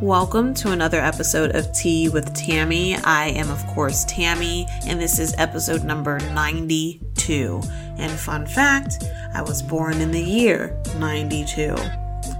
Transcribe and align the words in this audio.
Welcome 0.00 0.54
to 0.54 0.70
another 0.70 1.00
episode 1.00 1.56
of 1.56 1.72
Tea 1.72 2.08
with 2.08 2.32
Tammy. 2.32 2.94
I 2.94 3.30
am, 3.30 3.50
of 3.50 3.66
course, 3.66 4.04
Tammy, 4.04 4.68
and 4.86 5.00
this 5.00 5.18
is 5.18 5.34
episode 5.38 5.82
number 5.82 6.20
92. 6.20 7.60
And 7.96 8.12
fun 8.12 8.46
fact, 8.46 9.02
I 9.34 9.42
was 9.42 9.60
born 9.60 10.00
in 10.00 10.12
the 10.12 10.22
year 10.22 10.80
92. 10.98 11.74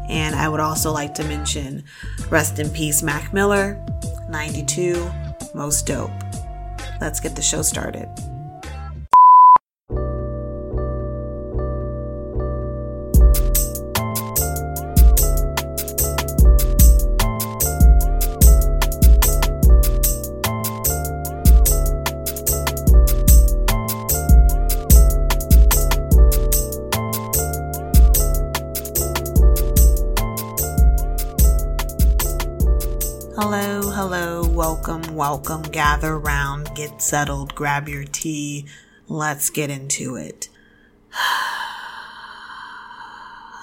And 0.08 0.36
I 0.36 0.48
would 0.48 0.60
also 0.60 0.92
like 0.92 1.14
to 1.14 1.24
mention 1.24 1.82
rest 2.30 2.60
in 2.60 2.70
peace, 2.70 3.02
Mac 3.02 3.32
Miller, 3.32 3.84
92, 4.28 5.10
most 5.52 5.84
dope. 5.84 6.12
Let's 7.00 7.18
get 7.18 7.34
the 7.34 7.42
show 7.42 7.62
started. 7.62 8.08
Settled, 37.02 37.54
grab 37.54 37.88
your 37.88 38.04
tea. 38.04 38.66
Let's 39.08 39.50
get 39.50 39.70
into 39.70 40.16
it. 40.16 40.48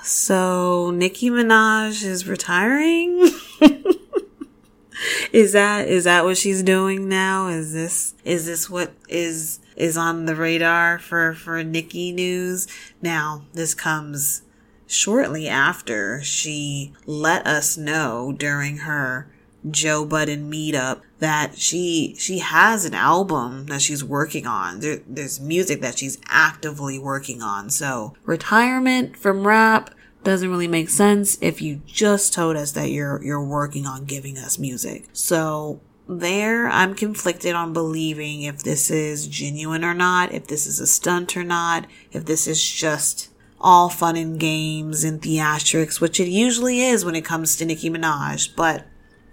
So, 0.08 0.92
Nicki 0.92 1.32
Minaj 1.32 2.04
is 2.04 2.28
retiring? 2.28 3.28
is 5.34 5.54
that 5.54 5.88
is 5.88 6.04
that 6.04 6.24
what 6.24 6.38
she's 6.38 6.62
doing 6.62 7.10
now? 7.10 7.48
Is 7.48 7.74
this 7.74 8.14
is 8.24 8.46
this 8.46 8.70
what 8.70 8.94
is 9.10 9.60
is 9.76 9.98
on 9.98 10.26
the 10.26 10.36
radar 10.36 11.00
for 11.00 11.34
for 11.34 11.64
Nicki 11.64 12.12
news? 12.12 12.68
Now, 13.02 13.46
this 13.54 13.74
comes 13.74 14.44
shortly 14.88 15.48
after 15.48 16.22
she 16.22 16.94
let 17.08 17.46
us 17.48 17.76
know 17.76 18.32
during 18.38 18.78
her 18.78 19.28
Joe 19.70 20.06
Budden 20.06 20.52
meetup 20.52 21.02
that 21.20 21.58
she 21.58 22.16
she 22.18 22.40
has 22.40 22.86
an 22.86 22.94
album 22.94 23.68
that 23.68 23.82
she's 23.82 24.04
working 24.04 24.46
on. 24.46 24.80
There, 24.80 25.00
there's 25.08 25.40
music 25.40 25.82
that 25.82 25.98
she's 25.98 26.18
actively 26.28 27.00
working 27.00 27.42
on. 27.42 27.70
So 27.70 28.16
retirement 28.26 29.16
from 29.18 29.48
rap 29.48 29.92
doesn't 30.24 30.50
really 30.50 30.68
make 30.68 30.90
sense 30.90 31.38
if 31.42 31.62
you 31.62 31.82
just 31.86 32.34
told 32.34 32.58
us 32.58 32.72
that 32.74 32.92
you're 32.92 33.24
you're 33.24 33.44
working 33.44 33.86
on 33.86 34.06
giving 34.06 34.38
us 34.38 34.60
music. 34.60 35.08
So 35.14 35.80
there 36.08 36.68
I'm 36.68 36.94
conflicted 36.94 37.56
on 37.56 37.74
believing 37.74 38.44
if 38.44 38.64
this 38.64 38.92
is 38.92 39.28
genuine 39.28 39.86
or 39.86 39.94
not, 39.94 40.34
if 40.34 40.48
this 40.48 40.68
is 40.68 40.80
a 40.80 40.88
stunt 40.88 41.38
or 41.38 41.44
not, 41.44 41.88
if 42.12 42.26
this 42.26 42.48
is 42.48 42.64
just 42.64 43.30
all 43.62 43.90
fun 43.90 44.16
and 44.16 44.40
games 44.40 45.04
and 45.04 45.22
theatrics, 45.22 46.02
which 46.02 46.20
it 46.20 46.28
usually 46.28 46.82
is 46.82 47.06
when 47.06 47.16
it 47.16 47.26
comes 47.26 47.56
to 47.56 47.66
Nicki 47.66 47.90
Minaj. 47.90 48.56
But 48.56 48.86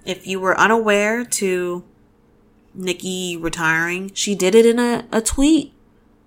if 0.05 0.27
you 0.27 0.41
were 0.41 0.59
unaware 0.59 1.25
to 1.25 1.85
Nicki 2.75 3.37
retiring, 3.37 4.11
she 4.15 4.35
did 4.35 4.55
it 4.55 4.67
in 4.67 4.79
a, 4.79 5.07
a 5.13 5.21
tweet. 5.21 5.73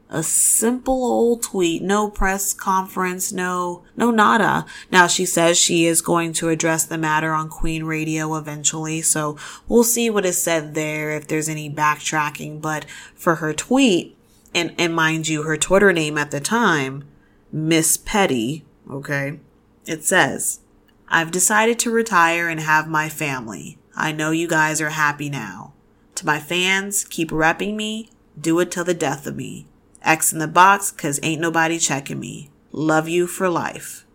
A 0.08 0.22
simple 0.22 1.04
old 1.04 1.42
tweet, 1.42 1.82
no 1.82 2.12
press 2.12 2.54
conference, 2.54 3.34
no, 3.34 3.84
no 3.98 4.12
nada. 4.12 4.66
Now 4.92 5.08
she 5.08 5.26
says 5.26 5.58
she 5.58 5.88
is 5.88 6.00
going 6.02 6.32
to 6.34 6.50
address 6.50 6.86
the 6.86 6.98
matter 6.98 7.34
on 7.34 7.50
Queen 7.50 7.86
Radio 7.86 8.36
eventually, 8.36 9.02
so 9.02 9.36
we'll 9.68 9.84
see 9.84 10.12
what 10.12 10.26
is 10.26 10.42
said 10.42 10.76
there 10.76 11.10
if 11.12 11.28
there's 11.28 11.50
any 11.50 11.72
backtracking. 11.72 12.62
But 12.62 12.86
for 13.16 13.36
her 13.36 13.52
tweet, 13.52 14.16
and, 14.54 14.76
and 14.78 14.96
mind 14.96 15.28
you, 15.28 15.42
her 15.42 15.58
Twitter 15.58 15.92
name 15.92 16.20
at 16.20 16.30
the 16.30 16.40
time, 16.40 17.04
Miss 17.52 17.98
Petty, 17.98 18.64
okay, 18.90 19.40
it 19.88 20.04
says, 20.04 20.60
I've 21.08 21.32
decided 21.32 21.80
to 21.80 21.92
retire 21.92 22.50
and 22.50 22.60
have 22.60 22.88
my 22.88 23.10
family. 23.10 23.78
I 23.96 24.12
know 24.12 24.32
you 24.32 24.48
guys 24.48 24.82
are 24.82 24.90
happy 24.90 25.30
now. 25.30 25.74
To 26.16 26.26
my 26.26 26.40
fans, 26.40 27.06
keep 27.06 27.30
repping 27.30 27.76
me. 27.76 28.10
Do 28.40 28.60
it 28.60 28.72
till 28.72 28.84
the 28.84 28.94
death 28.94 29.28
of 29.28 29.36
me. 29.36 29.68
X 30.02 30.34
in 30.34 30.40
the 30.40 30.48
box, 30.48 30.92
cause 30.92 31.20
ain't 31.24 31.42
nobody 31.42 31.80
checking 31.80 32.20
me. 32.20 32.50
Love 32.72 33.08
you 33.08 33.28
for 33.28 33.50
life. 33.50 34.06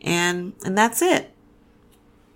And, 0.00 0.54
and 0.64 0.76
that's 0.76 1.02
it. 1.02 1.32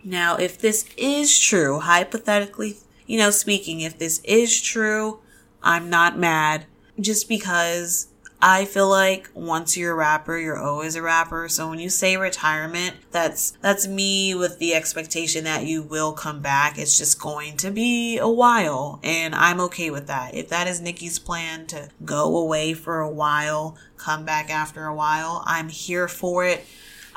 Now, 0.03 0.37
if 0.37 0.59
this 0.59 0.87
is 0.99 1.39
true, 1.39 1.81
hypothetically, 1.81 2.77
you 3.07 3.19
know, 3.19 3.31
speaking, 3.31 3.81
if 3.81 3.99
this 3.99 4.21
is 4.25 4.61
true, 4.61 5.21
I'm 5.63 5.89
not 5.89 6.19
mad 6.19 6.67
just 7.01 7.29
because 7.29 8.09
I 8.47 8.67
feel 8.67 8.91
like 8.91 9.31
once 9.33 9.75
you're 9.75 9.93
a 9.93 9.95
rapper, 9.95 10.37
you're 10.37 10.59
always 10.59 10.97
a 10.97 11.03
rapper. 11.03 11.49
So 11.49 11.71
when 11.71 11.79
you 11.79 11.89
say 11.89 12.19
retirement, 12.19 12.95
that's, 13.11 13.53
that's 13.63 13.89
me 13.89 14.35
with 14.35 14.59
the 14.59 14.75
expectation 14.75 15.45
that 15.45 15.65
you 15.65 15.83
will 15.83 16.13
come 16.13 16.43
back. 16.43 16.77
It's 16.77 16.99
just 16.99 17.19
going 17.19 17.57
to 17.57 17.71
be 17.71 18.19
a 18.19 18.29
while 18.29 19.01
and 19.03 19.35
I'm 19.35 19.61
okay 19.61 19.91
with 19.91 20.09
that. 20.09 20.35
If 20.35 20.51
that 20.51 20.69
is 20.69 20.83
Nicki's 20.83 21.19
plan 21.19 21.65
to 21.69 21.89
go 22.05 22.37
away 22.37 22.75
for 22.75 23.01
a 23.01 23.09
while, 23.09 23.79
come 23.97 24.27
back 24.27 24.51
after 24.51 24.85
a 24.85 24.95
while, 24.95 25.43
I'm 25.47 25.71
here 25.71 26.07
for 26.07 26.45
it. 26.45 26.67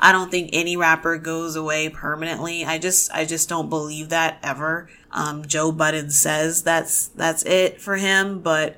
I 0.00 0.12
don't 0.12 0.30
think 0.30 0.48
any 0.54 0.78
rapper 0.78 1.18
goes 1.18 1.56
away 1.56 1.90
permanently. 1.90 2.64
I 2.64 2.78
just, 2.78 3.12
I 3.12 3.26
just 3.26 3.50
don't 3.50 3.68
believe 3.68 4.08
that 4.08 4.38
ever. 4.42 4.88
Um, 5.12 5.44
Joe 5.44 5.72
Budden 5.72 6.10
says 6.10 6.62
that's, 6.62 7.08
that's 7.08 7.44
it 7.44 7.82
for 7.82 7.96
him, 7.96 8.40
but 8.40 8.76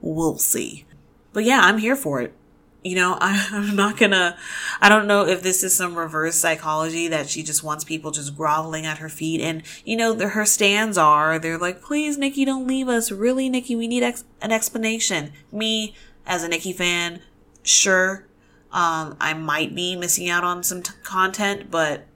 we'll 0.00 0.38
see. 0.38 0.86
But 1.32 1.44
yeah, 1.44 1.60
I'm 1.62 1.78
here 1.78 1.96
for 1.96 2.20
it. 2.20 2.34
You 2.82 2.96
know, 2.96 3.16
I, 3.20 3.48
I'm 3.52 3.76
not 3.76 3.96
gonna, 3.96 4.36
I 4.80 4.88
don't 4.88 5.06
know 5.06 5.26
if 5.26 5.42
this 5.42 5.62
is 5.62 5.74
some 5.74 5.96
reverse 5.96 6.36
psychology 6.36 7.08
that 7.08 7.28
she 7.28 7.42
just 7.42 7.62
wants 7.62 7.84
people 7.84 8.10
just 8.10 8.36
groveling 8.36 8.86
at 8.86 8.98
her 8.98 9.08
feet. 9.08 9.40
And, 9.40 9.62
you 9.84 9.96
know, 9.96 10.12
the, 10.12 10.28
her 10.28 10.44
stands 10.44 10.98
are, 10.98 11.38
they're 11.38 11.58
like, 11.58 11.82
please, 11.82 12.18
Nicki, 12.18 12.44
don't 12.44 12.66
leave 12.66 12.88
us. 12.88 13.10
Really, 13.10 13.48
Nicki, 13.48 13.76
we 13.76 13.88
need 13.88 14.02
ex- 14.02 14.24
an 14.40 14.52
explanation. 14.52 15.32
Me, 15.50 15.94
as 16.26 16.42
a 16.44 16.48
Nicki 16.48 16.72
fan, 16.72 17.20
sure, 17.62 18.26
um, 18.72 19.16
I 19.20 19.34
might 19.34 19.74
be 19.74 19.96
missing 19.96 20.28
out 20.28 20.44
on 20.44 20.62
some 20.62 20.82
t- 20.82 20.92
content, 21.02 21.70
but 21.70 22.06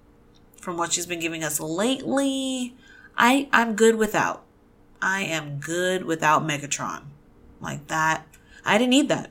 from 0.60 0.77
what 0.77 0.93
she's 0.93 1.06
been 1.06 1.21
giving 1.21 1.44
us 1.44 1.60
lately, 1.60 2.75
I, 3.16 3.48
I'm 3.53 3.77
good 3.77 3.97
without. 3.97 4.43
I 5.00 5.22
am 5.22 5.59
good 5.59 6.04
without 6.04 6.43
Megatron. 6.43 7.03
Like 7.60 7.87
that 7.88 8.27
I 8.66 8.78
didn't 8.78 8.91
need 8.91 9.09
that. 9.09 9.31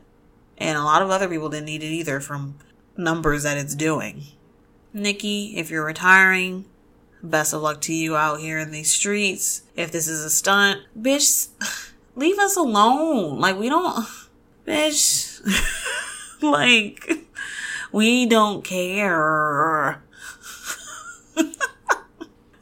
And 0.57 0.77
a 0.77 0.83
lot 0.83 1.01
of 1.01 1.09
other 1.09 1.27
people 1.27 1.49
didn't 1.49 1.65
need 1.65 1.83
it 1.83 1.87
either 1.87 2.19
from 2.19 2.55
numbers 2.97 3.43
that 3.43 3.57
it's 3.57 3.75
doing. 3.75 4.23
Nicki, 4.93 5.57
if 5.57 5.69
you're 5.69 5.85
retiring, 5.85 6.65
best 7.21 7.53
of 7.53 7.61
luck 7.61 7.81
to 7.81 7.93
you 7.93 8.15
out 8.15 8.39
here 8.39 8.57
in 8.57 8.71
these 8.71 8.91
streets. 8.91 9.63
If 9.75 9.91
this 9.91 10.07
is 10.07 10.23
a 10.23 10.29
stunt, 10.29 10.81
bitch, 10.97 11.49
leave 12.15 12.39
us 12.39 12.55
alone. 12.55 13.39
Like, 13.39 13.59
we 13.59 13.67
don't, 13.67 14.05
bitch, 14.65 15.41
like, 16.41 17.27
we 17.91 18.25
don't 18.25 18.63
care. 18.63 20.01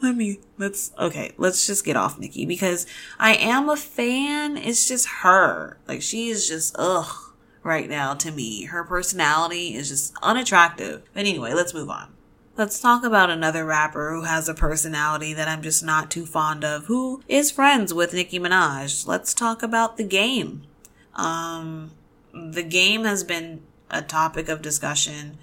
Let 0.04 0.18
me, 0.18 0.42
let's, 0.58 0.92
okay, 1.00 1.32
let's 1.38 1.66
just 1.66 1.86
get 1.86 1.96
off 1.96 2.20
Nicki 2.20 2.46
because 2.46 2.86
I 3.18 3.36
am 3.36 3.70
a 3.70 3.78
fan. 3.78 4.58
It's 4.58 4.86
just 4.86 5.08
her. 5.22 5.78
Like, 5.88 6.02
she 6.02 6.28
is 6.28 6.46
just, 6.46 6.76
ugh, 6.78 7.34
right 7.64 7.90
now 7.90 8.14
to 8.16 8.30
me. 8.30 8.66
Her 8.66 8.84
personality 8.84 9.76
is 9.76 9.88
just 9.88 10.14
unattractive. 10.22 11.04
But 11.14 11.22
anyway, 11.22 11.54
let's 11.54 11.74
move 11.74 11.90
on. 11.90 12.12
Let's 12.58 12.82
talk 12.82 13.06
about 13.06 13.30
another 13.30 13.64
rapper 13.64 14.12
who 14.12 14.24
has 14.24 14.50
a 14.50 14.54
personality 14.54 15.34
that 15.36 15.48
I'm 15.48 15.62
just 15.62 15.86
not 15.86 16.12
too 16.12 16.26
fond 16.26 16.66
of, 16.66 16.88
who 16.88 17.24
is 17.30 17.50
friends 17.50 17.94
with 17.94 18.14
Nicki 18.14 18.40
Minaj. 18.40 19.08
Let's 19.08 19.34
talk 19.34 19.64
about 19.64 19.96
the 19.96 20.04
game. 20.04 20.64
Um, 21.16 21.92
the 22.34 22.64
game 22.64 23.06
has 23.06 23.24
been 23.24 23.62
a 23.90 24.02
topic 24.02 24.50
of 24.50 24.62
discussion 24.62 25.38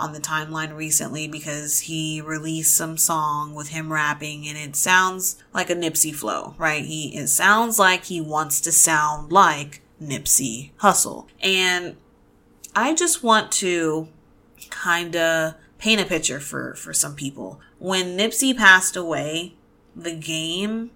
on 0.00 0.12
the 0.12 0.20
timeline 0.20 0.74
recently 0.74 1.28
because 1.28 1.80
he 1.80 2.20
released 2.20 2.74
some 2.74 2.96
song 2.96 3.54
with 3.54 3.68
him 3.68 3.92
rapping 3.92 4.46
and 4.48 4.56
it 4.56 4.74
sounds 4.74 5.42
like 5.52 5.70
a 5.70 5.76
Nipsey 5.76 6.14
flow, 6.14 6.54
right? 6.58 6.84
He, 6.84 7.14
it 7.16 7.28
sounds 7.28 7.78
like 7.78 8.04
he 8.04 8.20
wants 8.20 8.60
to 8.62 8.72
sound 8.72 9.30
like 9.30 9.82
Nipsey 10.02 10.70
Hussle. 10.80 11.26
And 11.40 11.96
I 12.74 12.94
just 12.94 13.22
want 13.22 13.52
to 13.52 14.08
kind 14.70 15.14
of 15.16 15.54
paint 15.78 16.00
a 16.00 16.04
picture 16.04 16.40
for, 16.40 16.74
for 16.74 16.92
some 16.92 17.14
people. 17.14 17.60
When 17.78 18.16
Nipsey 18.16 18.56
passed 18.56 18.96
away, 18.96 19.54
the 19.94 20.14
game 20.14 20.90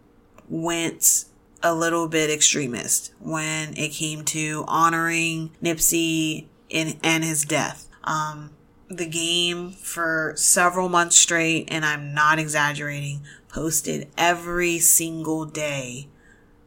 went 0.49 1.27
a 1.62 1.75
little 1.75 2.09
bit 2.09 2.31
extremist 2.31 3.12
when 3.19 3.77
it 3.77 3.89
came 3.89 4.25
to 4.25 4.65
honoring 4.69 5.51
Nipsey 5.62 6.47
in, 6.69 6.99
and 7.03 7.25
his 7.25 7.45
death. 7.45 7.89
Um, 8.05 8.51
the 8.96 9.06
game 9.06 9.73
for 9.73 10.32
several 10.37 10.88
months 10.88 11.17
straight, 11.17 11.69
and 11.70 11.85
I'm 11.85 12.14
not 12.14 12.38
exaggerating, 12.38 13.23
posted 13.49 14.08
every 14.17 14.79
single 14.79 15.44
day 15.44 16.08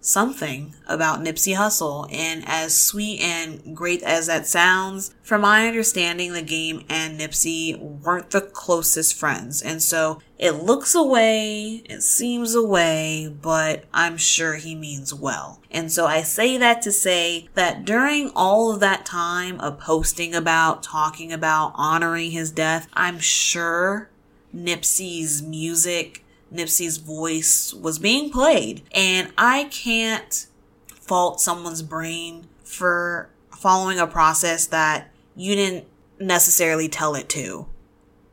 something 0.07 0.73
about 0.87 1.19
Nipsey 1.19 1.55
Hussle. 1.55 2.07
And 2.11 2.43
as 2.47 2.77
sweet 2.77 3.19
and 3.21 3.75
great 3.75 4.01
as 4.03 4.27
that 4.27 4.47
sounds, 4.47 5.13
from 5.21 5.41
my 5.41 5.67
understanding, 5.67 6.33
the 6.33 6.41
game 6.41 6.85
and 6.89 7.19
Nipsey 7.19 7.77
weren't 7.79 8.31
the 8.31 8.41
closest 8.41 9.15
friends. 9.15 9.61
And 9.61 9.83
so 9.83 10.21
it 10.37 10.51
looks 10.51 10.95
away, 10.95 11.83
it 11.85 12.01
seems 12.01 12.55
away, 12.55 13.35
but 13.41 13.85
I'm 13.93 14.17
sure 14.17 14.55
he 14.55 14.75
means 14.75 15.13
well. 15.13 15.61
And 15.71 15.91
so 15.91 16.05
I 16.05 16.21
say 16.21 16.57
that 16.57 16.81
to 16.83 16.91
say 16.91 17.49
that 17.55 17.85
during 17.85 18.31
all 18.35 18.71
of 18.71 18.79
that 18.79 19.05
time 19.05 19.59
of 19.59 19.79
posting 19.79 20.33
about, 20.33 20.83
talking 20.83 21.33
about, 21.33 21.73
honoring 21.75 22.31
his 22.31 22.51
death, 22.51 22.87
I'm 22.93 23.19
sure 23.19 24.09
Nipsey's 24.55 25.41
music 25.41 26.23
Nipsey's 26.51 26.97
voice 26.97 27.73
was 27.73 27.99
being 27.99 28.31
played. 28.31 28.83
And 28.93 29.31
I 29.37 29.65
can't 29.65 30.47
fault 30.87 31.39
someone's 31.41 31.81
brain 31.81 32.47
for 32.63 33.29
following 33.51 33.99
a 33.99 34.07
process 34.07 34.67
that 34.67 35.11
you 35.35 35.55
didn't 35.55 35.85
necessarily 36.19 36.87
tell 36.87 37.15
it 37.15 37.29
to. 37.29 37.67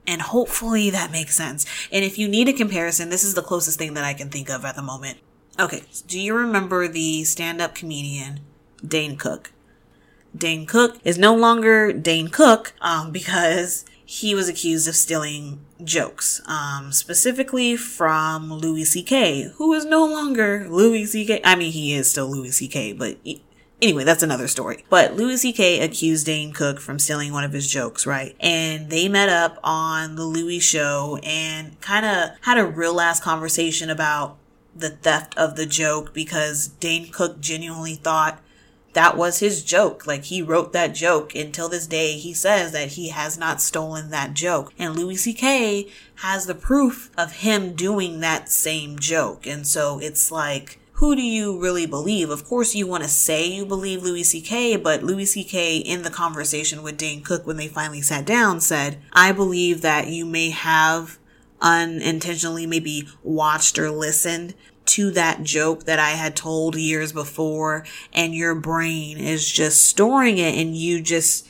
And 0.07 0.21
hopefully 0.21 0.91
that 0.91 1.11
makes 1.11 1.35
sense. 1.35 1.65
And 1.91 2.05
if 2.05 2.19
you 2.19 2.29
need 2.29 2.49
a 2.49 2.53
comparison, 2.53 3.09
this 3.09 3.25
is 3.25 3.35
the 3.35 3.43
closest 3.43 3.79
thing 3.79 3.95
that 3.95 4.05
I 4.05 4.15
can 4.15 4.29
think 4.29 4.51
of 4.51 4.65
at 4.65 4.77
the 4.77 4.83
moment. 4.83 5.19
Okay, 5.59 5.85
do 6.07 6.19
you 6.19 6.35
remember 6.35 6.89
the 6.89 7.25
stand 7.25 7.63
up 7.63 7.75
comedian 7.75 8.41
Dane 8.87 9.17
Cook? 9.17 9.53
Dane 10.37 10.67
Cook 10.67 10.99
is 11.05 11.17
no 11.17 11.35
longer 11.35 11.93
Dane 11.93 12.29
Cook 12.29 12.75
um, 12.81 13.13
because 13.13 13.85
he 14.05 14.35
was 14.35 14.49
accused 14.49 14.89
of 14.89 14.97
stealing 14.97 15.64
jokes, 15.83 16.41
um, 16.47 16.93
specifically 16.93 17.77
from 17.77 18.53
Louis 18.53 18.85
C.K., 18.85 19.53
who 19.57 19.73
is 19.73 19.85
no 19.85 20.07
longer 20.07 20.67
Louis 20.69 21.07
C.K. 21.07 21.41
I 21.45 21.57
mean, 21.57 21.73
he 21.73 21.95
is 21.95 22.11
still 22.11 22.31
Louis 22.31 22.53
C.K., 22.53 22.93
but 22.93 23.19
he, 23.25 23.43
anyway, 23.83 24.05
that's 24.05 24.23
another 24.23 24.49
story. 24.49 24.85
But 24.89 25.15
Louis 25.15 25.39
C.K. 25.39 25.81
accused 25.81 26.27
Dane 26.27 26.53
Cook 26.53 26.81
from 26.81 26.99
stealing 26.99 27.33
one 27.33 27.45
of 27.45 27.53
his 27.53 27.71
jokes, 27.71 28.07
right? 28.07 28.37
And 28.41 28.91
they 28.91 29.09
met 29.09 29.29
up 29.29 29.59
on 29.65 30.17
the 30.17 30.25
Louie 30.25 30.61
show 30.61 31.19
and 31.23 31.81
kind 31.81 32.07
of 32.07 32.31
had 32.43 32.59
a 32.59 32.67
real 32.67 32.95
last 32.95 33.23
conversation 33.23 33.91
about 33.91 34.37
the 34.77 34.91
theft 34.91 35.37
of 35.37 35.57
the 35.57 35.67
joke 35.67 36.13
because 36.13 36.69
Dane 36.69 37.11
Cook 37.11 37.41
genuinely 37.41 37.95
thought 37.95 38.41
that 38.95 39.17
was 39.17 39.41
his 39.41 39.63
joke. 39.63 40.07
Like 40.07 40.25
he 40.25 40.41
wrote 40.43 40.73
that 40.73 40.95
joke. 40.95 41.35
Until 41.35 41.69
this 41.69 41.87
day, 41.87 42.13
he 42.13 42.33
says 42.33 42.73
that 42.73 42.93
he 42.93 43.11
has 43.11 43.37
not 43.37 43.61
stolen 43.61 44.11
that 44.11 44.35
joke. 44.35 44.73
And 44.79 44.97
Louis 44.97 45.17
C.K. 45.17 45.89
has 46.17 46.47
the 46.47 46.55
proof 46.55 47.11
of 47.17 47.33
him 47.33 47.75
doing 47.75 48.21
that 48.21 48.49
same 48.49 48.99
joke. 48.99 49.47
And 49.47 49.67
so 49.67 49.99
it's 49.99 50.31
like, 50.31 50.79
who 50.99 51.17
do 51.17 51.23
you 51.23 51.61
really 51.61 51.87
believe? 51.87 52.31
Of 52.31 52.45
course, 52.45 52.75
you 52.75 52.87
want 52.87 53.03
to 53.03 53.09
say 53.09 53.47
you 53.47 53.67
believe 53.67 54.05
Louis 54.05 54.23
C.K., 54.23 54.77
but 54.77 55.03
Louis 55.03 55.27
C.K. 55.27 55.79
in 55.79 56.03
the 56.03 56.11
conversation 56.11 56.85
with 56.85 56.97
Dane 56.97 57.23
Cook 57.23 57.47
when 57.47 57.57
they 57.57 57.67
finally 57.67 58.01
sat 58.01 58.25
down 58.25 58.61
said, 58.61 59.03
I 59.13 59.33
believe 59.33 59.81
that 59.83 60.07
you 60.07 60.25
may 60.25 60.51
have 60.51 61.19
unintentionally 61.61 62.67
maybe 62.67 63.09
watched 63.25 63.79
or 63.79 63.91
listened 63.91 64.55
to 64.87 65.11
that 65.13 65.43
joke 65.43 65.85
that 65.85 65.99
I 65.99 66.11
had 66.11 66.37
told 66.37 66.77
years 66.77 67.13
before 67.13 67.85
and 68.13 68.35
your 68.35 68.55
brain 68.55 69.19
is 69.19 69.51
just 69.51 69.85
storing 69.85 70.39
it 70.39 70.55
and 70.55 70.77
you 70.77 71.01
just 71.01 71.49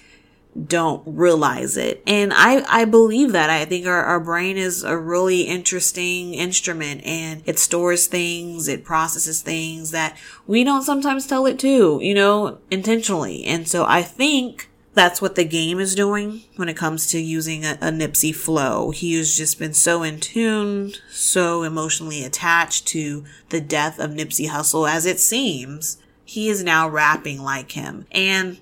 don't 0.67 1.03
realize 1.05 1.77
it. 1.77 2.03
And 2.07 2.33
I, 2.33 2.65
I 2.69 2.85
believe 2.85 3.33
that. 3.33 3.51
I 3.51 3.65
think 3.65 3.87
our, 3.87 4.05
our 4.05 4.21
brain 4.21 4.57
is 4.57 4.85
a 4.85 4.97
really 4.97 5.43
interesting 5.43 6.35
instrument 6.35 7.05
and 7.05 7.43
it 7.45 7.59
stores 7.59 8.07
things, 8.07 8.69
it 8.69 8.85
processes 8.85 9.43
things 9.43 9.91
that 9.91 10.17
we 10.47 10.63
don't 10.63 10.83
sometimes 10.83 11.27
tell 11.27 11.47
it 11.47 11.59
to, 11.61 11.99
you 12.01 12.15
know, 12.15 12.59
intentionally. 12.71 13.45
And 13.45 13.67
so 13.67 13.85
I 13.85 14.03
think 14.03 14.71
that's 14.95 15.21
what 15.21 15.35
the 15.35 15.45
game 15.45 15.81
is 15.81 15.95
doing 15.95 16.43
when 16.57 16.69
it 16.69 16.77
comes 16.77 17.09
to 17.09 17.21
using 17.21 17.65
a, 17.65 17.73
a 17.81 17.91
Nipsey 17.91 18.35
flow. 18.35 18.91
He 18.91 19.15
has 19.19 19.37
just 19.37 19.59
been 19.59 19.75
so 19.75 20.03
in 20.03 20.21
tune, 20.21 20.93
so 21.11 21.65
emotionally 21.65 22.25
attached 22.25 22.87
to 22.89 23.25
the 23.49 23.61
death 23.61 23.99
of 23.99 24.13
Nipsey 24.13 24.49
Hussle 24.49 24.89
as 24.89 25.05
it 25.05 25.19
seems. 25.19 25.99
He 26.25 26.49
is 26.49 26.63
now 26.63 26.89
rapping 26.89 27.43
like 27.43 27.73
him. 27.73 28.07
And 28.13 28.59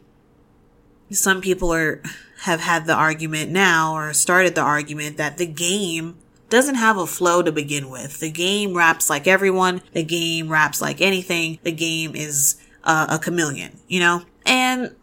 some 1.11 1.41
people 1.43 1.73
are, 1.73 2.03
have 2.43 2.61
had 2.61 2.87
the 2.87 2.95
argument 2.95 3.51
now 3.51 3.95
or 3.95 4.13
started 4.15 4.55
the 4.55 4.63
argument 4.63 5.19
that 5.19 5.37
the 5.37 5.47
game 5.47 6.17
doesn't 6.49 6.75
have 6.75 6.97
a 6.97 7.07
flow 7.07 7.43
to 7.43 7.53
begin 7.53 7.89
with. 7.89 8.21
The 8.21 8.31
game 8.31 8.75
raps 8.75 9.09
like 9.09 9.27
everyone. 9.27 9.83
The 9.93 10.03
game 10.03 10.49
raps 10.49 10.81
like 10.81 11.01
anything. 11.01 11.59
The 11.63 11.73
game 11.73 12.15
is 12.15 12.57
uh, 12.85 13.07
a 13.11 13.19
chameleon, 13.19 13.79
you 13.87 14.01
know? 14.01 14.23
And 14.45 14.95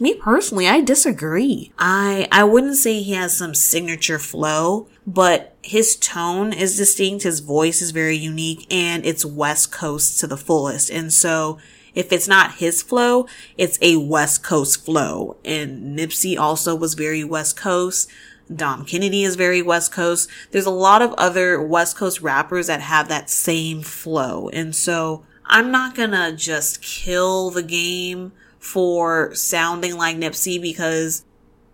me 0.00 0.14
personally, 0.14 0.68
I 0.68 0.80
disagree. 0.80 1.72
I, 1.78 2.28
I 2.30 2.44
wouldn't 2.44 2.76
say 2.76 3.02
he 3.02 3.14
has 3.14 3.36
some 3.36 3.54
signature 3.54 4.18
flow, 4.18 4.88
but 5.06 5.56
his 5.62 5.96
tone 5.96 6.52
is 6.52 6.76
distinct. 6.76 7.24
His 7.24 7.40
voice 7.40 7.80
is 7.80 7.90
very 7.90 8.16
unique 8.16 8.66
and 8.70 9.04
it's 9.06 9.24
West 9.24 9.72
Coast 9.72 10.20
to 10.20 10.26
the 10.26 10.36
fullest. 10.36 10.90
And 10.90 11.12
so 11.12 11.58
if 11.94 12.12
it's 12.12 12.28
not 12.28 12.56
his 12.56 12.82
flow, 12.82 13.26
it's 13.56 13.78
a 13.80 13.96
West 13.96 14.42
Coast 14.42 14.84
flow. 14.84 15.36
And 15.44 15.98
Nipsey 15.98 16.38
also 16.38 16.74
was 16.74 16.94
very 16.94 17.24
West 17.24 17.56
Coast. 17.56 18.10
Dom 18.54 18.84
Kennedy 18.84 19.24
is 19.24 19.34
very 19.34 19.62
West 19.62 19.92
Coast. 19.92 20.28
There's 20.52 20.66
a 20.66 20.70
lot 20.70 21.02
of 21.02 21.14
other 21.14 21.60
West 21.60 21.96
Coast 21.96 22.20
rappers 22.20 22.66
that 22.66 22.80
have 22.80 23.08
that 23.08 23.30
same 23.30 23.82
flow. 23.82 24.50
And 24.50 24.74
so 24.74 25.24
I'm 25.46 25.70
not 25.70 25.94
gonna 25.94 26.32
just 26.32 26.82
kill 26.82 27.50
the 27.50 27.62
game 27.62 28.32
for 28.58 29.34
sounding 29.34 29.96
like 29.96 30.16
Nipsey 30.16 30.60
because 30.60 31.24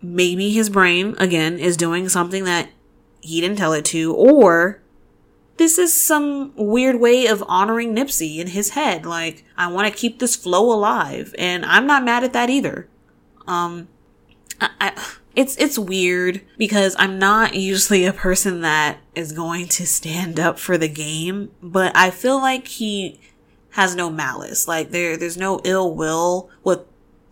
maybe 0.02 0.52
his 0.52 0.68
brain, 0.68 1.14
again, 1.18 1.58
is 1.58 1.76
doing 1.76 2.08
something 2.08 2.44
that 2.44 2.70
he 3.20 3.40
didn't 3.40 3.58
tell 3.58 3.72
it 3.72 3.84
to, 3.86 4.14
or 4.14 4.82
this 5.56 5.78
is 5.78 5.94
some 5.94 6.52
weird 6.56 6.98
way 6.98 7.26
of 7.26 7.44
honoring 7.46 7.94
Nipsey 7.94 8.38
in 8.38 8.48
his 8.48 8.70
head. 8.70 9.06
Like, 9.06 9.44
I 9.56 9.70
want 9.70 9.86
to 9.86 9.98
keep 9.98 10.18
this 10.18 10.34
flow 10.34 10.72
alive, 10.72 11.34
and 11.38 11.64
I'm 11.64 11.86
not 11.86 12.04
mad 12.04 12.24
at 12.24 12.32
that 12.32 12.50
either. 12.50 12.88
Um, 13.46 13.88
I, 14.60 14.70
I, 14.80 15.04
it's, 15.36 15.56
it's 15.56 15.78
weird 15.78 16.42
because 16.58 16.96
I'm 16.98 17.18
not 17.18 17.54
usually 17.54 18.04
a 18.04 18.12
person 18.12 18.60
that 18.62 18.98
is 19.14 19.32
going 19.32 19.68
to 19.68 19.86
stand 19.86 20.40
up 20.40 20.58
for 20.58 20.76
the 20.76 20.88
game, 20.88 21.52
but 21.62 21.96
I 21.96 22.10
feel 22.10 22.38
like 22.38 22.66
he 22.66 23.20
has 23.72 23.94
no 23.94 24.10
malice. 24.10 24.66
Like 24.68 24.90
there, 24.90 25.16
there's 25.16 25.36
no 25.36 25.60
ill 25.64 25.94
will 25.94 26.50
with 26.64 26.80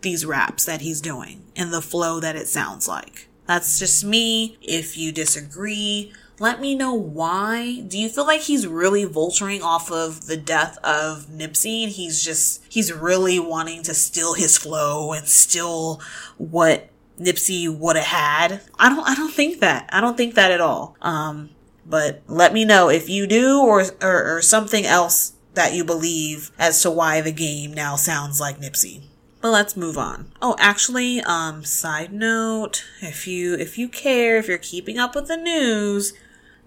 these 0.01 0.25
raps 0.25 0.65
that 0.65 0.81
he's 0.81 1.01
doing 1.01 1.43
and 1.55 1.71
the 1.71 1.81
flow 1.81 2.19
that 2.19 2.35
it 2.35 2.47
sounds 2.47 2.87
like. 2.87 3.27
That's 3.47 3.79
just 3.79 4.03
me. 4.03 4.57
If 4.61 4.97
you 4.97 5.11
disagree, 5.11 6.13
let 6.39 6.59
me 6.59 6.73
know 6.73 6.93
why. 6.93 7.81
Do 7.87 7.97
you 7.99 8.09
feel 8.09 8.25
like 8.25 8.41
he's 8.41 8.65
really 8.65 9.05
vulturing 9.05 9.61
off 9.61 9.91
of 9.91 10.27
the 10.27 10.37
death 10.37 10.77
of 10.83 11.27
Nipsey 11.27 11.83
and 11.83 11.91
he's 11.91 12.23
just, 12.23 12.63
he's 12.69 12.91
really 12.91 13.39
wanting 13.39 13.83
to 13.83 13.93
steal 13.93 14.33
his 14.33 14.57
flow 14.57 15.13
and 15.13 15.27
steal 15.27 16.01
what 16.37 16.89
Nipsey 17.19 17.67
would 17.69 17.95
have 17.95 18.05
had? 18.05 18.61
I 18.79 18.89
don't, 18.89 19.07
I 19.07 19.15
don't 19.15 19.33
think 19.33 19.59
that. 19.59 19.89
I 19.91 20.01
don't 20.01 20.17
think 20.17 20.35
that 20.35 20.51
at 20.51 20.61
all. 20.61 20.95
Um, 21.01 21.51
but 21.85 22.21
let 22.27 22.53
me 22.53 22.63
know 22.65 22.89
if 22.89 23.09
you 23.09 23.27
do 23.27 23.59
or, 23.59 23.83
or, 24.01 24.37
or 24.37 24.41
something 24.41 24.85
else 24.85 25.33
that 25.53 25.73
you 25.73 25.83
believe 25.83 26.51
as 26.57 26.81
to 26.81 26.91
why 26.91 27.21
the 27.21 27.31
game 27.31 27.73
now 27.73 27.95
sounds 27.95 28.39
like 28.39 28.59
Nipsey. 28.59 29.03
But 29.41 29.51
let's 29.51 29.75
move 29.75 29.97
on. 29.97 30.31
Oh, 30.41 30.55
actually, 30.59 31.21
um, 31.21 31.63
side 31.63 32.13
note, 32.13 32.85
if 33.01 33.27
you, 33.27 33.55
if 33.55 33.77
you 33.77 33.89
care, 33.89 34.37
if 34.37 34.47
you're 34.47 34.59
keeping 34.59 34.99
up 34.99 35.15
with 35.15 35.27
the 35.27 35.37
news, 35.37 36.13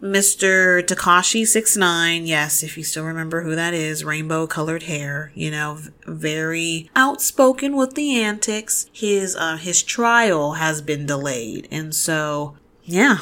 Mr. 0.02 0.82
Tekashi 0.82 1.46
Six 1.46 1.76
Nine, 1.76 2.26
yes, 2.26 2.64
if 2.64 2.76
you 2.76 2.82
still 2.82 3.04
remember 3.04 3.42
who 3.42 3.54
that 3.54 3.74
is, 3.74 4.04
rainbow 4.04 4.46
colored 4.48 4.82
hair, 4.82 5.30
you 5.34 5.52
know, 5.52 5.78
very 6.04 6.90
outspoken 6.96 7.76
with 7.76 7.94
the 7.94 8.20
antics. 8.20 8.90
His, 8.92 9.36
uh, 9.36 9.56
his 9.56 9.82
trial 9.82 10.54
has 10.54 10.82
been 10.82 11.06
delayed. 11.06 11.68
And 11.70 11.94
so, 11.94 12.56
yeah, 12.82 13.18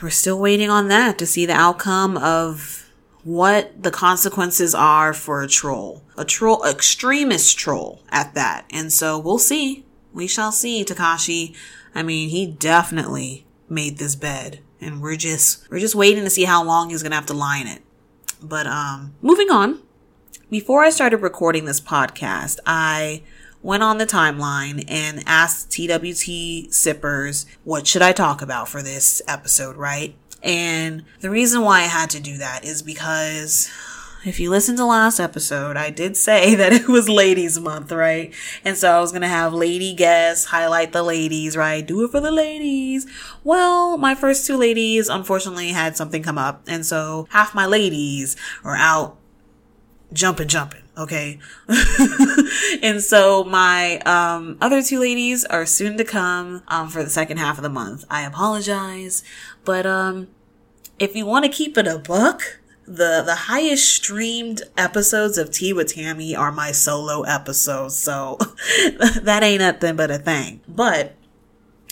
we're 0.00 0.10
still 0.10 0.38
waiting 0.38 0.70
on 0.70 0.88
that 0.88 1.18
to 1.18 1.26
see 1.26 1.44
the 1.44 1.54
outcome 1.54 2.16
of 2.16 2.85
what 3.26 3.82
the 3.82 3.90
consequences 3.90 4.72
are 4.72 5.12
for 5.12 5.42
a 5.42 5.48
troll. 5.48 6.00
A 6.16 6.24
troll, 6.24 6.64
extremist 6.64 7.58
troll 7.58 8.00
at 8.08 8.34
that. 8.34 8.66
And 8.70 8.92
so 8.92 9.18
we'll 9.18 9.40
see. 9.40 9.84
We 10.12 10.28
shall 10.28 10.52
see, 10.52 10.84
Tekashi. 10.84 11.52
I 11.92 12.04
mean, 12.04 12.28
he 12.28 12.46
definitely 12.46 13.44
made 13.68 13.98
this 13.98 14.14
bed 14.14 14.60
and 14.80 15.02
we're 15.02 15.16
just, 15.16 15.68
we're 15.72 15.80
just 15.80 15.96
waiting 15.96 16.22
to 16.22 16.30
see 16.30 16.44
how 16.44 16.62
long 16.62 16.90
he's 16.90 17.02
going 17.02 17.10
to 17.10 17.16
have 17.16 17.26
to 17.26 17.34
lie 17.34 17.58
in 17.58 17.66
it. 17.66 17.82
But, 18.40 18.68
um, 18.68 19.16
moving 19.20 19.50
on. 19.50 19.82
Before 20.48 20.84
I 20.84 20.90
started 20.90 21.16
recording 21.16 21.64
this 21.64 21.80
podcast, 21.80 22.60
I 22.64 23.24
went 23.60 23.82
on 23.82 23.98
the 23.98 24.06
timeline 24.06 24.84
and 24.86 25.24
asked 25.26 25.72
TWT 25.72 26.72
sippers, 26.72 27.44
what 27.64 27.88
should 27.88 28.02
I 28.02 28.12
talk 28.12 28.40
about 28.40 28.68
for 28.68 28.82
this 28.82 29.20
episode, 29.26 29.74
right? 29.74 30.14
And 30.46 31.04
the 31.20 31.28
reason 31.28 31.62
why 31.62 31.80
I 31.80 31.86
had 31.86 32.08
to 32.10 32.20
do 32.20 32.38
that 32.38 32.64
is 32.64 32.80
because 32.80 33.68
if 34.24 34.38
you 34.38 34.48
listened 34.48 34.78
to 34.78 34.84
last 34.84 35.18
episode, 35.18 35.76
I 35.76 35.90
did 35.90 36.16
say 36.16 36.54
that 36.56 36.72
it 36.72 36.86
was 36.86 37.08
ladies 37.08 37.58
month, 37.58 37.90
right? 37.90 38.32
And 38.64 38.76
so 38.76 38.96
I 38.96 39.00
was 39.00 39.10
going 39.10 39.22
to 39.22 39.28
have 39.28 39.52
lady 39.52 39.92
guests 39.92 40.46
highlight 40.46 40.92
the 40.92 41.02
ladies, 41.02 41.56
right? 41.56 41.84
Do 41.84 42.04
it 42.04 42.12
for 42.12 42.20
the 42.20 42.30
ladies. 42.30 43.08
Well, 43.42 43.98
my 43.98 44.14
first 44.14 44.46
two 44.46 44.56
ladies 44.56 45.08
unfortunately 45.08 45.70
had 45.70 45.96
something 45.96 46.22
come 46.22 46.38
up. 46.38 46.62
And 46.68 46.86
so 46.86 47.26
half 47.30 47.52
my 47.52 47.66
ladies 47.66 48.36
are 48.62 48.76
out 48.76 49.18
jumping, 50.12 50.46
jumping. 50.46 50.82
Okay. 50.96 51.40
and 52.82 53.02
so 53.02 53.42
my, 53.44 53.98
um, 54.06 54.58
other 54.60 54.80
two 54.80 55.00
ladies 55.00 55.44
are 55.44 55.66
soon 55.66 55.98
to 55.98 56.04
come, 56.04 56.62
um, 56.68 56.88
for 56.88 57.02
the 57.02 57.10
second 57.10 57.36
half 57.38 57.58
of 57.58 57.62
the 57.62 57.68
month. 57.68 58.04
I 58.08 58.22
apologize, 58.22 59.22
but, 59.64 59.84
um, 59.84 60.28
if 60.98 61.14
you 61.14 61.26
want 61.26 61.44
to 61.44 61.50
keep 61.50 61.76
it 61.76 61.86
a 61.86 61.98
book, 61.98 62.60
the 62.86 63.22
the 63.24 63.34
highest 63.34 63.88
streamed 63.92 64.62
episodes 64.76 65.38
of 65.38 65.50
Tea 65.50 65.72
with 65.72 65.94
Tammy 65.94 66.34
are 66.36 66.52
my 66.52 66.72
solo 66.72 67.22
episodes, 67.22 67.96
so 67.96 68.38
that 69.22 69.40
ain't 69.42 69.60
nothing 69.60 69.96
but 69.96 70.10
a 70.10 70.18
thing. 70.18 70.60
But 70.68 71.14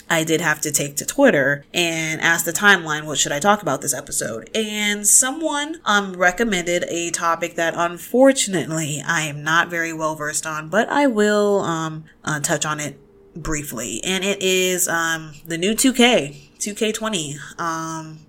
I 0.09 0.23
did 0.23 0.41
have 0.41 0.61
to 0.63 0.71
take 0.71 0.97
to 0.97 1.07
Twitter 1.07 1.65
and 1.73 2.21
ask 2.21 2.45
the 2.45 2.53
timeline, 2.53 3.07
what 3.07 3.19
should 3.19 3.33
I 3.33 3.41
talk 3.41 3.63
about 3.63 3.81
this 3.81 3.95
episode? 3.95 4.51
And 4.55 5.07
someone 5.07 5.81
um 5.85 6.15
recommended 6.15 6.85
a 6.89 7.11
topic 7.11 7.57
that 7.57 7.75
unfortunately 7.77 9.03
I 9.05 9.23
am 9.23 9.43
not 9.43 9.69
very 9.69 9.93
well 9.93 10.15
versed 10.15 10.47
on, 10.47 10.69
but 10.69 10.89
I 10.89 11.07
will 11.07 11.61
um 11.61 12.05
uh, 12.25 12.41
touch 12.41 12.65
on 12.65 12.81
it 12.81 12.99
briefly. 13.35 14.01
And 14.05 14.25
it 14.25 14.41
is 14.43 14.87
um 14.87 15.33
the 15.45 15.59
new 15.59 15.75
2K, 15.75 16.59
2K20. 16.59 17.61
Um 17.61 18.21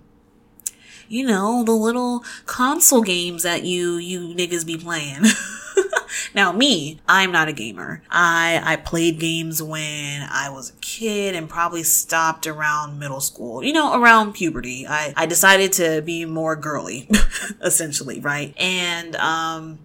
you 1.08 1.26
know, 1.26 1.64
the 1.64 1.72
little 1.72 2.24
console 2.46 3.02
games 3.02 3.42
that 3.42 3.64
you, 3.64 3.96
you 3.96 4.34
niggas 4.34 4.66
be 4.66 4.76
playing. 4.76 5.24
now 6.34 6.52
me, 6.52 7.00
I'm 7.08 7.32
not 7.32 7.48
a 7.48 7.52
gamer. 7.52 8.02
I, 8.10 8.60
I 8.62 8.76
played 8.76 9.18
games 9.18 9.62
when 9.62 10.22
I 10.22 10.50
was 10.50 10.70
a 10.70 10.74
kid 10.74 11.34
and 11.34 11.48
probably 11.48 11.82
stopped 11.82 12.46
around 12.46 12.98
middle 12.98 13.20
school, 13.20 13.62
you 13.62 13.72
know, 13.72 14.00
around 14.00 14.34
puberty. 14.34 14.86
I, 14.86 15.12
I 15.16 15.26
decided 15.26 15.72
to 15.74 16.02
be 16.02 16.24
more 16.24 16.56
girly, 16.56 17.08
essentially, 17.62 18.20
right? 18.20 18.54
And, 18.58 19.16
um, 19.16 19.78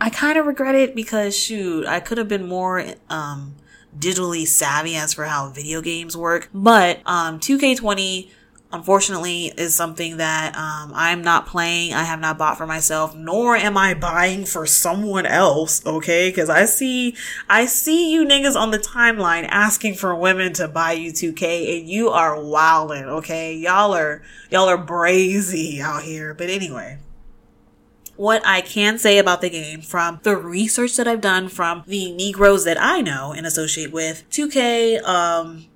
I 0.00 0.10
kind 0.10 0.36
of 0.38 0.46
regret 0.46 0.74
it 0.74 0.94
because 0.94 1.36
shoot, 1.38 1.86
I 1.86 2.00
could 2.00 2.18
have 2.18 2.28
been 2.28 2.46
more, 2.46 2.84
um, 3.08 3.54
digitally 3.96 4.46
savvy 4.46 4.96
as 4.96 5.14
for 5.14 5.24
how 5.24 5.48
video 5.50 5.80
games 5.80 6.16
work. 6.16 6.48
But, 6.52 7.00
um, 7.06 7.38
2K20, 7.38 8.28
unfortunately 8.74 9.52
is 9.56 9.74
something 9.74 10.16
that 10.16 10.54
um, 10.56 10.92
I'm 10.94 11.22
not 11.22 11.46
playing. 11.46 11.94
I 11.94 12.02
have 12.02 12.20
not 12.20 12.36
bought 12.36 12.58
for 12.58 12.66
myself, 12.66 13.14
nor 13.14 13.56
am 13.56 13.76
I 13.76 13.94
buying 13.94 14.44
for 14.44 14.66
someone 14.66 15.26
else. 15.26 15.84
Okay, 15.86 16.28
because 16.28 16.50
I 16.50 16.64
see 16.64 17.16
I 17.48 17.66
see 17.66 18.12
you 18.12 18.24
niggas 18.26 18.56
on 18.56 18.72
the 18.72 18.78
timeline 18.78 19.46
asking 19.48 19.94
for 19.94 20.14
women 20.14 20.52
to 20.54 20.68
buy 20.68 20.92
you 20.92 21.12
2K, 21.12 21.78
and 21.78 21.88
you 21.88 22.10
are 22.10 22.42
wilding. 22.42 23.04
Okay, 23.04 23.54
y'all 23.54 23.94
are 23.94 24.22
y'all 24.50 24.68
are 24.68 24.78
brazy 24.78 25.80
out 25.80 26.02
here. 26.02 26.34
But 26.34 26.50
anyway. 26.50 26.98
What 28.16 28.46
I 28.46 28.60
can 28.60 28.96
say 28.98 29.18
about 29.18 29.40
the 29.40 29.50
game 29.50 29.80
from 29.80 30.20
the 30.22 30.36
research 30.36 30.96
that 30.98 31.08
I've 31.08 31.20
done 31.20 31.48
from 31.48 31.82
the 31.88 32.12
Negroes 32.12 32.64
that 32.64 32.80
I 32.80 33.00
know 33.00 33.32
and 33.32 33.44
associate 33.44 33.90
with, 33.90 34.22
2K, 34.30 35.02
um, 35.02 35.66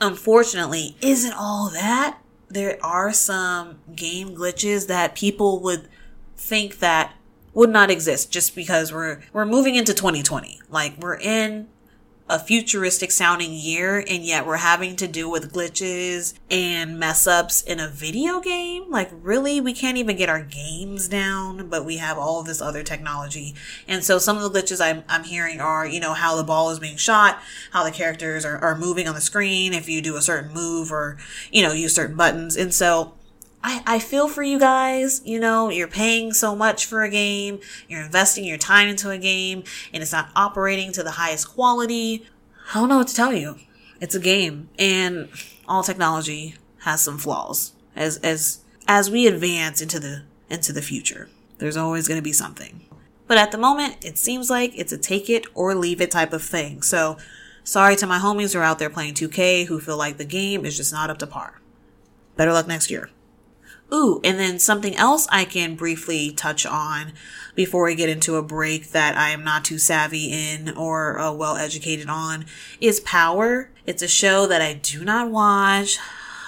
unfortunately 0.00 0.96
isn't 1.00 1.32
all 1.32 1.70
that 1.70 2.20
there 2.48 2.78
are 2.82 3.12
some 3.12 3.78
game 3.94 4.34
glitches 4.34 4.86
that 4.86 5.14
people 5.14 5.60
would 5.60 5.88
think 6.36 6.78
that 6.78 7.14
would 7.54 7.70
not 7.70 7.90
exist 7.90 8.30
just 8.30 8.54
because 8.54 8.92
we're 8.92 9.20
we're 9.32 9.44
moving 9.44 9.74
into 9.74 9.92
2020. 9.92 10.60
Like 10.70 10.96
we're 10.98 11.18
in 11.18 11.68
a 12.28 12.38
futuristic 12.38 13.10
sounding 13.10 13.52
year 13.52 14.04
and 14.08 14.24
yet 14.24 14.46
we're 14.46 14.56
having 14.56 14.96
to 14.96 15.08
deal 15.08 15.30
with 15.30 15.52
glitches 15.52 16.34
and 16.50 16.98
mess 16.98 17.26
ups 17.26 17.62
in 17.62 17.80
a 17.80 17.88
video 17.88 18.40
game. 18.40 18.90
Like 18.90 19.10
really, 19.22 19.60
we 19.60 19.72
can't 19.72 19.96
even 19.96 20.16
get 20.16 20.28
our 20.28 20.42
games 20.42 21.08
down, 21.08 21.68
but 21.68 21.84
we 21.84 21.96
have 21.96 22.18
all 22.18 22.42
this 22.42 22.60
other 22.60 22.82
technology. 22.82 23.54
And 23.86 24.04
so 24.04 24.18
some 24.18 24.36
of 24.36 24.42
the 24.42 24.50
glitches 24.50 24.84
I'm, 24.84 25.04
I'm 25.08 25.24
hearing 25.24 25.60
are, 25.60 25.86
you 25.86 26.00
know, 26.00 26.14
how 26.14 26.36
the 26.36 26.44
ball 26.44 26.70
is 26.70 26.78
being 26.78 26.96
shot, 26.96 27.38
how 27.72 27.82
the 27.82 27.90
characters 27.90 28.44
are, 28.44 28.58
are 28.58 28.76
moving 28.76 29.08
on 29.08 29.14
the 29.14 29.20
screen 29.20 29.72
if 29.72 29.88
you 29.88 30.02
do 30.02 30.16
a 30.16 30.22
certain 30.22 30.52
move 30.52 30.92
or, 30.92 31.16
you 31.50 31.62
know, 31.62 31.72
use 31.72 31.94
certain 31.94 32.16
buttons. 32.16 32.56
And 32.56 32.74
so 32.74 33.14
I, 33.68 33.82
I 33.86 33.98
feel 33.98 34.28
for 34.28 34.42
you 34.42 34.58
guys. 34.58 35.20
You 35.26 35.38
know, 35.38 35.68
you're 35.68 35.88
paying 35.88 36.32
so 36.32 36.56
much 36.56 36.86
for 36.86 37.02
a 37.02 37.10
game, 37.10 37.60
you're 37.86 38.00
investing 38.00 38.46
your 38.46 38.56
time 38.56 38.88
into 38.88 39.10
a 39.10 39.18
game, 39.18 39.62
and 39.92 40.02
it's 40.02 40.12
not 40.12 40.30
operating 40.34 40.90
to 40.92 41.02
the 41.02 41.12
highest 41.12 41.50
quality. 41.50 42.26
I 42.70 42.80
don't 42.80 42.88
know 42.88 42.96
what 42.96 43.08
to 43.08 43.14
tell 43.14 43.34
you. 43.34 43.56
It's 44.00 44.14
a 44.14 44.20
game, 44.20 44.70
and 44.78 45.28
all 45.68 45.82
technology 45.82 46.54
has 46.78 47.02
some 47.02 47.18
flaws. 47.18 47.74
As 47.94 48.16
as 48.18 48.60
as 48.86 49.10
we 49.10 49.26
advance 49.26 49.82
into 49.82 50.00
the 50.00 50.22
into 50.48 50.72
the 50.72 50.80
future, 50.80 51.28
there's 51.58 51.76
always 51.76 52.08
going 52.08 52.18
to 52.18 52.24
be 52.24 52.32
something. 52.32 52.86
But 53.26 53.36
at 53.36 53.52
the 53.52 53.58
moment, 53.58 54.02
it 54.02 54.16
seems 54.16 54.48
like 54.48 54.72
it's 54.78 54.92
a 54.92 54.98
take 54.98 55.28
it 55.28 55.46
or 55.54 55.74
leave 55.74 56.00
it 56.00 56.10
type 56.10 56.32
of 56.32 56.42
thing. 56.42 56.80
So, 56.80 57.18
sorry 57.64 57.96
to 57.96 58.06
my 58.06 58.18
homies 58.18 58.54
who 58.54 58.60
are 58.60 58.62
out 58.62 58.78
there 58.78 58.88
playing 58.88 59.12
2K 59.12 59.66
who 59.66 59.78
feel 59.78 59.98
like 59.98 60.16
the 60.16 60.24
game 60.24 60.64
is 60.64 60.74
just 60.74 60.90
not 60.90 61.10
up 61.10 61.18
to 61.18 61.26
par. 61.26 61.60
Better 62.36 62.54
luck 62.54 62.66
next 62.66 62.90
year. 62.90 63.10
Ooh, 63.92 64.20
and 64.22 64.38
then 64.38 64.58
something 64.58 64.94
else 64.96 65.26
I 65.30 65.44
can 65.44 65.74
briefly 65.74 66.30
touch 66.30 66.66
on 66.66 67.12
before 67.54 67.84
we 67.84 67.94
get 67.94 68.10
into 68.10 68.36
a 68.36 68.42
break 68.42 68.90
that 68.90 69.16
I 69.16 69.30
am 69.30 69.42
not 69.42 69.64
too 69.64 69.78
savvy 69.78 70.26
in 70.26 70.76
or 70.76 71.18
uh, 71.18 71.32
well 71.32 71.56
educated 71.56 72.08
on 72.08 72.44
is 72.80 73.00
Power. 73.00 73.70
It's 73.86 74.02
a 74.02 74.08
show 74.08 74.46
that 74.46 74.60
I 74.60 74.74
do 74.74 75.04
not 75.04 75.30
watch. 75.30 75.98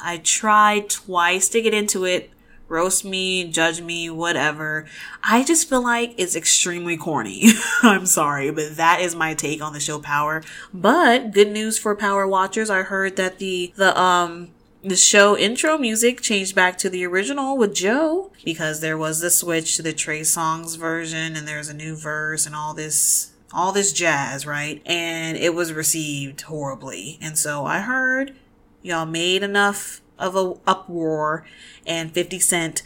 I 0.02 0.18
tried 0.18 0.90
twice 0.90 1.48
to 1.50 1.62
get 1.62 1.74
into 1.74 2.04
it. 2.04 2.30
Roast 2.68 3.04
me, 3.04 3.50
judge 3.50 3.80
me, 3.80 4.08
whatever. 4.10 4.86
I 5.24 5.42
just 5.42 5.68
feel 5.68 5.82
like 5.82 6.14
it's 6.16 6.36
extremely 6.36 6.96
corny. 6.96 7.48
I'm 7.82 8.06
sorry, 8.06 8.52
but 8.52 8.76
that 8.76 9.00
is 9.00 9.16
my 9.16 9.34
take 9.34 9.60
on 9.60 9.72
the 9.72 9.80
show 9.80 9.98
Power. 9.98 10.44
But 10.72 11.32
good 11.32 11.50
news 11.50 11.78
for 11.78 11.96
Power 11.96 12.28
watchers. 12.28 12.70
I 12.70 12.82
heard 12.82 13.16
that 13.16 13.38
the, 13.38 13.72
the, 13.74 14.00
um, 14.00 14.50
the 14.82 14.96
show 14.96 15.36
intro 15.36 15.76
music 15.76 16.20
changed 16.22 16.54
back 16.54 16.78
to 16.78 16.88
the 16.88 17.04
original 17.04 17.56
with 17.56 17.74
Joe 17.74 18.32
because 18.44 18.80
there 18.80 18.96
was 18.96 19.20
the 19.20 19.30
switch 19.30 19.76
to 19.76 19.82
the 19.82 19.92
Trey 19.92 20.20
Songz 20.20 20.78
version 20.78 21.36
and 21.36 21.46
there's 21.46 21.68
a 21.68 21.74
new 21.74 21.94
verse 21.94 22.46
and 22.46 22.54
all 22.54 22.72
this 22.72 23.32
all 23.52 23.72
this 23.72 23.92
jazz, 23.92 24.46
right? 24.46 24.80
And 24.86 25.36
it 25.36 25.54
was 25.54 25.72
received 25.72 26.42
horribly. 26.42 27.18
And 27.20 27.36
so 27.36 27.66
I 27.66 27.80
heard 27.80 28.36
y'all 28.80 29.06
made 29.06 29.42
enough 29.42 30.00
of 30.18 30.36
a 30.36 30.54
uproar 30.66 31.44
and 31.84 32.12
50 32.12 32.38
Cent's 32.38 32.82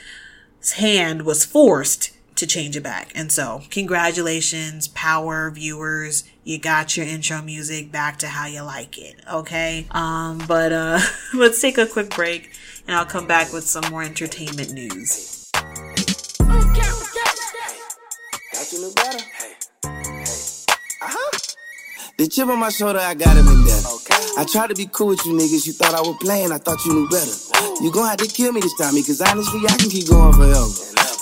hand 0.73 1.23
was 1.23 1.45
forced 1.45 2.14
to 2.37 2.47
change 2.47 2.77
it 2.77 2.83
back. 2.83 3.13
And 3.15 3.31
so, 3.31 3.63
congratulations, 3.71 4.89
power 4.89 5.51
viewers. 5.51 6.25
You 6.43 6.59
got 6.59 6.97
your 6.97 7.07
intro 7.07 7.41
music 7.43 7.93
back 7.93 8.19
to 8.19 8.29
how 8.29 8.47
you 8.47 8.63
like 8.63 8.99
it. 8.99 9.17
Okay. 9.31 9.87
Um, 9.91 10.43
but, 10.47 10.73
uh, 10.73 11.01
let's 11.35 11.61
take 11.61 11.79
a 11.79 11.87
quick 11.87 12.11
break 12.11 12.51
and 12.87 12.97
I'll 12.97 13.07
come 13.07 13.27
back 13.27 13.53
with 13.53 13.65
some 13.65 13.85
more 13.91 14.03
entertainment 14.03 14.73
news. 14.73 15.51
The 22.17 22.29
chip 22.29 22.49
on 22.49 22.61
my 22.61 22.71
shoulder, 22.71 23.01
I 23.01 23.15
got 23.15 23.37
him 23.37 23.49
in 23.49 23.65
there. 23.65 23.83
Okay. 23.95 24.14
I 24.37 24.45
tried 24.45 24.69
to 24.69 24.75
be 24.75 24.87
cool 24.87 25.09
with 25.09 25.25
you 25.25 25.33
niggas. 25.33 25.67
You 25.67 25.73
thought 25.73 25.95
I 25.95 26.01
was 26.01 26.17
playing, 26.21 26.51
I 26.51 26.59
thought 26.59 26.85
you 26.85 26.93
knew 26.93 27.09
better. 27.09 27.31
You 27.81 27.93
gon' 27.93 28.07
have 28.07 28.19
to 28.19 28.27
kill 28.27 28.53
me 28.53 28.61
this 28.61 28.75
time, 28.75 28.95
because 28.95 29.21
honestly, 29.21 29.63
I 29.69 29.77
can 29.77 29.91
keep 29.91 30.09
going 30.09 30.33
forever. 30.33 30.67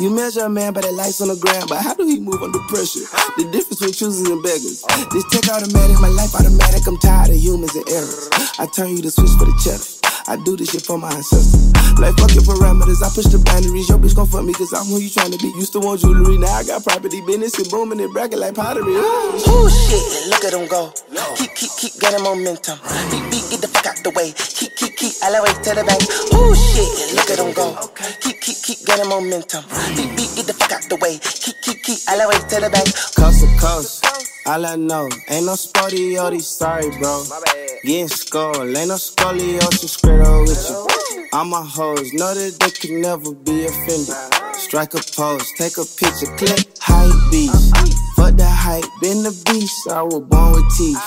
You 0.01 0.11
measure 0.11 0.45
a 0.45 0.49
man 0.49 0.73
by 0.73 0.81
the 0.81 0.93
lights 0.93 1.21
on 1.21 1.29
the 1.29 1.37
ground, 1.37 1.69
but 1.69 1.83
how 1.83 1.95
do 1.95 2.07
he 2.07 2.19
move 2.19 2.43
under 2.43 2.59
pressure? 2.69 3.05
The 3.37 3.45
difference 3.53 3.81
between 3.81 3.93
choosers 3.93 4.29
and 4.29 4.43
beggars. 4.43 4.83
This 5.13 5.25
tech 5.29 5.53
automatic, 5.53 6.01
my 6.01 6.09
life 6.09 6.35
automatic. 6.35 6.87
I'm 6.87 6.97
tired 6.99 7.31
of 7.31 7.37
humans 7.37 7.77
and 7.77 7.89
errors. 7.89 8.29
I 8.59 8.67
turn 8.67 8.97
you 8.97 9.03
to 9.03 9.11
switch 9.11 9.31
for 9.37 9.45
the 9.45 9.57
cheddar. 9.63 10.02
I 10.29 10.37
do 10.37 10.57
this 10.57 10.71
shit 10.71 10.83
for 10.83 10.99
my 10.99 11.11
ancestors. 11.13 11.73
Like 11.99 12.17
fuck 12.17 12.33
your 12.35 12.47
parameters, 12.47 13.03
I 13.03 13.11
push 13.11 13.27
the 13.27 13.39
boundaries. 13.39 13.89
Your 13.89 13.99
bitch 13.99 14.15
gon' 14.15 14.27
fuck 14.27 14.45
me 14.45 14.53
cause 14.55 14.73
I'm 14.73 14.87
who 14.87 14.99
you 14.99 15.11
tryna 15.11 15.41
be. 15.41 15.49
Used 15.59 15.73
to 15.75 15.81
want 15.81 16.01
jewelry, 16.01 16.39
now 16.39 16.53
I 16.53 16.65
got 16.65 16.85
property, 16.85 17.21
business 17.21 17.59
and 17.59 17.69
booming 17.69 18.01
and 18.01 18.13
bracket 18.13 18.39
like 18.39 18.55
pottery. 18.55 18.95
Ooh, 18.95 19.69
shit, 19.69 20.05
look 20.31 20.45
at 20.45 20.53
them 20.53 20.69
go. 20.69 20.93
Keep, 21.37 21.55
keep, 21.55 21.73
keep 21.79 21.95
getting 22.01 22.23
momentum. 22.23 22.79
Beat, 23.11 23.25
beat, 23.31 23.45
get 23.51 23.61
the 23.61 23.69
fuck 23.69 23.87
out 23.87 23.99
the 24.03 24.11
way. 24.15 24.33
Keep, 24.33 24.77
keep, 24.77 24.97
keep, 24.97 25.13
always 25.23 25.59
to 25.65 25.71
the 25.75 25.85
bank. 25.85 26.03
Ooh, 26.33 26.55
shit, 26.55 26.89
look 27.15 27.31
at 27.31 27.39
them 27.39 27.53
go. 27.53 27.75
Keep, 28.21 28.41
keep, 28.41 28.59
keep 28.63 28.79
getting 28.87 29.09
momentum. 29.09 29.65
Beat, 29.97 30.11
beat, 30.17 30.31
get 30.39 30.47
the 30.47 30.55
fuck 30.55 30.73
out 30.73 30.83
the 30.89 30.97
way. 30.97 31.19
Keep, 31.19 31.61
keep, 31.63 31.83
keep, 31.83 31.99
I 32.09 32.21
always 32.23 32.45
to 32.47 32.57
the 32.61 32.71
bank. 32.71 32.89
Coast 33.19 33.43
to 33.43 33.49
coast 33.59 34.22
All 34.45 34.67
I 34.67 34.75
know, 34.75 35.09
ain't 35.29 35.47
no 35.47 35.55
sporty 35.55 36.19
or 36.19 36.33
these 36.33 36.49
sorry, 36.49 36.91
bro. 36.99 37.25
Getting 37.85 38.09
skull, 38.09 38.63
ain't 38.77 38.89
no 38.89 38.97
scoliosis 38.97 39.89
straight 39.89 40.21
up 40.21 40.41
with 40.43 40.67
you. 40.69 41.29
All 41.33 41.45
my 41.45 41.65
hoes 41.65 42.13
know 42.13 42.35
that 42.35 42.59
they 42.59 42.71
can 42.71 43.01
never 43.01 43.33
be 43.33 43.67
offended. 43.67 44.15
Strike 44.55 44.95
a 44.95 45.03
pose, 45.15 45.47
take 45.57 45.79
a 45.79 45.85
picture, 45.85 46.27
click, 46.37 46.67
hype 46.81 47.31
beast. 47.31 47.71
Fuck 48.17 48.35
the 48.35 48.45
hype, 48.45 48.85
been 49.01 49.23
the 49.23 49.31
beast, 49.47 49.89
I 49.89 50.03
was 50.03 50.23
born 50.27 50.53
with 50.53 50.67
teeth. 50.77 50.99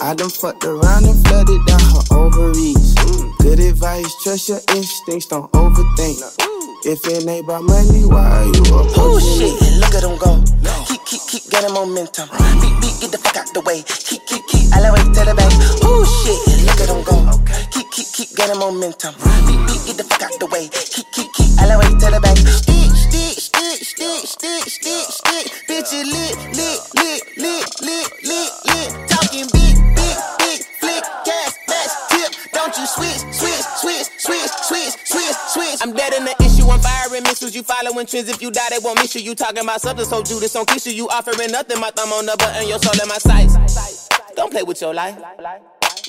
I 0.00 0.14
done 0.16 0.30
fucked 0.30 0.64
around 0.64 1.04
and 1.04 1.18
flooded 1.26 1.66
down 1.66 1.80
her 1.80 2.14
ovaries. 2.14 2.94
Good 3.40 3.58
advice, 3.58 4.14
trust 4.22 4.48
your 4.50 4.60
instincts, 4.76 5.26
don't 5.26 5.50
overthink. 5.50 6.57
If 6.84 7.04
it 7.10 7.26
ain't 7.26 7.42
about 7.44 7.64
money, 7.64 8.06
why 8.06 8.22
are 8.22 8.44
you 8.46 8.62
approaching 8.70 9.02
Oh 9.02 9.18
shit, 9.18 9.50
look 9.82 9.94
at 9.98 10.02
them 10.06 10.14
go. 10.14 10.38
No. 10.62 10.70
Keep, 10.86 11.02
keep, 11.06 11.22
keep 11.26 11.50
getting 11.50 11.74
momentum. 11.74 12.30
Beat, 12.62 12.74
beat, 12.78 12.94
get 13.02 13.10
the 13.10 13.18
fuck 13.18 13.36
out 13.36 13.50
the 13.52 13.60
way. 13.66 13.82
Keep, 13.82 14.22
keep, 14.30 14.46
keep, 14.46 14.70
all 14.70 14.86
the 14.86 14.90
way 14.94 15.02
to 15.02 15.22
the 15.26 15.34
bank. 15.34 15.50
Oh 15.82 16.06
shit, 16.06 16.38
look 16.62 16.78
at 16.78 16.86
them 16.86 17.02
go. 17.02 17.18
Keep, 17.74 17.90
keep, 17.90 18.06
keep 18.14 18.30
getting 18.38 18.62
momentum. 18.62 19.10
Beat, 19.18 19.58
beat, 19.66 19.82
get 19.90 19.96
the 19.98 20.06
fuck 20.06 20.22
out 20.22 20.38
the 20.38 20.46
way. 20.46 20.70
Keep, 20.70 21.10
keep, 21.10 21.28
keep, 21.34 21.50
all 21.58 21.66
the 21.66 21.76
way 21.82 21.90
to 21.90 22.08
the 22.14 22.20
bank. 22.22 22.38
Stick, 22.46 22.94
stick, 22.94 23.34
stick, 23.42 23.78
stick, 23.82 24.22
stick, 24.30 24.62
stick, 24.70 25.06
stick. 25.10 25.44
Bitch, 25.66 25.90
you 25.90 26.06
lit, 26.06 26.38
lit, 26.54 26.78
lit, 26.94 27.22
lit, 27.42 27.66
lit, 27.82 28.08
lit, 28.22 28.50
lit. 28.70 28.90
Talking 29.10 29.50
big, 29.50 29.74
big, 29.98 30.16
big, 30.38 30.60
flick, 30.78 31.02
gas, 31.26 31.58
match. 31.66 32.07
Don't 32.68 32.80
you 32.80 32.86
switch, 32.86 33.32
switch, 33.32 33.64
switch, 33.80 34.06
switch, 34.20 34.50
switch, 34.60 34.92
switch, 35.08 35.36
switch. 35.56 35.78
I'm 35.80 35.94
dead 35.94 36.12
in 36.12 36.26
the 36.26 36.36
issue. 36.44 36.68
I'm 36.68 36.78
firing 36.80 37.22
missiles. 37.22 37.54
You 37.56 37.62
following 37.62 38.04
trends. 38.04 38.28
If 38.28 38.42
you 38.42 38.50
die, 38.50 38.68
they 38.68 38.76
won't 38.84 39.00
miss 39.00 39.14
you. 39.14 39.22
You 39.22 39.34
talking 39.34 39.64
about 39.64 39.80
substance, 39.80 40.10
so 40.10 40.22
Judas 40.22 40.54
on 40.54 40.66
Keisha. 40.66 40.92
You 40.94 41.08
offering 41.08 41.50
nothing. 41.50 41.80
My 41.80 41.88
thumb 41.96 42.12
on 42.12 42.26
the 42.26 42.36
button, 42.36 42.68
your 42.68 42.78
soul 42.78 42.92
in 43.00 43.08
my 43.08 43.16
sights. 43.16 43.56
Don't 44.36 44.52
play 44.52 44.64
with 44.64 44.82
your 44.82 44.92
life. 44.92 45.16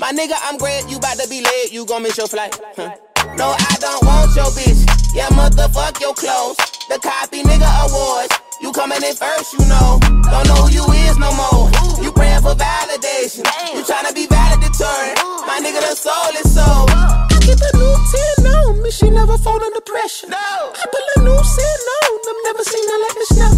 My 0.01 0.11
nigga, 0.11 0.35
I'm 0.43 0.57
great. 0.57 0.83
You 0.89 0.99
bout 0.99 1.15
to 1.19 1.29
be 1.29 1.39
late. 1.39 1.71
You 1.71 1.85
gon' 1.85 2.03
miss 2.03 2.17
your 2.17 2.27
flight. 2.27 2.59
Huh. 2.75 2.93
No, 3.37 3.55
I 3.55 3.75
don't 3.79 4.03
want 4.03 4.35
your 4.35 4.51
bitch. 4.51 4.83
Yeah, 5.15 5.31
motherfuck 5.31 6.01
your 6.01 6.13
clothes. 6.13 6.57
The 6.89 6.99
copy 6.99 7.41
nigga 7.41 7.71
awards. 7.87 8.35
You 8.59 8.73
coming 8.73 9.01
in 9.01 9.15
first, 9.15 9.53
you 9.53 9.63
know. 9.71 9.95
Don't 10.27 10.43
know 10.43 10.67
who 10.67 10.75
you 10.75 10.83
is 11.07 11.17
no 11.17 11.31
more. 11.39 11.71
You 12.03 12.11
praying 12.41 12.55
for 12.55 12.63
validation. 12.63 13.45
You 13.75 13.83
tryna 13.83 14.13
be 14.13 14.27
valedictorian. 14.27 15.15
My 15.47 15.59
nigga, 15.63 15.81
the 15.81 15.95
soul 15.95 16.31
is 16.39 16.53
soul. 16.53 16.85
I 16.89 17.37
keep 17.41 17.59
a 17.59 17.77
new 17.77 17.95
10 18.37 18.45
on 18.45 18.48
me. 18.89 18.91
She 18.91 19.09
never 19.09 19.37
fall 19.37 19.61
under 19.61 19.81
pressure. 19.81 20.27
No. 20.27 20.37
I 20.37 20.85
put 20.89 21.03
a 21.15 21.19
new 21.21 21.37
10 21.37 21.37
on 21.37 22.11
them. 22.25 22.37
Never 22.49 22.63
seen 22.63 22.85
her 22.89 22.99
like 23.05 23.15
this 23.21 23.31
now. 23.37 23.51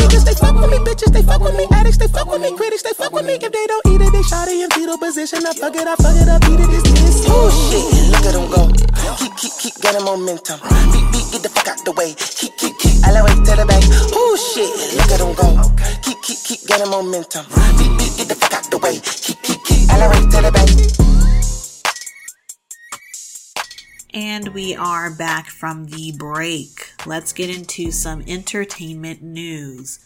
Niggas, 0.00 0.24
they 0.24 0.34
fuck 0.34 0.56
with 0.56 0.70
me. 0.70 0.78
Bitches, 0.78 1.12
they 1.12 1.22
fuck 1.22 1.40
with 1.40 1.56
me. 1.56 1.66
Addicts, 1.72 1.98
they 1.98 2.08
fuck 2.08 2.30
with 2.30 2.40
me. 2.40 2.56
Critics, 2.56 2.82
they 2.82 2.92
fuck 2.92 3.12
with 3.12 3.26
me. 3.26 3.34
If 3.34 3.52
they 3.52 3.66
don't 3.66 3.86
eat 3.86 4.00
it, 4.00 4.12
they 4.12 4.22
shot 4.22 4.48
it 4.48 4.56
in 4.56 4.70
fetal 4.70 4.98
position. 4.98 5.44
I 5.46 5.52
fuck 5.52 5.76
it, 5.76 5.86
I 5.86 5.96
fuck 5.96 6.16
it 6.16 6.28
up. 6.28 6.42
Eat 6.48 6.60
it, 6.60 6.70
it's 6.72 6.82
this. 6.88 7.26
Oh 7.28 7.48
shit, 7.52 7.84
look 8.12 8.24
at 8.24 8.32
them 8.32 8.48
go. 8.48 8.62
Keep, 9.20 9.36
keep, 9.36 9.52
keep 9.60 9.74
getting 9.82 10.04
momentum. 10.04 10.58
Beat, 10.92 11.06
beat, 11.12 11.26
get 11.32 11.42
the 11.42 11.50
fuck 11.52 11.68
out 11.68 11.84
the 11.84 11.92
way. 11.92 12.14
Keep, 12.16 12.56
keep, 12.56 12.74
keep, 12.78 12.96
way 13.04 13.36
to 13.44 13.52
the 13.56 13.66
bank. 13.68 13.84
Oh 14.16 14.34
shit, 14.40 14.72
look 14.96 15.12
at 15.12 15.20
them 15.20 15.32
go. 15.36 15.46
Keep, 16.02 16.18
keep, 16.22 16.38
keep 16.44 16.60
getting 16.66 16.90
momentum. 16.90 17.44
Beat, 17.76 17.92
beat, 17.98 18.12
get 18.16 18.28
the 18.28 18.36
fuck 18.36 18.54
out 18.54 18.64
the 18.70 18.78
way. 18.78 18.96
Keep, 19.00 19.42
keep, 19.42 19.60
keep, 19.64 19.88
way 19.88 20.20
to 20.32 20.38
the 20.40 20.50
bank. 20.52 21.21
And 24.14 24.48
we 24.48 24.76
are 24.76 25.10
back 25.10 25.48
from 25.48 25.86
the 25.86 26.12
break. 26.12 26.92
Let's 27.06 27.32
get 27.32 27.48
into 27.48 27.90
some 27.90 28.22
entertainment 28.26 29.22
news. 29.22 30.00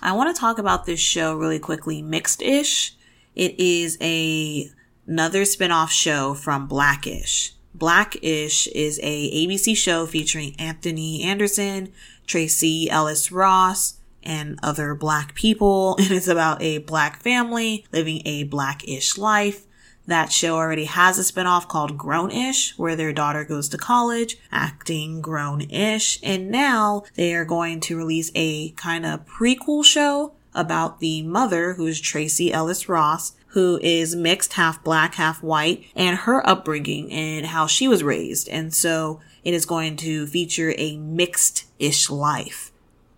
I 0.00 0.12
want 0.14 0.34
to 0.34 0.40
talk 0.40 0.58
about 0.58 0.84
this 0.84 0.98
show 0.98 1.36
really 1.36 1.60
quickly, 1.60 2.02
Mixed 2.02 2.42
Ish. 2.42 2.96
It 3.36 3.60
is 3.60 3.98
a 4.00 4.68
another 5.06 5.44
spin-off 5.44 5.92
show 5.92 6.34
from 6.34 6.66
Blackish. 6.66 7.54
Blackish 7.72 8.66
is 8.66 8.98
a 9.00 9.30
ABC 9.30 9.76
show 9.76 10.06
featuring 10.06 10.56
Anthony 10.58 11.22
Anderson, 11.22 11.92
Tracee 12.26 12.90
Ellis 12.90 13.30
Ross, 13.30 14.00
and 14.24 14.58
other 14.60 14.92
black 14.96 15.36
people. 15.36 15.96
And 16.00 16.10
it's 16.10 16.26
about 16.26 16.60
a 16.60 16.78
black 16.78 17.22
family 17.22 17.86
living 17.92 18.22
a 18.24 18.42
blackish 18.42 19.16
life. 19.16 19.66
That 20.06 20.32
show 20.32 20.56
already 20.56 20.86
has 20.86 21.18
a 21.18 21.22
spinoff 21.22 21.68
called 21.68 21.96
Grown-ish, 21.96 22.76
where 22.76 22.96
their 22.96 23.12
daughter 23.12 23.44
goes 23.44 23.68
to 23.68 23.78
college, 23.78 24.36
acting 24.50 25.20
grown-ish, 25.20 26.18
and 26.22 26.50
now 26.50 27.04
they 27.14 27.34
are 27.34 27.44
going 27.44 27.80
to 27.80 27.96
release 27.96 28.32
a 28.34 28.70
kind 28.70 29.06
of 29.06 29.26
prequel 29.26 29.84
show 29.84 30.32
about 30.54 30.98
the 31.00 31.22
mother, 31.22 31.74
who 31.74 31.86
is 31.86 32.00
Tracee 32.00 32.52
Ellis 32.52 32.88
Ross, 32.88 33.32
who 33.48 33.78
is 33.82 34.16
mixed, 34.16 34.54
half 34.54 34.82
black, 34.82 35.14
half 35.14 35.42
white, 35.42 35.84
and 35.94 36.18
her 36.18 36.46
upbringing 36.48 37.10
and 37.12 37.46
how 37.46 37.66
she 37.66 37.86
was 37.86 38.02
raised. 38.02 38.48
And 38.48 38.74
so 38.74 39.20
it 39.44 39.54
is 39.54 39.66
going 39.66 39.96
to 39.98 40.26
feature 40.26 40.74
a 40.78 40.96
mixed-ish 40.96 42.10
life. 42.10 42.72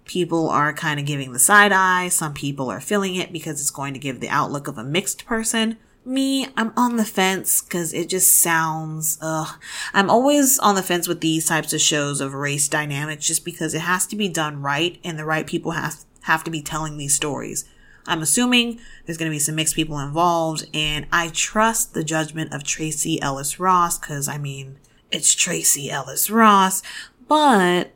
People 0.04 0.50
are 0.50 0.72
kind 0.72 1.00
of 1.00 1.06
giving 1.06 1.32
the 1.32 1.38
side 1.38 1.72
eye. 1.72 2.08
Some 2.08 2.34
people 2.34 2.68
are 2.68 2.80
feeling 2.80 3.14
it 3.14 3.32
because 3.32 3.60
it's 3.60 3.70
going 3.70 3.94
to 3.94 4.00
give 4.00 4.20
the 4.20 4.28
outlook 4.28 4.68
of 4.68 4.76
a 4.76 4.84
mixed 4.84 5.24
person. 5.24 5.78
Me, 6.06 6.46
I'm 6.56 6.72
on 6.76 6.96
the 6.96 7.04
fence 7.04 7.62
because 7.62 7.94
it 7.94 8.10
just 8.10 8.38
sounds, 8.38 9.16
ugh. 9.22 9.58
I'm 9.94 10.10
always 10.10 10.58
on 10.58 10.74
the 10.74 10.82
fence 10.82 11.08
with 11.08 11.22
these 11.22 11.46
types 11.46 11.72
of 11.72 11.80
shows 11.80 12.20
of 12.20 12.34
race 12.34 12.68
dynamics 12.68 13.26
just 13.26 13.44
because 13.44 13.74
it 13.74 13.80
has 13.80 14.06
to 14.08 14.16
be 14.16 14.28
done 14.28 14.60
right 14.60 14.98
and 15.02 15.18
the 15.18 15.24
right 15.24 15.46
people 15.46 15.70
have, 15.70 16.04
have 16.22 16.44
to 16.44 16.50
be 16.50 16.60
telling 16.60 16.98
these 16.98 17.14
stories. 17.14 17.64
I'm 18.06 18.20
assuming 18.20 18.80
there's 19.06 19.16
going 19.16 19.30
to 19.30 19.34
be 19.34 19.38
some 19.38 19.54
mixed 19.54 19.74
people 19.74 19.98
involved 19.98 20.66
and 20.74 21.06
I 21.10 21.28
trust 21.28 21.94
the 21.94 22.04
judgment 22.04 22.52
of 22.52 22.64
Tracee 22.64 23.20
Ellis 23.22 23.58
Ross 23.58 23.98
because 23.98 24.28
I 24.28 24.36
mean, 24.36 24.76
it's 25.10 25.34
Tracee 25.34 25.90
Ellis 25.90 26.28
Ross, 26.28 26.82
but 27.28 27.92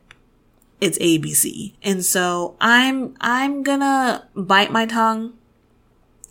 it's 0.81 0.97
ABC. 0.97 1.73
And 1.83 2.03
so 2.03 2.55
I'm, 2.59 3.15
I'm 3.19 3.61
gonna 3.61 4.27
bite 4.35 4.71
my 4.71 4.85
tongue 4.85 5.33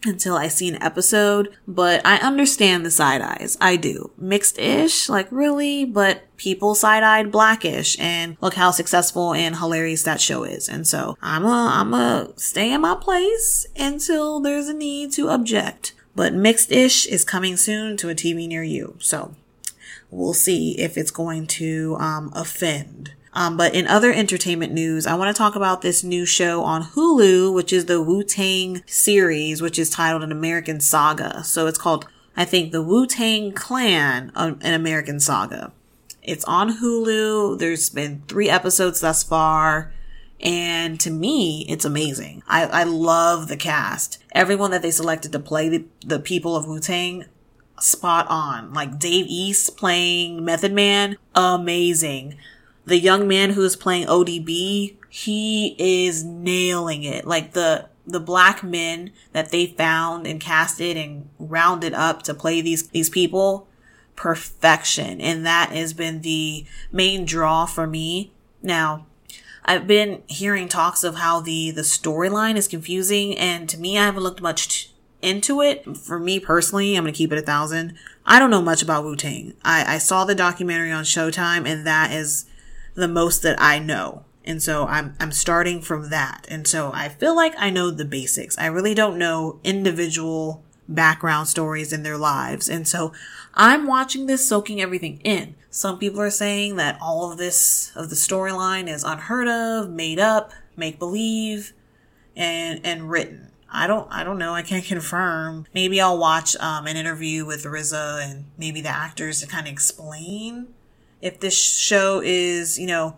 until 0.05 0.37
I 0.37 0.49
see 0.49 0.69
an 0.69 0.83
episode, 0.83 1.55
but 1.67 2.01
I 2.05 2.17
understand 2.19 2.85
the 2.85 2.91
side 2.91 3.21
eyes. 3.21 3.57
I 3.61 3.77
do. 3.77 4.11
Mixed-ish, 4.17 5.09
like 5.09 5.31
really, 5.31 5.85
but 5.85 6.23
people 6.37 6.75
side-eyed 6.75 7.33
blackish 7.33 7.99
and 7.99 8.37
look 8.41 8.55
how 8.55 8.71
successful 8.71 9.35
and 9.35 9.57
hilarious 9.57 10.03
that 10.05 10.21
show 10.21 10.45
is. 10.45 10.69
And 10.69 10.87
so 10.87 11.17
I'm 11.21 11.45
a, 11.45 11.71
I'm 11.75 11.95
a 11.95 12.33
stay 12.37 12.73
in 12.73 12.83
my 12.83 12.97
place 13.01 13.67
until 13.77 14.41
there's 14.41 14.69
a 14.69 14.75
need 14.75 15.13
to 15.13 15.29
object. 15.29 15.95
But 16.15 16.35
mixed-ish 16.35 17.07
is 17.07 17.25
coming 17.25 17.57
soon 17.57 17.97
to 17.99 18.09
a 18.09 18.15
TV 18.15 18.49
near 18.49 18.65
you. 18.65 18.97
So 18.99 19.35
we'll 20.11 20.35
see 20.35 20.79
if 20.79 20.97
it's 20.97 21.11
going 21.11 21.47
to, 21.47 21.97
um, 22.01 22.33
offend. 22.35 23.13
Um, 23.39 23.57
but 23.57 23.73
in 23.73 23.87
other 23.87 24.13
entertainment 24.13 24.73
news, 24.73 25.07
I 25.07 25.15
want 25.15 25.33
to 25.35 25.39
talk 25.39 25.55
about 25.55 25.81
this 25.81 26.03
new 26.03 26.27
show 26.27 26.65
on 26.65 26.83
Hulu, 26.83 27.55
which 27.55 27.73
is 27.73 27.85
the 27.85 28.03
Wu 28.03 28.25
Tang 28.25 28.83
series, 28.85 29.63
which 29.63 29.79
is 29.79 29.91
titled 29.91 30.25
An 30.25 30.33
American 30.33 30.81
Saga. 30.81 31.45
So 31.45 31.69
it's 31.69 31.79
called, 31.79 32.09
I 32.37 32.45
think, 32.45 32.73
the 32.73 32.83
Wu 32.83 33.07
Tang 33.07 33.53
Clan, 33.53 34.33
um, 34.35 34.59
An 34.61 34.75
American 34.75 35.21
Saga. 35.21 35.71
It's 36.21 36.45
on 36.47 36.79
Hulu. 36.81 37.61
There's 37.61 37.91
been 37.91 38.25
three 38.27 38.51
episodes 38.51 39.03
thus 39.03 39.23
far. 39.23 39.93
And 40.41 40.99
to 40.99 41.11
me, 41.11 41.65
it's 41.69 41.85
amazing. 41.85 42.43
I, 42.49 42.65
I 42.65 42.83
love 42.83 43.47
the 43.47 43.57
cast. 43.57 44.21
Everyone 44.33 44.73
that 44.73 44.83
they 44.83 44.91
selected 44.91 45.31
to 45.31 45.39
play 45.39 45.69
the, 45.69 45.85
the 46.05 46.19
people 46.19 46.57
of 46.57 46.67
Wu 46.67 46.81
Tang, 46.81 47.25
spot 47.79 48.27
on. 48.29 48.75
Like 48.75 48.99
Dave 48.99 49.27
East 49.29 49.77
playing 49.77 50.45
Method 50.45 50.73
Man, 50.73 51.19
amazing 51.37 52.37
the 52.89 52.99
young 52.99 53.29
man 53.29 53.51
who 53.51 53.63
is 53.63 53.77
playing 53.77 54.07
ODB, 54.07 54.97
he 55.11 55.77
is 55.79 56.25
nailing 56.25 57.05
it. 57.05 57.27
Like 57.27 57.53
the, 57.53 57.89
the 58.07 58.19
black 58.19 58.63
men 58.63 59.13
that 59.33 59.51
they 59.51 59.67
found 59.67 60.27
and 60.27 60.41
casted 60.41 60.97
and 60.97 61.29
rounded 61.39 61.93
up 61.93 62.23
to 62.23 62.35
play 62.35 62.63
these, 62.63 62.89
these 62.89 63.11
people, 63.11 63.69
perfection. 64.17 65.21
And 65.21 65.45
that 65.45 65.71
has 65.73 65.93
been 65.93 66.23
the 66.23 66.65
main 66.91 67.27
draw 67.27 67.67
for 67.67 67.87
me. 67.87 68.33
Now, 68.63 69.07
I've 69.67 69.87
been 69.87 70.23
hearing 70.27 70.67
talks 70.67 71.05
of 71.05 71.17
how 71.17 71.41
the, 71.41 71.71
the 71.71 71.83
storyline 71.83 72.57
is 72.57 72.69
confusing. 72.69 73.37
And 73.37 73.69
to 73.69 73.79
me, 73.79 73.99
I 73.99 74.07
haven't 74.07 74.23
looked 74.23 74.41
much 74.41 74.69
t- 74.69 74.91
into 75.21 75.61
it. 75.61 75.95
For 75.95 76.19
me 76.19 76.41
personally, 76.41 76.97
I'm 76.97 77.05
to 77.05 77.13
keep 77.13 77.33
it 77.33 77.39
a 77.39 77.43
thousand. 77.43 77.99
I 78.25 78.39
don't 78.39 78.51
know 78.51 78.63
much 78.63 78.83
about 78.83 79.05
Wu 79.05 79.15
Tang. 79.15 79.53
I, 79.63 79.97
I 79.97 79.99
saw 79.99 80.25
the 80.25 80.35
documentary 80.35 80.91
on 80.91 81.05
Showtime 81.05 81.67
and 81.67 81.87
that 81.87 82.13
is 82.13 82.47
the 82.99 83.09
most 83.09 83.43
that 83.43 83.61
I 83.61 83.79
know. 83.79 84.25
And 84.45 84.63
so 84.63 84.87
I'm, 84.87 85.15
I'm 85.21 85.33
starting 85.33 85.81
from 85.81 86.11
that. 86.11 86.47
And 86.49 86.67
so 86.67 86.91
I 86.93 87.09
feel 87.09 87.37
like 87.37 87.55
I 87.59 87.71
know 87.71 87.91
the 87.91 88.05
basics. 88.05 88.59
I 88.59 88.67
really 88.67 88.95
don't 88.95 89.19
know 89.19 89.61
individual 89.63 90.65
background 90.89 91.49
stories 91.49 91.93
in 91.93 92.03
their 92.03 92.17
lives. 92.17 92.69
And 92.69 92.89
so 92.89 93.13
I'm 93.55 93.87
watching 93.87 94.27
this, 94.27 94.49
soaking 94.49 94.81
everything 94.81 95.21
in. 95.23 95.55
Some 95.71 95.99
people 95.99 96.21
are 96.21 96.31
saying 96.31 96.77
that 96.77 96.99
all 97.01 97.31
of 97.31 97.39
this, 97.39 97.93
of 97.95 98.09
the 98.09 98.17
storyline 98.17 98.89
is 98.89 99.05
unheard 99.05 99.49
of, 99.49 99.91
made 99.91 100.19
up, 100.19 100.53
make 100.77 100.99
believe, 100.99 101.75
and, 102.35 102.81
and 102.85 103.11
written. 103.11 103.53
I 103.71 103.87
don't 103.87 104.09
I 104.11 104.25
don't 104.25 104.39
know. 104.39 104.55
I 104.55 104.63
can't 104.63 104.85
confirm. 104.87 105.67
Maybe 105.75 106.01
I'll 106.01 106.19
watch 106.19 106.57
um, 106.57 106.87
an 106.87 106.97
interview 106.97 107.45
with 107.45 107.65
RZA 107.65 108.25
and 108.25 108.47
maybe 108.57 108.81
the 108.81 108.89
actors 108.89 109.41
to 109.41 109.47
kind 109.47 109.67
of 109.67 109.73
explain 109.73 110.69
if 111.21 111.41
this 111.41 111.55
show 111.55 112.21
is, 112.25 112.79
you 112.79 112.87
know, 112.87 113.17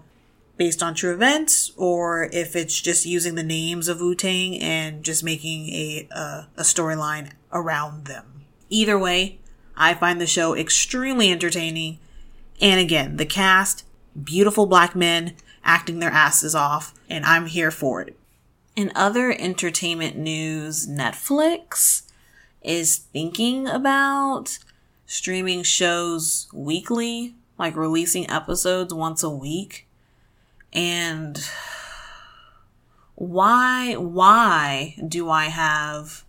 based 0.56 0.82
on 0.82 0.94
true 0.94 1.14
events 1.14 1.72
or 1.76 2.28
if 2.32 2.54
it's 2.54 2.78
just 2.80 3.06
using 3.06 3.34
the 3.34 3.42
names 3.42 3.88
of 3.88 4.00
Wu 4.00 4.14
Tang 4.14 4.58
and 4.60 5.02
just 5.02 5.24
making 5.24 5.68
a 5.68 6.08
a 6.56 6.62
storyline 6.62 7.30
around 7.52 8.04
them. 8.04 8.44
Either 8.68 8.98
way, 8.98 9.38
I 9.76 9.94
find 9.94 10.20
the 10.20 10.26
show 10.26 10.54
extremely 10.54 11.32
entertaining. 11.32 11.98
And 12.60 12.78
again, 12.78 13.16
the 13.16 13.26
cast, 13.26 13.84
beautiful 14.22 14.66
black 14.66 14.94
men 14.94 15.34
acting 15.64 15.98
their 15.98 16.10
asses 16.10 16.54
off, 16.54 16.94
and 17.08 17.24
I'm 17.24 17.46
here 17.46 17.70
for 17.70 18.02
it. 18.02 18.16
In 18.76 18.92
other 18.94 19.32
entertainment 19.32 20.16
news, 20.16 20.86
Netflix 20.86 22.02
is 22.62 22.98
thinking 22.98 23.66
about 23.66 24.58
streaming 25.06 25.62
shows 25.62 26.48
weekly, 26.52 27.34
like 27.60 27.76
releasing 27.76 28.28
episodes 28.28 28.92
once 28.92 29.22
a 29.22 29.30
week. 29.30 29.86
And 30.72 31.38
why 33.14 33.94
why 33.94 34.96
do 35.06 35.30
I 35.30 35.44
have 35.44 36.24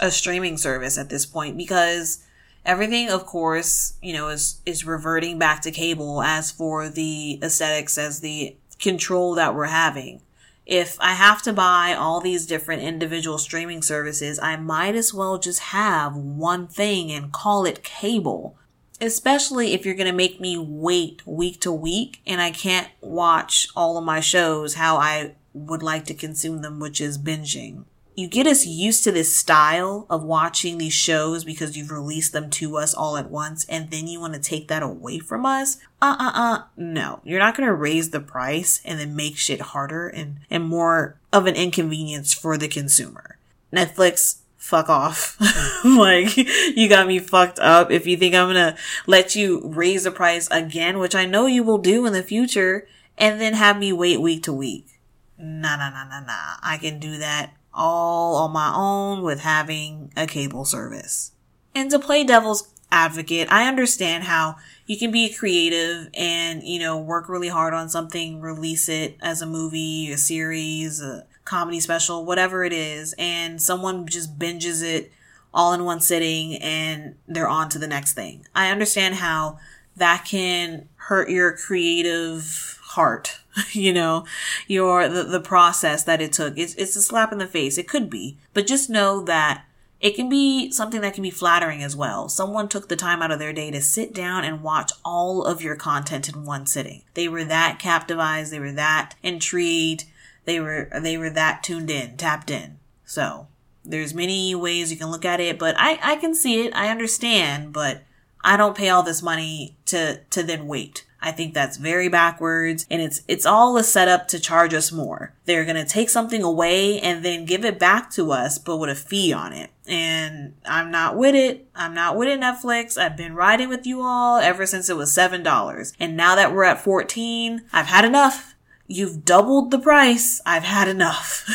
a 0.00 0.10
streaming 0.10 0.56
service 0.56 0.98
at 0.98 1.08
this 1.08 1.24
point? 1.26 1.56
Because 1.56 2.24
everything 2.64 3.10
of 3.10 3.26
course, 3.26 3.94
you 4.02 4.12
know, 4.12 4.28
is 4.28 4.60
is 4.66 4.84
reverting 4.84 5.38
back 5.38 5.62
to 5.62 5.70
cable 5.70 6.22
as 6.22 6.50
for 6.50 6.88
the 6.88 7.38
aesthetics 7.42 7.96
as 7.96 8.20
the 8.20 8.56
control 8.80 9.34
that 9.34 9.54
we're 9.54 9.66
having 9.66 10.20
if 10.68 10.98
I 11.00 11.14
have 11.14 11.40
to 11.42 11.52
buy 11.54 11.94
all 11.94 12.20
these 12.20 12.46
different 12.46 12.82
individual 12.82 13.38
streaming 13.38 13.80
services, 13.80 14.38
I 14.38 14.56
might 14.56 14.94
as 14.94 15.14
well 15.14 15.38
just 15.38 15.60
have 15.60 16.14
one 16.14 16.68
thing 16.68 17.10
and 17.10 17.32
call 17.32 17.64
it 17.64 17.82
cable. 17.82 18.57
Especially 19.00 19.72
if 19.72 19.84
you're 19.84 19.94
going 19.94 20.10
to 20.10 20.12
make 20.12 20.40
me 20.40 20.56
wait 20.58 21.26
week 21.26 21.60
to 21.60 21.72
week 21.72 22.20
and 22.26 22.40
I 22.40 22.50
can't 22.50 22.88
watch 23.00 23.68
all 23.76 23.96
of 23.96 24.04
my 24.04 24.20
shows 24.20 24.74
how 24.74 24.96
I 24.96 25.34
would 25.54 25.82
like 25.82 26.04
to 26.06 26.14
consume 26.14 26.62
them, 26.62 26.80
which 26.80 27.00
is 27.00 27.18
binging 27.18 27.84
you 28.18 28.26
get 28.26 28.48
us 28.48 28.66
used 28.66 29.04
to 29.04 29.12
this 29.12 29.36
style 29.36 30.04
of 30.10 30.24
watching 30.24 30.76
these 30.76 30.92
shows 30.92 31.44
because 31.44 31.76
you've 31.76 31.92
released 31.92 32.32
them 32.32 32.50
to 32.50 32.76
us 32.76 32.92
all 32.92 33.16
at 33.16 33.30
once 33.30 33.64
and 33.66 33.92
then 33.92 34.08
you 34.08 34.18
want 34.18 34.34
to 34.34 34.40
take 34.40 34.66
that 34.66 34.82
away 34.82 35.20
from 35.20 35.46
us. 35.46 35.76
Uh 36.02 36.16
uh 36.18 36.32
uh. 36.34 36.62
No, 36.76 37.20
you're 37.22 37.38
not 37.38 37.56
going 37.56 37.68
to 37.68 37.74
raise 37.74 38.10
the 38.10 38.18
price 38.18 38.80
and 38.84 38.98
then 38.98 39.14
make 39.14 39.36
shit 39.36 39.60
harder 39.60 40.08
and, 40.08 40.40
and 40.50 40.64
more 40.64 41.16
of 41.32 41.46
an 41.46 41.54
inconvenience 41.54 42.34
for 42.34 42.58
the 42.58 42.66
consumer. 42.66 43.38
Netflix, 43.72 44.38
fuck 44.68 44.90
off. 44.90 45.38
like, 45.84 46.36
you 46.36 46.90
got 46.90 47.06
me 47.06 47.18
fucked 47.18 47.58
up. 47.58 47.90
If 47.90 48.06
you 48.06 48.18
think 48.18 48.34
I'm 48.34 48.48
gonna 48.48 48.76
let 49.06 49.34
you 49.34 49.62
raise 49.64 50.04
the 50.04 50.10
price 50.10 50.46
again, 50.50 50.98
which 50.98 51.14
I 51.14 51.24
know 51.24 51.46
you 51.46 51.62
will 51.62 51.78
do 51.78 52.04
in 52.04 52.12
the 52.12 52.22
future, 52.22 52.86
and 53.16 53.40
then 53.40 53.54
have 53.54 53.78
me 53.78 53.94
wait 53.94 54.20
week 54.20 54.42
to 54.42 54.52
week. 54.52 55.00
Nah, 55.38 55.76
nah, 55.76 55.88
nah, 55.88 56.06
nah, 56.06 56.20
nah. 56.20 56.56
I 56.62 56.76
can 56.76 56.98
do 56.98 57.16
that 57.16 57.54
all 57.72 58.36
on 58.36 58.52
my 58.52 58.70
own 58.74 59.22
with 59.22 59.40
having 59.40 60.12
a 60.16 60.26
cable 60.26 60.66
service. 60.66 61.32
And 61.74 61.90
to 61.90 61.98
play 61.98 62.24
devil's 62.24 62.68
advocate, 62.92 63.48
I 63.50 63.68
understand 63.68 64.24
how 64.24 64.56
you 64.84 64.98
can 64.98 65.10
be 65.10 65.32
creative 65.32 66.10
and, 66.12 66.62
you 66.62 66.78
know, 66.78 66.98
work 66.98 67.30
really 67.30 67.48
hard 67.48 67.72
on 67.72 67.88
something, 67.88 68.40
release 68.42 68.88
it 68.90 69.16
as 69.22 69.40
a 69.40 69.46
movie, 69.46 70.10
a 70.12 70.18
series, 70.18 71.00
a 71.00 71.24
comedy 71.48 71.80
special, 71.80 72.24
whatever 72.24 72.64
it 72.64 72.72
is, 72.72 73.14
and 73.18 73.60
someone 73.60 74.06
just 74.06 74.38
binges 74.38 74.82
it 74.82 75.12
all 75.52 75.72
in 75.72 75.84
one 75.84 76.00
sitting 76.00 76.56
and 76.56 77.16
they're 77.26 77.48
on 77.48 77.68
to 77.70 77.78
the 77.78 77.86
next 77.86 78.12
thing. 78.12 78.46
I 78.54 78.70
understand 78.70 79.16
how 79.16 79.58
that 79.96 80.26
can 80.26 80.88
hurt 80.96 81.30
your 81.30 81.56
creative 81.56 82.78
heart 82.82 83.40
you 83.72 83.92
know, 83.92 84.24
your, 84.66 85.08
the, 85.08 85.24
the 85.24 85.40
process 85.40 86.04
that 86.04 86.20
it 86.20 86.32
took. 86.32 86.56
It's, 86.56 86.74
it's 86.74 86.96
a 86.96 87.02
slap 87.02 87.32
in 87.32 87.38
the 87.38 87.46
face. 87.46 87.78
It 87.78 87.88
could 87.88 88.10
be, 88.10 88.38
but 88.54 88.66
just 88.66 88.90
know 88.90 89.22
that 89.24 89.64
it 90.00 90.14
can 90.14 90.28
be 90.28 90.70
something 90.70 91.00
that 91.00 91.14
can 91.14 91.22
be 91.22 91.30
flattering 91.30 91.82
as 91.82 91.96
well. 91.96 92.28
Someone 92.28 92.68
took 92.68 92.88
the 92.88 92.96
time 92.96 93.20
out 93.20 93.32
of 93.32 93.40
their 93.40 93.52
day 93.52 93.70
to 93.72 93.80
sit 93.80 94.14
down 94.14 94.44
and 94.44 94.62
watch 94.62 94.92
all 95.04 95.44
of 95.44 95.60
your 95.60 95.74
content 95.74 96.28
in 96.28 96.44
one 96.44 96.66
sitting. 96.66 97.02
They 97.14 97.28
were 97.28 97.44
that 97.44 97.78
captivated. 97.80 98.52
They 98.52 98.60
were 98.60 98.72
that 98.72 99.14
intrigued. 99.22 100.04
They 100.48 100.60
were, 100.60 100.88
they 100.98 101.18
were 101.18 101.28
that 101.28 101.62
tuned 101.62 101.90
in, 101.90 102.16
tapped 102.16 102.50
in. 102.50 102.78
So 103.04 103.48
there's 103.84 104.14
many 104.14 104.54
ways 104.54 104.90
you 104.90 104.96
can 104.96 105.10
look 105.10 105.26
at 105.26 105.40
it, 105.40 105.58
but 105.58 105.74
I, 105.78 105.98
I 106.02 106.16
can 106.16 106.34
see 106.34 106.64
it. 106.64 106.74
I 106.74 106.88
understand, 106.88 107.74
but 107.74 108.04
I 108.42 108.56
don't 108.56 108.74
pay 108.74 108.88
all 108.88 109.02
this 109.02 109.22
money 109.22 109.76
to, 109.84 110.22
to 110.30 110.42
then 110.42 110.66
wait. 110.66 111.04
I 111.20 111.32
think 111.32 111.52
that's 111.52 111.76
very 111.76 112.08
backwards 112.08 112.86
and 112.90 113.02
it's, 113.02 113.20
it's 113.28 113.44
all 113.44 113.76
a 113.76 113.84
setup 113.84 114.26
to 114.28 114.40
charge 114.40 114.72
us 114.72 114.90
more. 114.90 115.34
They're 115.44 115.66
going 115.66 115.76
to 115.76 115.84
take 115.84 116.08
something 116.08 116.42
away 116.42 116.98
and 116.98 117.22
then 117.22 117.44
give 117.44 117.66
it 117.66 117.78
back 117.78 118.10
to 118.12 118.32
us, 118.32 118.56
but 118.56 118.78
with 118.78 118.88
a 118.88 118.94
fee 118.94 119.34
on 119.34 119.52
it. 119.52 119.68
And 119.86 120.54
I'm 120.64 120.90
not 120.90 121.14
with 121.14 121.34
it. 121.34 121.68
I'm 121.74 121.92
not 121.92 122.16
with 122.16 122.28
it, 122.28 122.40
Netflix. 122.40 122.96
I've 122.96 123.18
been 123.18 123.34
riding 123.34 123.68
with 123.68 123.86
you 123.86 124.00
all 124.00 124.38
ever 124.38 124.64
since 124.64 124.88
it 124.88 124.96
was 124.96 125.14
$7. 125.14 125.92
And 126.00 126.16
now 126.16 126.36
that 126.36 126.54
we're 126.54 126.64
at 126.64 126.80
14, 126.80 127.64
I've 127.70 127.86
had 127.86 128.06
enough. 128.06 128.54
You've 128.88 129.24
doubled 129.24 129.70
the 129.70 129.78
price. 129.78 130.40
I've 130.44 130.64
had 130.64 130.88
enough. 130.88 131.46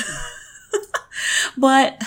but 1.57 2.01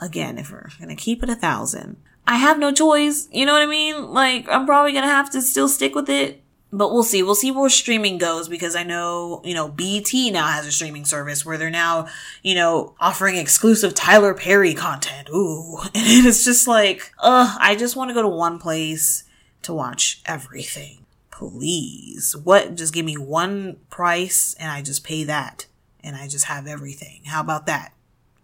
again, 0.00 0.38
if 0.38 0.52
we're 0.52 0.68
going 0.78 0.94
to 0.94 1.02
keep 1.02 1.22
it 1.22 1.30
a 1.30 1.34
thousand, 1.34 1.96
I 2.30 2.36
have 2.36 2.60
no 2.60 2.70
choice. 2.70 3.28
You 3.32 3.44
know 3.44 3.54
what 3.54 3.62
I 3.62 3.66
mean? 3.66 4.12
Like, 4.12 4.48
I'm 4.48 4.64
probably 4.64 4.92
gonna 4.92 5.08
have 5.08 5.30
to 5.30 5.42
still 5.42 5.68
stick 5.68 5.96
with 5.96 6.08
it. 6.08 6.42
But 6.72 6.92
we'll 6.92 7.02
see. 7.02 7.24
We'll 7.24 7.34
see 7.34 7.50
where 7.50 7.68
streaming 7.68 8.18
goes 8.18 8.48
because 8.48 8.76
I 8.76 8.84
know, 8.84 9.42
you 9.44 9.54
know, 9.54 9.66
BET 9.66 10.12
now 10.30 10.46
has 10.46 10.64
a 10.64 10.70
streaming 10.70 11.04
service 11.04 11.44
where 11.44 11.58
they're 11.58 11.68
now, 11.68 12.06
you 12.44 12.54
know, 12.54 12.94
offering 13.00 13.34
exclusive 13.34 13.92
Tyler 13.92 14.34
Perry 14.34 14.74
content. 14.74 15.28
Ooh. 15.30 15.78
And 15.94 16.26
it's 16.26 16.44
just 16.44 16.68
like, 16.68 17.12
ugh, 17.18 17.58
I 17.60 17.74
just 17.74 17.96
want 17.96 18.10
to 18.10 18.14
go 18.14 18.22
to 18.22 18.28
one 18.28 18.60
place 18.60 19.24
to 19.62 19.74
watch 19.74 20.22
everything. 20.26 20.99
Please. 21.40 22.36
What? 22.36 22.74
Just 22.74 22.92
give 22.92 23.06
me 23.06 23.16
one 23.16 23.78
price 23.88 24.54
and 24.60 24.70
I 24.70 24.82
just 24.82 25.04
pay 25.04 25.24
that 25.24 25.64
and 26.04 26.14
I 26.14 26.28
just 26.28 26.44
have 26.44 26.66
everything. 26.66 27.22
How 27.24 27.40
about 27.40 27.64
that? 27.64 27.94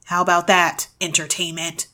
How 0.06 0.22
about 0.22 0.46
that? 0.46 0.88
Entertainment. 0.98 1.88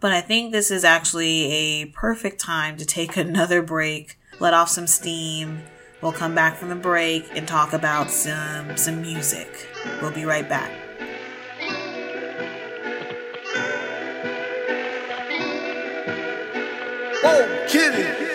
But 0.00 0.12
I 0.12 0.22
think 0.22 0.50
this 0.50 0.70
is 0.70 0.84
actually 0.84 1.52
a 1.52 1.86
perfect 1.88 2.40
time 2.40 2.78
to 2.78 2.86
take 2.86 3.14
another 3.18 3.60
break, 3.60 4.18
let 4.40 4.54
off 4.54 4.70
some 4.70 4.86
steam. 4.86 5.64
We'll 6.00 6.12
come 6.12 6.34
back 6.34 6.56
from 6.56 6.70
the 6.70 6.76
break 6.76 7.28
and 7.36 7.46
talk 7.46 7.74
about 7.74 8.10
some 8.10 8.74
some 8.78 9.02
music. 9.02 9.68
We'll 10.00 10.12
be 10.12 10.24
right 10.24 10.48
back. 10.48 10.72
Oh, 17.22 17.66
kidding. 17.68 18.27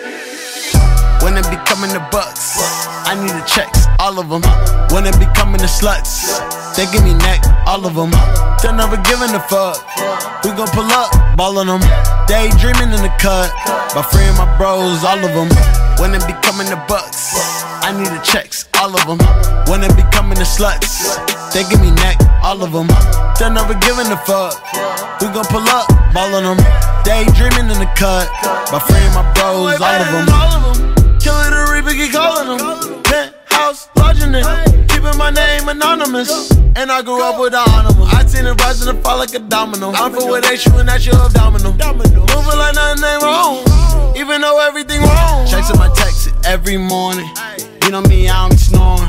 When 1.24 1.40
it 1.40 1.48
be 1.48 1.56
coming 1.64 1.88
to 1.96 2.04
bucks, 2.12 2.60
I 3.08 3.16
need 3.16 3.32
the 3.32 3.40
checks, 3.48 3.88
all 3.98 4.20
of 4.20 4.28
them. 4.28 4.44
When 4.92 5.08
it 5.08 5.16
be 5.16 5.24
coming 5.32 5.56
to 5.56 5.64
sluts. 5.64 6.28
They 6.76 6.84
give 6.92 7.00
me 7.00 7.14
neck, 7.24 7.40
all 7.64 7.80
of 7.86 7.96
them. 7.96 8.12
They're 8.60 8.76
never 8.76 9.00
giving 9.08 9.32
a 9.32 9.40
fuck. 9.48 9.80
We 10.44 10.52
gon' 10.52 10.68
pull 10.76 10.84
up, 10.92 11.08
ball 11.34 11.56
on 11.56 11.66
them. 11.66 11.80
Daydreaming 12.28 12.92
in 12.92 13.00
the 13.00 13.08
cut. 13.16 13.48
My 13.96 14.04
friend, 14.04 14.36
my 14.36 14.44
bros, 14.60 15.00
all 15.00 15.16
of 15.16 15.32
them. 15.32 15.48
When 15.96 16.12
it 16.12 16.20
be 16.28 16.36
coming 16.44 16.68
to 16.68 16.76
bucks, 16.84 17.32
I 17.80 17.96
need 17.96 18.12
the 18.12 18.20
checks, 18.20 18.68
all 18.76 18.92
of 18.92 19.00
them. 19.08 19.16
When 19.64 19.80
it 19.80 19.96
be 19.96 20.04
coming 20.12 20.36
to 20.36 20.44
sluts, 20.44 21.08
they 21.56 21.64
give 21.72 21.80
me 21.80 21.90
neck, 22.04 22.20
all 22.44 22.60
of 22.60 22.68
them. 22.76 22.84
They're 23.40 23.48
never 23.48 23.72
giving 23.80 24.12
a 24.12 24.20
fuck. 24.28 24.60
We 25.24 25.32
gon' 25.32 25.48
pull 25.48 25.64
up, 25.72 25.88
ball 26.12 26.36
on 26.36 26.44
them. 26.44 26.60
Daydreaming 27.00 27.72
in 27.72 27.78
the 27.80 27.88
cut. 27.96 28.28
My 28.68 28.76
friend, 28.76 29.08
my 29.16 29.24
bros, 29.32 29.80
all 29.80 30.04
of 30.04 30.12
them. 30.12 31.03
Killer 31.24 31.50
the 31.50 31.72
Reaper, 31.72 31.96
keep 31.96 32.12
calling 32.12 32.58
them. 32.58 33.02
Penthouse, 33.02 33.88
lodging 33.96 34.34
it 34.34 34.84
keeping 35.04 35.18
my 35.18 35.30
name 35.30 35.68
anonymous. 35.68 36.50
And 36.76 36.90
I 36.90 37.02
grew 37.02 37.22
up 37.22 37.38
with 37.38 37.52
the 37.52 37.62
animal. 37.70 38.06
I 38.06 38.24
seen 38.26 38.46
it 38.46 38.60
rise 38.60 38.84
and 38.86 39.02
fall 39.02 39.18
like 39.18 39.34
a 39.34 39.38
domino. 39.38 39.92
I'm 39.92 40.12
for 40.12 40.30
where 40.30 40.40
they 40.40 40.56
shooting 40.56 40.88
at 40.88 41.04
your 41.06 41.16
abdominal. 41.16 41.72
Moving 41.72 42.58
like 42.58 42.74
nothing 42.74 43.04
ain't 43.04 43.22
wrong. 43.22 43.62
Even 44.16 44.40
though 44.40 44.60
everything 44.60 45.02
wrong. 45.02 45.46
Checking 45.46 45.78
my 45.78 45.88
texts 45.94 46.28
every 46.44 46.76
morning. 46.76 47.28
You 47.84 47.90
know 47.90 48.02
me, 48.02 48.28
I 48.28 48.48
don't 48.48 48.58
snoring. 48.58 49.08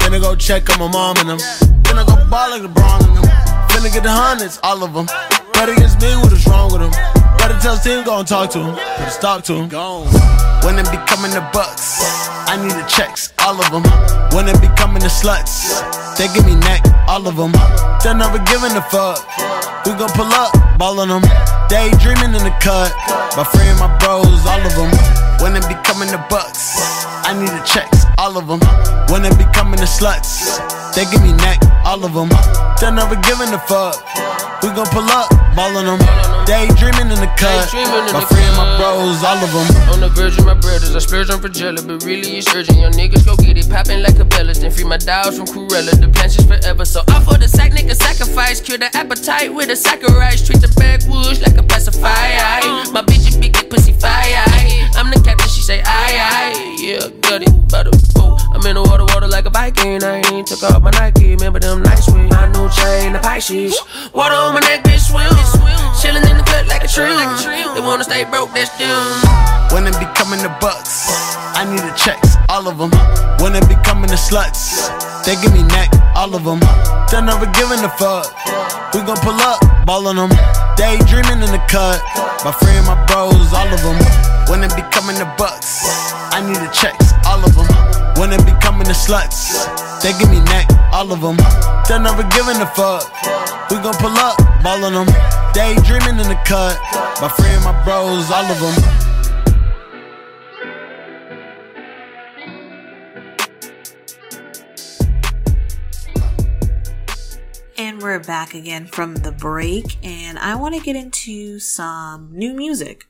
Finna 0.00 0.20
go 0.20 0.34
check 0.34 0.68
on 0.70 0.78
my 0.78 0.88
mom 0.90 1.16
and 1.18 1.30
them. 1.30 1.38
Finna 1.84 2.06
go 2.06 2.14
ball 2.28 2.50
like 2.50 2.62
LeBron 2.62 3.04
and 3.06 3.16
them. 3.16 3.24
Finna 3.70 3.92
get 3.92 4.02
the 4.02 4.10
hundreds, 4.10 4.58
all 4.62 4.82
of 4.82 4.92
them. 4.92 5.06
Bet 5.52 5.68
against 5.68 6.00
me, 6.00 6.14
what 6.16 6.32
is 6.32 6.46
wrong 6.46 6.72
with 6.72 6.82
them? 6.82 7.27
Tell 7.60 7.76
team, 7.76 8.04
go 8.04 8.18
and 8.20 8.28
talk 8.28 8.50
to 8.50 8.60
him. 8.60 8.74
Put 8.74 9.08
a 9.08 9.10
stop 9.10 9.42
to 9.44 9.54
him. 9.54 9.68
When 10.62 10.78
it 10.78 10.86
be 10.90 10.98
coming 11.10 11.32
to 11.34 11.42
bucks, 11.52 11.98
I 12.46 12.54
need 12.54 12.70
the 12.70 12.86
checks, 12.86 13.32
all 13.44 13.58
of 13.58 13.68
them. 13.74 13.82
When 14.30 14.48
it 14.48 14.60
be 14.62 14.68
coming 14.78 15.02
to 15.02 15.10
sluts, 15.10 15.74
they 16.16 16.30
give 16.32 16.46
me 16.46 16.54
neck, 16.54 16.86
all 17.08 17.26
of 17.26 17.36
them. 17.36 17.52
They're 18.02 18.14
never 18.14 18.38
giving 18.46 18.72
a 18.78 18.82
fuck. 18.88 19.26
We 19.84 19.92
gon' 19.98 20.08
pull 20.14 20.30
up, 20.38 20.54
ball 20.78 21.00
on 21.00 21.08
them. 21.08 21.22
Daydreaming 21.68 22.30
in 22.30 22.42
the 22.46 22.54
cut. 22.62 22.94
My 23.36 23.42
friend, 23.42 23.74
my 23.82 23.90
bros, 23.98 24.46
all 24.46 24.62
of 24.62 24.74
them. 24.78 24.94
When 25.42 25.58
it 25.58 25.66
be 25.66 25.74
coming 25.82 26.08
to 26.14 26.20
bucks, 26.30 26.78
I 27.26 27.34
need 27.34 27.50
the 27.50 27.62
checks, 27.66 28.06
all 28.18 28.38
of 28.38 28.46
them. 28.46 28.60
When 29.10 29.26
it 29.26 29.36
be 29.36 29.44
coming 29.52 29.78
to 29.82 29.86
sluts, 29.86 30.62
they 30.94 31.04
give 31.10 31.22
me 31.22 31.34
neck, 31.42 31.58
all 31.84 32.04
of 32.04 32.14
them. 32.14 32.30
They're 32.78 32.94
never 32.94 33.18
giving 33.26 33.50
a 33.50 33.60
fuck. 33.66 33.98
We 34.62 34.70
gon' 34.70 34.86
pull 34.94 35.06
up, 35.10 35.30
ball 35.58 35.74
on 35.76 35.98
them. 35.98 35.98
Daydreaming 36.46 37.10
in 37.10 37.18
the 37.18 37.30
cut. 37.34 37.66
My 38.14 38.22
friend, 38.22 38.52
my 38.54 38.78
bros, 38.78 39.18
all 39.26 39.42
of 39.42 39.50
them. 39.50 39.68
On 39.90 39.98
the 39.98 40.08
verge 40.14 40.38
of 40.38 40.46
my 40.46 40.54
brothers, 40.54 40.94
I 40.94 41.00
splurge 41.00 41.30
on 41.30 41.42
Fragella, 41.42 41.82
but 41.82 42.04
really 42.06 42.38
it's 42.38 42.46
urgent. 42.54 42.78
Young 42.78 42.92
niggas 42.92 43.26
go 43.26 43.34
get 43.36 43.58
it 43.58 43.68
poppin' 43.68 44.00
like 44.02 44.18
a 44.22 44.24
Bellas. 44.24 44.60
Then 44.60 44.70
free 44.70 44.84
my 44.84 44.96
dogs 44.96 45.36
from 45.36 45.46
Cruella. 45.46 45.90
The 45.98 46.08
plan 46.14 46.30
is 46.30 46.46
forever, 46.46 46.84
so 46.84 47.02
I 47.08 47.18
for 47.26 47.36
the 47.36 47.48
sack, 47.48 47.72
nigga 47.72 47.96
sacrifice. 47.96 48.60
Cure 48.60 48.78
the 48.78 48.90
appetite 48.96 49.52
with 49.52 49.68
a 49.68 49.76
rice. 50.14 50.46
Treat 50.46 50.60
the 50.62 50.70
backwoods 50.78 51.42
like 51.42 51.58
a 51.58 51.64
pacifier. 51.64 52.62
My 52.94 53.02
bitch 53.02 53.26
is 53.26 53.36
big, 53.36 53.52
pussy 53.68 53.92
fire. 53.92 54.46
I'm 54.94 55.10
the 55.10 55.20
captain, 55.24 55.48
she 55.48 55.62
say 55.62 55.82
aye 55.82 56.18
aye. 56.30 56.77
Yeah, 56.78 57.10
got 57.26 57.42
it, 57.42 57.50
butter. 57.66 57.90
Oh, 58.22 58.38
I'm 58.54 58.62
in 58.62 58.78
the 58.78 58.82
water, 58.86 59.02
water 59.10 59.26
like 59.26 59.46
a 59.46 59.50
Viking. 59.50 59.98
I 59.98 60.22
ain't 60.30 60.46
took 60.46 60.62
off 60.62 60.80
my 60.80 60.90
Nike, 60.94 61.34
remember 61.34 61.58
them 61.58 61.82
nights 61.82 62.06
with 62.06 62.30
my 62.30 62.46
new 62.54 62.70
chain, 62.70 63.14
the 63.14 63.18
Pisces. 63.18 63.74
Water 64.14 64.38
on 64.38 64.54
my 64.54 64.60
neck, 64.60 64.86
bitch, 64.86 65.10
swim. 65.10 65.26
Chillin' 65.98 66.22
in 66.30 66.38
the 66.38 66.46
cut 66.46 66.70
like 66.70 66.86
a 66.86 66.88
tree. 66.88 67.18
They 67.74 67.82
wanna 67.82 68.04
stay 68.04 68.22
broke, 68.30 68.54
that's 68.54 68.70
them. 68.78 68.94
When 69.74 69.90
it 69.90 69.98
be 69.98 70.06
coming 70.14 70.38
bucks, 70.62 71.10
I 71.58 71.66
need 71.66 71.82
the 71.82 71.90
checks, 71.98 72.38
all 72.48 72.70
of 72.70 72.78
them. 72.78 72.94
When 73.42 73.58
it 73.58 73.66
be 73.66 73.74
coming 73.82 74.08
sluts, 74.14 74.86
they 75.26 75.34
give 75.42 75.52
me 75.52 75.66
neck, 75.74 75.90
all 76.14 76.30
of 76.30 76.46
them. 76.46 76.62
They're 77.10 77.26
never 77.26 77.50
giving 77.58 77.82
a 77.82 77.90
fuck. 77.98 78.30
We 78.94 79.02
gon' 79.02 79.18
pull 79.26 79.34
up, 79.42 79.58
ballin' 79.82 80.14
them. 80.14 80.30
Daydreaming 80.78 81.42
in 81.42 81.50
the 81.50 81.62
cut. 81.66 81.98
My 82.46 82.54
friend, 82.54 82.86
my 82.86 82.94
bros, 83.10 83.50
all 83.50 83.66
of 83.66 83.82
them. 83.82 83.98
When 84.46 84.62
it 84.62 84.72
be 84.76 84.82
coming 84.94 85.18
bucks, 85.36 85.84
I 86.32 86.40
need 86.40 86.56
the 86.56 86.67
checks, 86.72 87.12
all 87.26 87.44
of 87.44 87.54
them. 87.54 87.66
When 88.18 88.32
it 88.32 88.44
be 88.44 88.52
coming 88.60 88.84
to 88.86 88.92
sluts, 88.92 89.66
they 90.02 90.12
give 90.18 90.30
me 90.30 90.40
neck, 90.40 90.68
all 90.92 91.10
of 91.12 91.20
them. 91.20 91.36
They 91.88 91.98
never 91.98 92.22
giving 92.30 92.60
a 92.60 92.66
fuck. 92.66 93.04
We 93.70 93.76
gon' 93.76 93.94
pull 93.94 94.16
up, 94.18 94.36
ball 94.62 94.84
on 94.84 94.92
them. 94.92 95.06
Daydreaming 95.52 96.20
in 96.20 96.28
the 96.28 96.38
cut. 96.44 96.78
My 97.20 97.28
friend, 97.28 97.64
my 97.64 97.72
bros, 97.84 98.30
all 98.30 98.44
of 98.44 98.60
them. 98.60 98.74
And 107.76 108.02
we're 108.02 108.20
back 108.20 108.54
again 108.54 108.86
from 108.86 109.16
the 109.16 109.32
break, 109.32 109.96
and 110.04 110.38
I 110.38 110.54
want 110.56 110.74
to 110.74 110.80
get 110.80 110.96
into 110.96 111.58
some 111.58 112.30
new 112.32 112.54
music. 112.54 113.07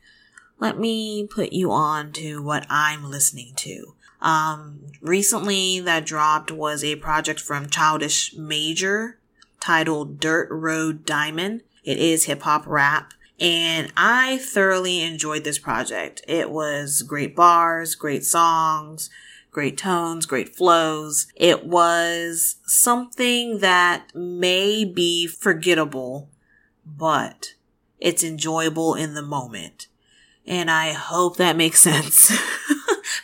Let 0.61 0.79
me 0.79 1.27
put 1.27 1.53
you 1.53 1.71
on 1.71 2.13
to 2.13 2.43
what 2.43 2.67
I'm 2.69 3.09
listening 3.09 3.53
to. 3.57 3.95
Um, 4.21 4.81
recently 5.01 5.79
that 5.81 6.05
dropped 6.05 6.51
was 6.51 6.83
a 6.83 6.97
project 6.97 7.41
from 7.41 7.69
Childish 7.69 8.35
Major 8.35 9.19
titled 9.61 10.19
Dirt 10.19 10.49
Road 10.51 11.05
Diamond. 11.05 11.63
It 11.85 11.99
is 11.99 12.25
hip 12.25 12.43
hop 12.43 12.67
rap. 12.67 13.13
And 13.41 13.93
I 13.97 14.39
thoroughly 14.39 15.01
enjoyed 15.01 15.45
this 15.45 15.61
project. 15.61 16.23
It 16.27 16.51
was 16.51 17.03
great 17.03 17.37
bars, 17.37 17.95
great 17.95 18.25
songs, 18.25 19.11
great 19.53 19.79
tones, 19.79 20.27
great 20.27 20.57
flows. 20.57 21.29
It 21.37 21.65
was 21.65 22.57
something 22.67 23.59
that 23.61 24.13
may 24.13 24.85
be 24.85 25.29
forgettable, 25.29 26.29
but 26.85 27.55
it's 28.01 28.25
enjoyable 28.25 28.97
in 28.97 29.15
the 29.15 29.23
moment. 29.23 29.87
And 30.49 30.71
I 30.71 30.93
hope 30.93 31.37
that 31.37 31.57
makes 31.57 31.81
sense. 31.83 32.33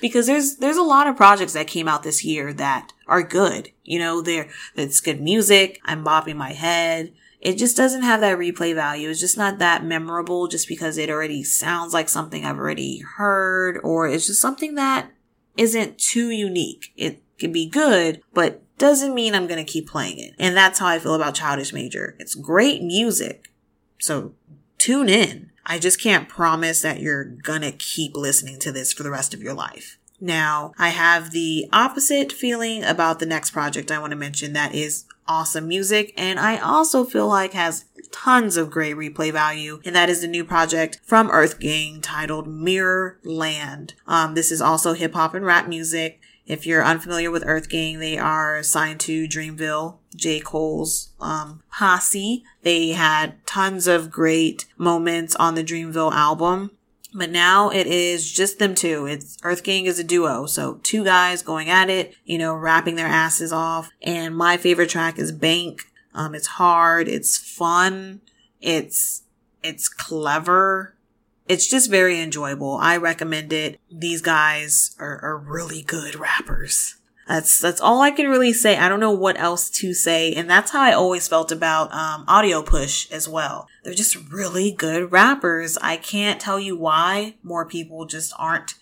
because 0.01 0.27
there's 0.27 0.57
there's 0.57 0.77
a 0.77 0.83
lot 0.83 1.07
of 1.07 1.17
projects 1.17 1.55
that 1.55 1.67
came 1.67 1.89
out 1.89 2.03
this 2.03 2.25
year 2.25 2.53
that 2.53 2.93
are 3.09 3.23
good. 3.23 3.71
You 3.83 3.99
know, 3.99 4.21
there 4.21 4.49
it's 4.77 5.01
good 5.01 5.21
music. 5.21 5.81
I'm 5.85 6.05
bopping 6.05 6.37
my 6.37 6.53
head. 6.53 7.13
It 7.41 7.59
just 7.59 7.77
doesn't 7.77 8.03
have 8.03 8.21
that 8.21 8.39
replay 8.39 8.75
value. 8.75 9.11
It's 9.11 9.21
just 9.21 9.37
not 9.37 9.59
that 9.59 9.85
memorable 9.85 10.47
just 10.47 10.67
because 10.69 10.97
it 10.97 11.11
already 11.11 11.43
sounds 11.43 11.93
like 11.93 12.09
something 12.09 12.45
I've 12.45 12.59
already 12.59 13.01
heard 13.17 13.79
or 13.83 14.09
it's 14.09 14.27
just 14.27 14.41
something 14.41 14.77
that 14.77 15.11
isn't 15.57 15.99
too 15.99 16.31
unique. 16.31 16.93
It 16.97 17.23
can 17.39 17.53
be 17.53 17.69
good, 17.69 18.23
but 18.33 18.63
doesn't 18.79 19.15
mean 19.15 19.35
I'm 19.35 19.47
going 19.47 19.65
to 19.65 19.71
keep 19.71 19.89
playing 19.89 20.19
it. 20.19 20.35
And 20.39 20.57
that's 20.57 20.79
how 20.79 20.87
I 20.87 20.99
feel 20.99 21.15
about 21.15 21.35
Childish 21.35 21.73
Major. 21.73 22.17
It's 22.19 22.35
great 22.35 22.83
music. 22.83 23.51
So 23.99 24.35
tune 24.79 25.09
in. 25.09 25.51
I 25.67 25.79
just 25.79 26.01
can't 26.01 26.29
promise 26.29 26.83
that 26.83 27.01
you're 27.01 27.25
gonna 27.25 27.73
keep 27.73 28.17
listening 28.17 28.59
to 28.61 28.73
this 28.73 28.93
for 28.93 29.03
the 29.03 29.11
rest 29.11 29.35
of 29.35 29.43
your 29.43 29.55
life. 29.55 29.99
Now, 30.21 30.73
I 30.79 30.91
have 30.91 31.33
the 31.33 31.69
opposite 31.73 32.33
feeling 32.33 32.85
about 32.85 33.19
the 33.19 33.27
next 33.27 33.51
project 33.51 33.91
I 33.91 33.99
want 33.99 34.13
to 34.13 34.17
mention 34.17 34.53
that 34.53 34.75
is 34.75 35.05
awesome 35.27 35.67
music 35.67 36.13
and 36.17 36.39
I 36.39 36.59
also 36.59 37.05
feel 37.05 37.27
like 37.27 37.53
has 37.55 37.87
tons 38.13 38.57
of 38.57 38.71
great 38.71 38.97
replay 38.97 39.33
value 39.33 39.81
and 39.85 39.97
that 39.97 40.09
is 40.09 40.21
the 40.21 40.27
new 40.29 40.45
project 40.45 41.01
from 41.03 41.31
Earth 41.31 41.59
Gang 41.59 42.01
titled 42.01 42.47
Mirror 42.47 43.19
Land. 43.25 43.95
Um, 44.07 44.35
this 44.35 44.53
is 44.53 44.61
also 44.61 44.93
hip 44.93 45.15
hop 45.15 45.35
and 45.35 45.45
rap 45.45 45.69
music. 45.69 46.21
If 46.47 46.67
you're 46.67 46.85
unfamiliar 46.85 47.31
with 47.31 47.45
Earth 47.47 47.69
Gang, 47.69 47.99
they 47.99 48.19
are 48.19 48.63
signed 48.63 49.01
to 49.01 49.27
Dreamville, 49.27 49.97
J. 50.15 50.41
Cole's 50.41 51.11
um, 51.21 51.63
posse. 51.73 52.45
They 52.63 52.91
had 52.91 53.45
tons 53.47 53.87
of 53.87 54.11
great 54.11 54.67
moments 54.77 55.35
on 55.37 55.55
the 55.55 55.65
Dreamville 55.65 56.13
album. 56.13 56.71
But 57.15 57.31
now 57.31 57.71
it 57.71 57.87
is 57.87 58.31
just 58.31 58.59
them 58.59 58.75
two. 58.75 59.07
It's 59.07 59.39
Earth 59.45 59.63
Gang 59.63 59.87
is 59.87 59.99
a 59.99 60.05
duo. 60.05 60.47
So 60.47 60.81
two 60.83 61.05
guys 61.05 61.43
going 61.43 61.71
at 61.71 61.89
it, 61.89 62.15
you 62.25 62.39
know, 62.39 62.55
rapping 62.55 62.97
their 62.97 63.07
asses 63.07 63.53
off. 63.53 63.89
And 64.03 64.37
my 64.37 64.57
favorite 64.57 64.91
track 64.91 65.19
is 65.19 65.31
Bank. 65.31 65.83
Um, 66.13 66.35
it's 66.35 66.49
hard. 66.49 67.09
It's 67.09 67.39
fun. 67.39 68.21
It's, 68.61 69.23
it's 69.63 69.89
clever. 69.89 70.94
It's 71.47 71.67
just 71.69 71.91
very 71.91 72.21
enjoyable. 72.21 72.79
I 72.81 72.97
recommend 72.97 73.53
it. 73.53 73.81
These 73.91 74.23
guys 74.23 74.97
are, 74.99 75.21
are 75.23 75.37
really 75.37 75.83
good 75.83 76.15
rappers. 76.15 76.97
That's 77.27 77.59
that's 77.59 77.81
all 77.81 78.03
I 78.03 78.11
can 78.11 78.29
really 78.29 78.53
say. 78.53 78.77
I 78.77 78.89
don't 78.89 79.01
know 79.01 79.11
what 79.11 79.39
else 79.39 79.71
to 79.71 79.95
say, 79.95 80.35
and 80.35 80.49
that's 80.49 80.73
how 80.73 80.83
I 80.83 80.93
always 80.93 81.27
felt 81.27 81.51
about 81.51 81.93
um, 81.93 82.25
Audio 82.29 82.63
Push 82.63 83.11
as 83.11 83.27
well. 83.27 83.67
They're 83.83 83.95
just 83.95 84.31
really 84.31 84.71
good 84.71 85.11
rappers. 85.11 85.79
I 85.79 85.97
can't 85.97 86.41
tell 86.41 86.61
you 86.61 86.77
why 86.77 87.37
more 87.43 87.65
people 87.67 88.05
just 88.05 88.35
aren't 88.39 88.75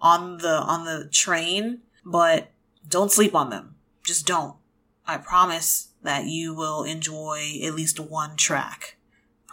on 0.00 0.38
the 0.38 0.60
on 0.62 0.84
the 0.84 1.08
train, 1.12 1.80
but 2.04 2.50
don't 2.88 3.12
sleep 3.12 3.34
on 3.34 3.50
them. 3.50 3.76
Just 4.02 4.26
don't. 4.26 4.56
I 5.06 5.16
promise 5.18 5.88
that 6.02 6.26
you 6.26 6.54
will 6.54 6.82
enjoy 6.82 7.60
at 7.64 7.74
least 7.74 8.00
one 8.00 8.36
track. 8.36 8.96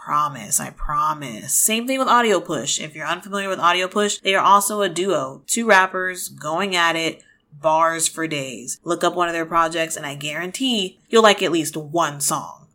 Promise, 0.04 0.58
I 0.58 0.70
promise. 0.70 1.54
Same 1.54 1.86
thing 1.86 2.00
with 2.00 2.08
Audio 2.08 2.40
Push. 2.40 2.80
If 2.80 2.96
you're 2.96 3.06
unfamiliar 3.06 3.48
with 3.48 3.60
Audio 3.60 3.86
Push, 3.86 4.18
they 4.18 4.34
are 4.34 4.44
also 4.44 4.82
a 4.82 4.88
duo. 4.88 5.42
Two 5.46 5.64
rappers 5.64 6.28
going 6.28 6.74
at 6.74 6.96
it 6.96 7.22
bars 7.52 8.08
for 8.08 8.26
days. 8.26 8.80
Look 8.82 9.04
up 9.04 9.14
one 9.14 9.28
of 9.28 9.32
their 9.32 9.46
projects 9.46 9.96
and 9.96 10.04
I 10.04 10.16
guarantee 10.16 10.98
you'll 11.08 11.22
like 11.22 11.40
at 11.40 11.52
least 11.52 11.76
one 11.76 12.20
song. 12.20 12.66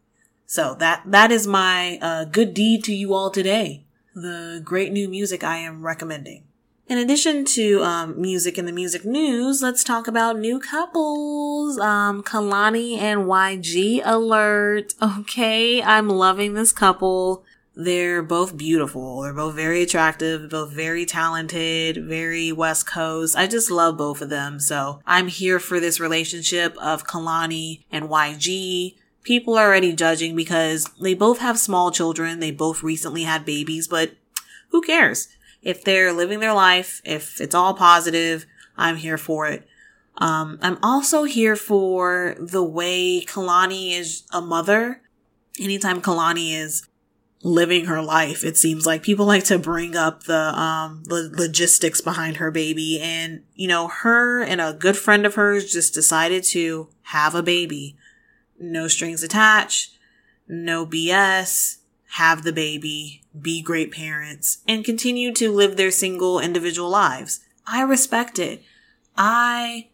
So 0.46 0.76
that, 0.76 1.04
that 1.06 1.30
is 1.30 1.46
my 1.46 2.00
uh, 2.02 2.24
good 2.24 2.54
deed 2.54 2.86
to 2.86 2.96
you 2.96 3.14
all 3.14 3.30
today. 3.30 3.84
The 4.16 4.62
great 4.64 4.94
new 4.94 5.10
music 5.10 5.44
I 5.44 5.58
am 5.58 5.86
recommending. 5.86 6.47
In 6.90 6.98
addition 6.98 7.44
to 7.44 7.84
um, 7.84 8.20
music 8.20 8.58
and 8.58 8.66
the 8.66 8.72
music 8.72 9.04
news, 9.04 9.62
let's 9.62 9.84
talk 9.84 10.08
about 10.08 10.40
new 10.40 10.58
couples. 10.58 11.78
Um, 11.80 12.24
Kehlani 12.24 12.98
and 12.98 13.26
YG 13.26 14.02
alert. 14.06 14.94
Okay, 15.20 15.82
I'm 15.82 16.08
loving 16.08 16.54
this 16.54 16.72
couple. 16.72 17.44
They're 17.76 18.24
both 18.24 18.56
beautiful. 18.56 19.22
They're 19.22 19.34
both 19.34 19.56
very 19.56 19.84
attractive, 19.84 20.50
both 20.50 20.72
very 20.72 21.06
talented, 21.06 22.06
very 22.08 22.54
West 22.54 22.88
Coast. 22.88 23.36
I 23.36 23.48
just 23.48 23.70
love 23.70 23.98
both 23.98 24.22
of 24.22 24.30
them. 24.30 24.60
So 24.60 25.02
I'm 25.06 25.28
here 25.28 25.60
for 25.60 25.80
this 25.82 26.00
relationship 26.00 26.78
of 26.78 27.06
Kehlani 27.06 27.84
and 27.92 28.10
YG. 28.10 28.96
People 29.24 29.58
are 29.58 29.68
already 29.68 29.94
judging 29.94 30.36
because 30.36 30.90
they 31.02 31.14
both 31.14 31.40
have 31.40 31.60
small 31.60 31.92
children. 31.92 32.40
They 32.40 32.52
both 32.52 32.82
recently 32.82 33.24
had 33.24 33.44
babies, 33.44 33.90
but 33.90 34.12
who 34.70 34.82
cares? 34.82 35.28
If 35.68 35.84
they're 35.84 36.14
living 36.14 36.40
their 36.40 36.54
life, 36.54 37.02
if 37.04 37.42
it's 37.42 37.54
all 37.54 37.74
positive, 37.74 38.46
I'm 38.78 38.96
here 38.96 39.18
for 39.18 39.48
it. 39.48 39.68
Um, 40.18 40.60
I'm 40.62 40.78
also 40.82 41.26
here 41.26 41.58
for 41.58 42.38
the 42.40 42.64
way 42.64 43.22
Kehlani 43.26 43.92
is 43.92 44.24
a 44.32 44.40
mother. 44.40 45.02
Anytime 45.60 46.02
Kehlani 46.02 46.54
is 46.54 46.88
living 47.44 47.86
her 47.86 48.02
life. 48.02 48.46
It 48.46 48.56
seems 48.56 48.86
like 48.86 49.04
people 49.04 49.26
like 49.26 49.44
to 49.46 49.60
bring 49.60 49.94
up 49.98 50.24
the 50.24 50.58
um 50.58 51.04
the 51.06 51.30
logistics 51.36 52.00
behind 52.02 52.38
her 52.38 52.50
baby 52.50 53.00
and 53.02 53.44
you 53.54 53.68
know 53.68 53.90
her 53.90 54.42
and 54.42 54.60
a 54.60 54.74
good 54.74 54.98
friend 54.98 55.26
of 55.26 55.36
hers 55.36 55.72
just 55.72 55.94
decided 55.94 56.44
to 56.46 56.88
have 57.04 57.36
a 57.36 57.44
baby. 57.44 57.98
No 58.58 58.88
strings 58.88 59.22
attached, 59.22 59.98
no 60.48 60.86
BS. 60.86 61.78
have 62.12 62.44
the 62.44 62.54
baby, 62.54 63.22
be 63.42 63.62
great 63.62 63.92
parents, 63.92 64.60
and 64.68 64.86
continue 64.86 65.34
to 65.34 65.52
live 65.52 65.78
their 65.78 65.92
single 65.92 66.40
individual 66.40 66.90
lives. 66.90 67.42
I 67.66 67.82
respect 67.82 68.40
it. 68.40 68.64
I 69.18 69.90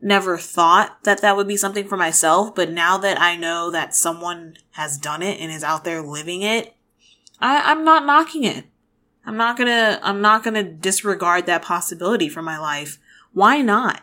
never 0.00 0.36
thought 0.38 1.02
that 1.04 1.22
that 1.22 1.36
would 1.36 1.48
be 1.48 1.56
something 1.56 1.88
for 1.88 1.96
myself, 1.96 2.54
but 2.54 2.70
now 2.70 2.98
that 2.98 3.20
I 3.20 3.36
know 3.36 3.70
that 3.70 3.94
someone 3.94 4.56
has 4.72 4.98
done 4.98 5.22
it 5.22 5.40
and 5.40 5.50
is 5.50 5.64
out 5.64 5.84
there 5.84 6.02
living 6.02 6.42
it, 6.42 6.74
I, 7.40 7.70
I'm 7.70 7.84
not 7.84 8.06
knocking 8.06 8.44
it. 8.44 8.66
I'm 9.24 9.36
not 9.36 9.56
gonna, 9.56 9.98
I'm 10.02 10.20
not 10.20 10.44
gonna 10.44 10.62
disregard 10.62 11.46
that 11.46 11.62
possibility 11.62 12.28
for 12.28 12.42
my 12.42 12.58
life. 12.58 12.98
Why 13.32 13.60
not? 13.60 14.02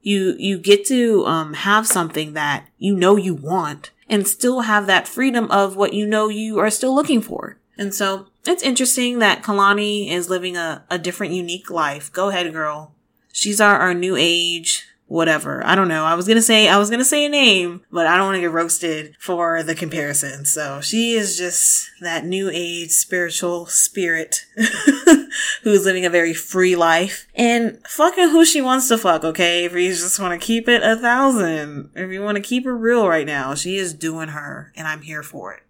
You, 0.00 0.34
you 0.38 0.58
get 0.58 0.86
to, 0.86 1.26
um, 1.26 1.54
have 1.54 1.86
something 1.86 2.32
that 2.34 2.68
you 2.78 2.96
know 2.96 3.16
you 3.16 3.34
want 3.34 3.90
and 4.08 4.26
still 4.26 4.60
have 4.62 4.86
that 4.86 5.08
freedom 5.08 5.50
of 5.50 5.76
what 5.76 5.92
you 5.92 6.06
know 6.06 6.28
you 6.28 6.58
are 6.58 6.70
still 6.70 6.94
looking 6.94 7.20
for. 7.20 7.58
And 7.78 7.94
so 7.94 8.26
it's 8.46 8.62
interesting 8.62 9.18
that 9.18 9.42
Kehlani 9.42 10.10
is 10.10 10.30
living 10.30 10.56
a, 10.56 10.84
a 10.90 10.98
different, 10.98 11.34
unique 11.34 11.70
life. 11.70 12.12
Go 12.12 12.30
ahead, 12.30 12.50
girl. 12.52 12.92
She's 13.32 13.60
our, 13.60 13.78
our 13.78 13.94
new 13.94 14.16
age 14.16 14.86
whatever. 15.08 15.64
I 15.64 15.74
don't 15.74 15.88
know. 15.88 16.04
I 16.04 16.14
was 16.14 16.26
gonna 16.26 16.42
say 16.42 16.68
I 16.68 16.78
was 16.78 16.90
gonna 16.90 17.04
say 17.04 17.24
a 17.24 17.28
name, 17.28 17.82
but 17.90 18.06
I 18.06 18.16
don't 18.16 18.26
want 18.26 18.36
to 18.36 18.40
get 18.40 18.50
roasted 18.50 19.14
for 19.18 19.62
the 19.62 19.74
comparison. 19.74 20.44
So 20.44 20.80
she 20.80 21.12
is 21.12 21.38
just 21.38 21.88
that 22.00 22.24
new 22.24 22.50
age 22.52 22.90
spiritual 22.90 23.66
spirit 23.66 24.46
who's 25.62 25.84
living 25.84 26.04
a 26.04 26.10
very 26.10 26.34
free 26.34 26.76
life 26.76 27.26
and 27.34 27.80
fucking 27.86 28.30
who 28.30 28.44
she 28.44 28.60
wants 28.60 28.88
to 28.88 28.98
fuck. 28.98 29.24
Okay, 29.24 29.64
if 29.64 29.72
you 29.72 29.88
just 29.88 30.18
want 30.18 30.38
to 30.40 30.44
keep 30.44 30.68
it 30.68 30.82
a 30.82 30.96
thousand, 30.96 31.90
if 31.94 32.10
you 32.10 32.22
want 32.22 32.36
to 32.36 32.42
keep 32.42 32.66
it 32.66 32.70
real 32.70 33.08
right 33.08 33.26
now, 33.26 33.54
she 33.54 33.76
is 33.76 33.94
doing 33.94 34.28
her, 34.28 34.72
and 34.76 34.86
I'm 34.86 35.02
here 35.02 35.22
for 35.22 35.52
it. 35.54 35.62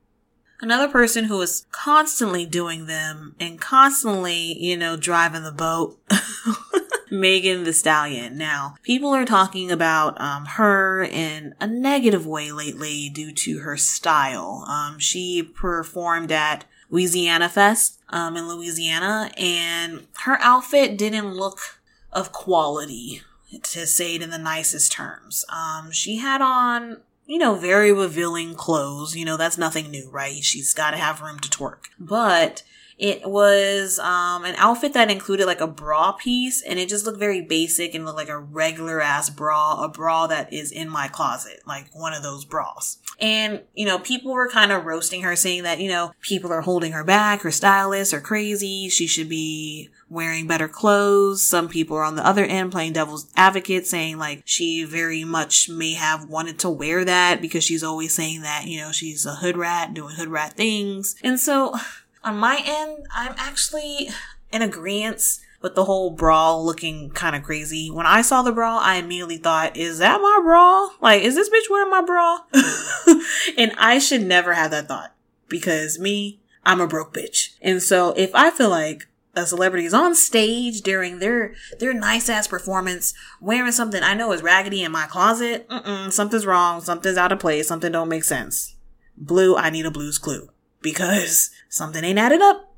Another 0.61 0.89
person 0.89 1.25
who 1.25 1.41
is 1.43 1.67
constantly 1.71 2.47
doing 2.47 2.87
them 2.87 3.35
and 3.39 3.61
constantly, 3.61 4.59
you 4.59 4.77
know, 4.77 4.97
driving 4.97 5.43
the 5.43 5.53
boat 5.53 5.99
Megan 7.11 7.65
Thee 7.65 7.73
Stallion. 7.73 8.37
Now, 8.37 8.77
people 8.83 9.11
are 9.11 9.25
talking 9.25 9.71
about 9.71 10.21
um, 10.21 10.47
her 10.47 11.05
in 11.05 11.55
a 11.61 11.67
negative 11.67 12.27
way 12.27 12.53
lately 12.53 13.09
due 13.09 13.33
to 13.33 13.59
her 13.61 13.77
style. 13.77 14.65
Um, 14.69 14.99
she 14.99 15.43
performed 15.43 16.33
at 16.33 16.65
Louisiana 16.91 17.49
Fest 17.49 18.01
um, 18.11 18.37
in 18.37 18.49
Louisiana, 18.49 19.31
and 19.37 20.07
her 20.21 20.39
outfit 20.41 20.97
didn't 20.97 21.35
look 21.35 21.59
of 22.13 22.33
quality, 22.33 23.23
to 23.63 23.87
say 23.87 24.15
it 24.15 24.23
in 24.23 24.31
the 24.31 24.39
nicest 24.39 24.93
terms. 24.93 25.45
Um, 25.49 25.91
she 25.91 26.17
had 26.17 26.41
on 26.41 26.99
you 27.27 27.39
know, 27.39 27.55
very 27.55 27.93
revealing 27.93 28.55
clothes. 28.55 29.17
You 29.17 29.25
know, 29.25 29.37
that's 29.37 29.59
nothing 29.59 29.91
new, 29.91 30.09
right? 30.11 30.43
She's 30.43 30.73
got 30.73 30.93
to 30.93 30.97
have 30.97 31.21
room 31.21 31.39
to 31.41 31.49
twerk. 31.49 31.87
But 31.99 32.63
it 32.99 33.29
was 33.29 33.99
um, 33.99 34.45
an 34.45 34.55
outfit 34.57 34.95
that 34.95 35.11
included 35.11 35.47
like 35.47 35.61
a 35.61 35.67
bra 35.67 36.13
piece 36.13 36.63
and 36.63 36.79
it 36.79 36.89
just 36.89 37.05
looked 37.05 37.19
very 37.19 37.43
basic 37.43 37.95
and 37.95 38.07
looked 38.07 38.17
like 38.17 38.31
a 38.31 38.39
regular 38.39 39.03
ass 39.03 39.29
bra, 39.29 39.83
a 39.85 39.89
bra 39.89 40.27
that 40.29 40.51
is 40.53 40.73
in 40.73 40.89
my 40.89 41.09
closet, 41.09 41.61
like 41.67 41.89
one 41.93 42.15
of 42.15 42.23
those 42.23 42.47
bras. 42.47 42.99
And, 43.19 43.63
you 43.75 43.87
know, 43.87 43.99
people 43.99 44.33
were 44.33 44.49
kind 44.49 44.73
of 44.73 44.85
roasting 44.85 45.23
her 45.23 45.37
saying 45.37 45.63
that, 45.63 45.81
you 45.81 45.89
know, 45.89 46.13
people 46.21 46.53
are 46.53 46.61
holding 46.61 46.93
her 46.93 47.05
back, 47.05 47.41
her 47.43 47.51
stylists 47.51 48.13
are 48.13 48.21
crazy, 48.21 48.89
she 48.91 49.07
should 49.07 49.29
be 49.29 49.89
wearing 50.11 50.47
better 50.47 50.69
clothes. 50.69 51.43
Some 51.43 51.69
people 51.69 51.97
are 51.97 52.05
on 52.05 52.17
the 52.17 52.27
other 52.27 52.45
end 52.45 52.73
playing 52.73 52.93
devil's 52.93 53.31
advocate 53.35 53.87
saying 53.87 54.19
like 54.19 54.43
she 54.45 54.85
very 54.85 55.25
much 55.25 55.69
may 55.69 55.95
have 55.95 56.29
wanted 56.29 56.59
to 56.61 56.71
wear 56.71 57.05
that 57.05 57.41
because 57.41 57.65
she's 57.65 57.83
always 57.83 58.15
saying 58.15 58.43
that, 58.43 58.67
you 58.67 58.81
know, 58.81 58.93
she's 58.93 59.25
a 59.25 59.37
hood 59.37 59.57
rat 59.57 59.95
doing 59.95 60.15
hood 60.15 60.29
rat 60.29 60.53
things. 60.53 61.17
And 61.25 61.41
so 61.41 61.75
on 62.25 62.37
my 62.37 62.61
end, 62.65 63.07
I'm 63.15 63.35
actually 63.39 64.11
in 64.53 64.63
agreement 64.63 65.39
with 65.63 65.75
the 65.75 65.85
whole 65.85 66.11
bra 66.11 66.57
looking 66.57 67.11
kind 67.11 67.35
of 67.37 67.43
crazy. 67.43 67.91
When 67.91 68.07
I 68.07 68.23
saw 68.23 68.43
the 68.43 68.53
bra, 68.53 68.79
I 68.79 68.97
immediately 68.97 69.39
thought, 69.39 69.77
is 69.77 69.99
that 69.99 70.21
my 70.21 70.41
bra? 70.43 70.89
Like, 71.01 71.23
is 71.23 71.35
this 71.35 71.49
bitch 71.49 71.71
wearing 71.71 71.91
my 71.91 72.03
bra? 72.03 72.41
and 73.59 73.73
I 73.77 73.99
should 73.99 74.23
never 74.23 74.55
have 74.55 74.71
that 74.71 74.89
thought 74.89 75.15
because 75.49 75.99
me, 75.99 76.41
I'm 76.65 76.81
a 76.81 76.87
broke 76.87 77.15
bitch. 77.15 77.55
And 77.63 77.83
so 77.83 78.13
if 78.17 78.35
I 78.35 78.51
feel 78.51 78.71
like 78.71 79.07
a 79.37 79.47
celebrity 79.47 79.87
is 79.87 79.95
on 79.95 80.15
stage 80.15 80.81
during 80.81 81.19
their 81.19 81.55
their 81.79 81.93
nice 81.93 82.29
ass 82.29 82.49
performance 82.49 83.13
wearing 83.41 83.71
something 83.71 84.03
I 84.03 84.15
know 84.15 84.33
is 84.33 84.43
raggedy 84.43 84.83
in 84.83 84.91
my 84.91 85.07
closet, 85.07 85.71
something's 86.11 86.47
wrong, 86.47 86.81
something's 86.81 87.19
out 87.19 87.33
of 87.33 87.39
place, 87.39 87.69
something 87.69 87.93
don't 87.93 88.09
make 88.09 88.25
sense. 88.25 88.75
Blue, 89.17 89.57
I 89.57 89.71
need 89.71 89.87
a 89.87 89.91
blues 89.91 90.19
clue 90.19 90.51
because 90.81 91.51
something 91.69 92.03
ain't 92.03 92.19
added 92.19 92.41
up. 92.41 92.75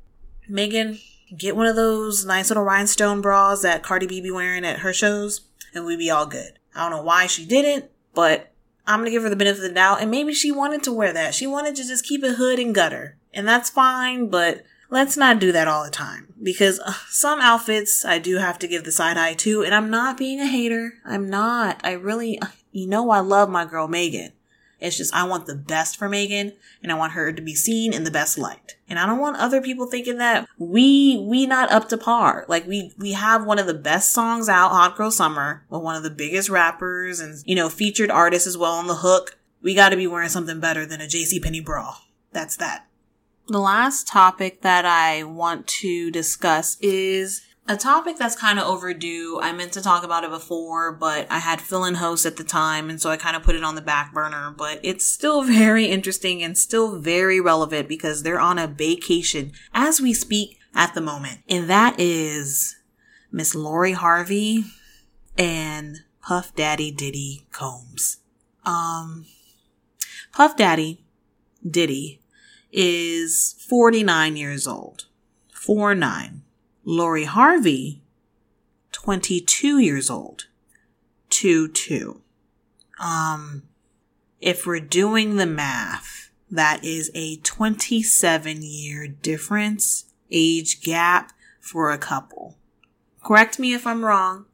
Megan, 0.47 0.99
get 1.37 1.55
one 1.55 1.67
of 1.67 1.75
those 1.75 2.25
nice 2.25 2.49
little 2.49 2.63
rhinestone 2.63 3.21
bras 3.21 3.61
that 3.61 3.83
Cardi 3.83 4.07
B 4.07 4.21
be 4.21 4.31
wearing 4.31 4.65
at 4.65 4.79
her 4.79 4.93
shows, 4.93 5.41
and 5.73 5.85
we 5.85 5.95
be 5.95 6.09
all 6.09 6.25
good. 6.25 6.59
I 6.75 6.81
don't 6.81 6.97
know 6.97 7.03
why 7.03 7.27
she 7.27 7.45
didn't, 7.45 7.89
but 8.13 8.51
I'm 8.87 8.99
gonna 8.99 9.11
give 9.11 9.23
her 9.23 9.29
the 9.29 9.35
benefit 9.35 9.63
of 9.63 9.69
the 9.69 9.75
doubt, 9.75 10.01
and 10.01 10.09
maybe 10.09 10.33
she 10.33 10.51
wanted 10.51 10.83
to 10.83 10.93
wear 10.93 11.13
that. 11.13 11.35
She 11.35 11.47
wanted 11.47 11.75
to 11.75 11.87
just 11.87 12.05
keep 12.05 12.23
it 12.23 12.35
hood 12.35 12.59
and 12.59 12.73
gutter, 12.73 13.17
and 13.33 13.47
that's 13.47 13.69
fine, 13.69 14.29
but 14.29 14.63
let's 14.89 15.17
not 15.17 15.39
do 15.39 15.51
that 15.51 15.67
all 15.67 15.83
the 15.83 15.91
time 15.91 16.33
because 16.41 16.79
uh, 16.79 16.93
some 17.09 17.39
outfits 17.39 18.03
I 18.03 18.19
do 18.19 18.37
have 18.37 18.59
to 18.59 18.67
give 18.67 18.83
the 18.83 18.91
side 18.91 19.17
eye 19.17 19.33
to, 19.35 19.63
and 19.63 19.73
I'm 19.73 19.89
not 19.89 20.17
being 20.17 20.39
a 20.39 20.47
hater. 20.47 20.93
I'm 21.05 21.29
not. 21.29 21.79
I 21.83 21.91
really, 21.93 22.39
you 22.71 22.87
know, 22.87 23.09
I 23.11 23.19
love 23.19 23.49
my 23.49 23.65
girl 23.65 23.87
Megan. 23.87 24.31
It's 24.79 24.97
just 24.97 25.13
I 25.13 25.23
want 25.23 25.45
the 25.45 25.55
best 25.55 25.97
for 25.97 26.07
Megan 26.07 26.53
and 26.81 26.91
I 26.91 26.95
want 26.95 27.13
her 27.13 27.31
to 27.31 27.41
be 27.41 27.55
seen 27.55 27.93
in 27.93 28.03
the 28.03 28.11
best 28.11 28.37
light. 28.37 28.77
And 28.89 28.97
I 28.97 29.05
don't 29.05 29.19
want 29.19 29.37
other 29.37 29.61
people 29.61 29.87
thinking 29.87 30.17
that 30.17 30.47
we 30.57 31.23
we 31.27 31.45
not 31.45 31.71
up 31.71 31.89
to 31.89 31.97
par. 31.97 32.45
Like 32.47 32.65
we 32.67 32.93
we 32.97 33.13
have 33.13 33.45
one 33.45 33.59
of 33.59 33.67
the 33.67 33.73
best 33.73 34.11
songs 34.11 34.47
out, 34.47 34.71
Hot 34.71 34.95
Girl 34.95 35.11
Summer, 35.11 35.65
with 35.69 35.81
one 35.81 35.95
of 35.95 36.03
the 36.03 36.09
biggest 36.09 36.49
rappers 36.49 37.19
and 37.19 37.37
you 37.45 37.55
know 37.55 37.69
featured 37.69 38.11
artists 38.11 38.47
as 38.47 38.57
well 38.57 38.73
on 38.73 38.87
the 38.87 38.95
hook. 38.95 39.37
We 39.61 39.75
got 39.75 39.89
to 39.89 39.97
be 39.97 40.07
wearing 40.07 40.29
something 40.29 40.59
better 40.59 40.85
than 40.85 41.01
a 41.01 41.05
JC 41.05 41.43
Penney 41.43 41.59
bra. 41.59 41.97
That's 42.31 42.55
that. 42.57 42.85
The 43.47 43.59
last 43.59 44.07
topic 44.07 44.61
that 44.61 44.85
I 44.85 45.23
want 45.23 45.67
to 45.67 46.11
discuss 46.11 46.77
is 46.79 47.41
a 47.69 47.77
topic 47.77 48.17
that's 48.17 48.35
kind 48.35 48.57
of 48.57 48.65
overdue. 48.65 49.39
I 49.41 49.53
meant 49.53 49.73
to 49.73 49.81
talk 49.81 50.03
about 50.03 50.23
it 50.23 50.31
before, 50.31 50.91
but 50.91 51.27
I 51.29 51.37
had 51.37 51.61
fill 51.61 51.85
in 51.85 51.95
hosts 51.95 52.25
at 52.25 52.35
the 52.35 52.43
time, 52.43 52.89
and 52.89 52.99
so 52.99 53.11
I 53.11 53.15
kind 53.15 53.35
of 53.35 53.43
put 53.43 53.55
it 53.55 53.63
on 53.63 53.75
the 53.75 53.81
back 53.81 54.11
burner. 54.11 54.53
But 54.57 54.79
it's 54.81 55.05
still 55.05 55.43
very 55.43 55.85
interesting 55.85 56.41
and 56.41 56.57
still 56.57 56.99
very 56.99 57.39
relevant 57.39 57.87
because 57.87 58.23
they're 58.23 58.39
on 58.39 58.57
a 58.57 58.67
vacation 58.67 59.51
as 59.71 60.01
we 60.01 60.13
speak 60.15 60.57
at 60.73 60.95
the 60.95 61.01
moment. 61.01 61.41
And 61.47 61.69
that 61.69 61.95
is 61.99 62.75
Miss 63.31 63.53
Lori 63.53 63.91
Harvey 63.91 64.63
and 65.37 65.99
Puff 66.23 66.55
Daddy 66.55 66.91
Diddy 66.91 67.45
Combs. 67.51 68.17
Um, 68.65 69.27
Puff 70.33 70.57
Daddy 70.57 71.03
Diddy 71.69 72.19
is 72.71 73.55
49 73.69 74.35
years 74.35 74.67
old. 74.67 75.05
4 75.53 75.93
9 75.93 76.41
Lori 76.91 77.25
Harvey, 77.25 78.01
22 78.93 79.77
years 79.77 80.09
old. 80.09 80.47
2 81.29 81.67
2. 81.67 82.19
Um, 82.99 83.61
if 84.41 84.65
we're 84.65 84.79
doing 84.79 85.35
the 85.35 85.45
math, 85.45 86.31
that 86.49 86.83
is 86.83 87.11
a 87.13 87.35
27 87.37 88.63
year 88.63 89.07
difference, 89.07 90.05
age 90.31 90.81
gap 90.81 91.31
for 91.59 91.91
a 91.91 91.99
couple. 91.99 92.57
Correct 93.23 93.59
me 93.59 93.75
if 93.75 93.85
I'm 93.85 94.03
wrong. 94.03 94.45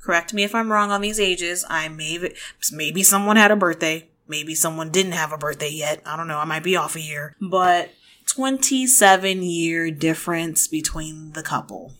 Correct 0.00 0.32
me 0.32 0.42
if 0.42 0.54
I'm 0.54 0.72
wrong 0.72 0.90
on 0.90 1.02
these 1.02 1.20
ages. 1.20 1.66
I 1.68 1.88
may, 1.88 2.30
maybe 2.72 3.02
someone 3.02 3.36
had 3.36 3.50
a 3.50 3.56
birthday. 3.56 4.08
Maybe 4.26 4.54
someone 4.54 4.88
didn't 4.88 5.12
have 5.12 5.34
a 5.34 5.38
birthday 5.38 5.68
yet. 5.68 6.00
I 6.06 6.16
don't 6.16 6.28
know. 6.28 6.38
I 6.38 6.46
might 6.46 6.64
be 6.64 6.76
off 6.76 6.96
a 6.96 7.00
year, 7.02 7.36
but 7.42 7.90
27 8.34 9.44
year 9.44 9.92
difference 9.92 10.66
between 10.66 11.32
the 11.34 11.42
couple. 11.42 11.92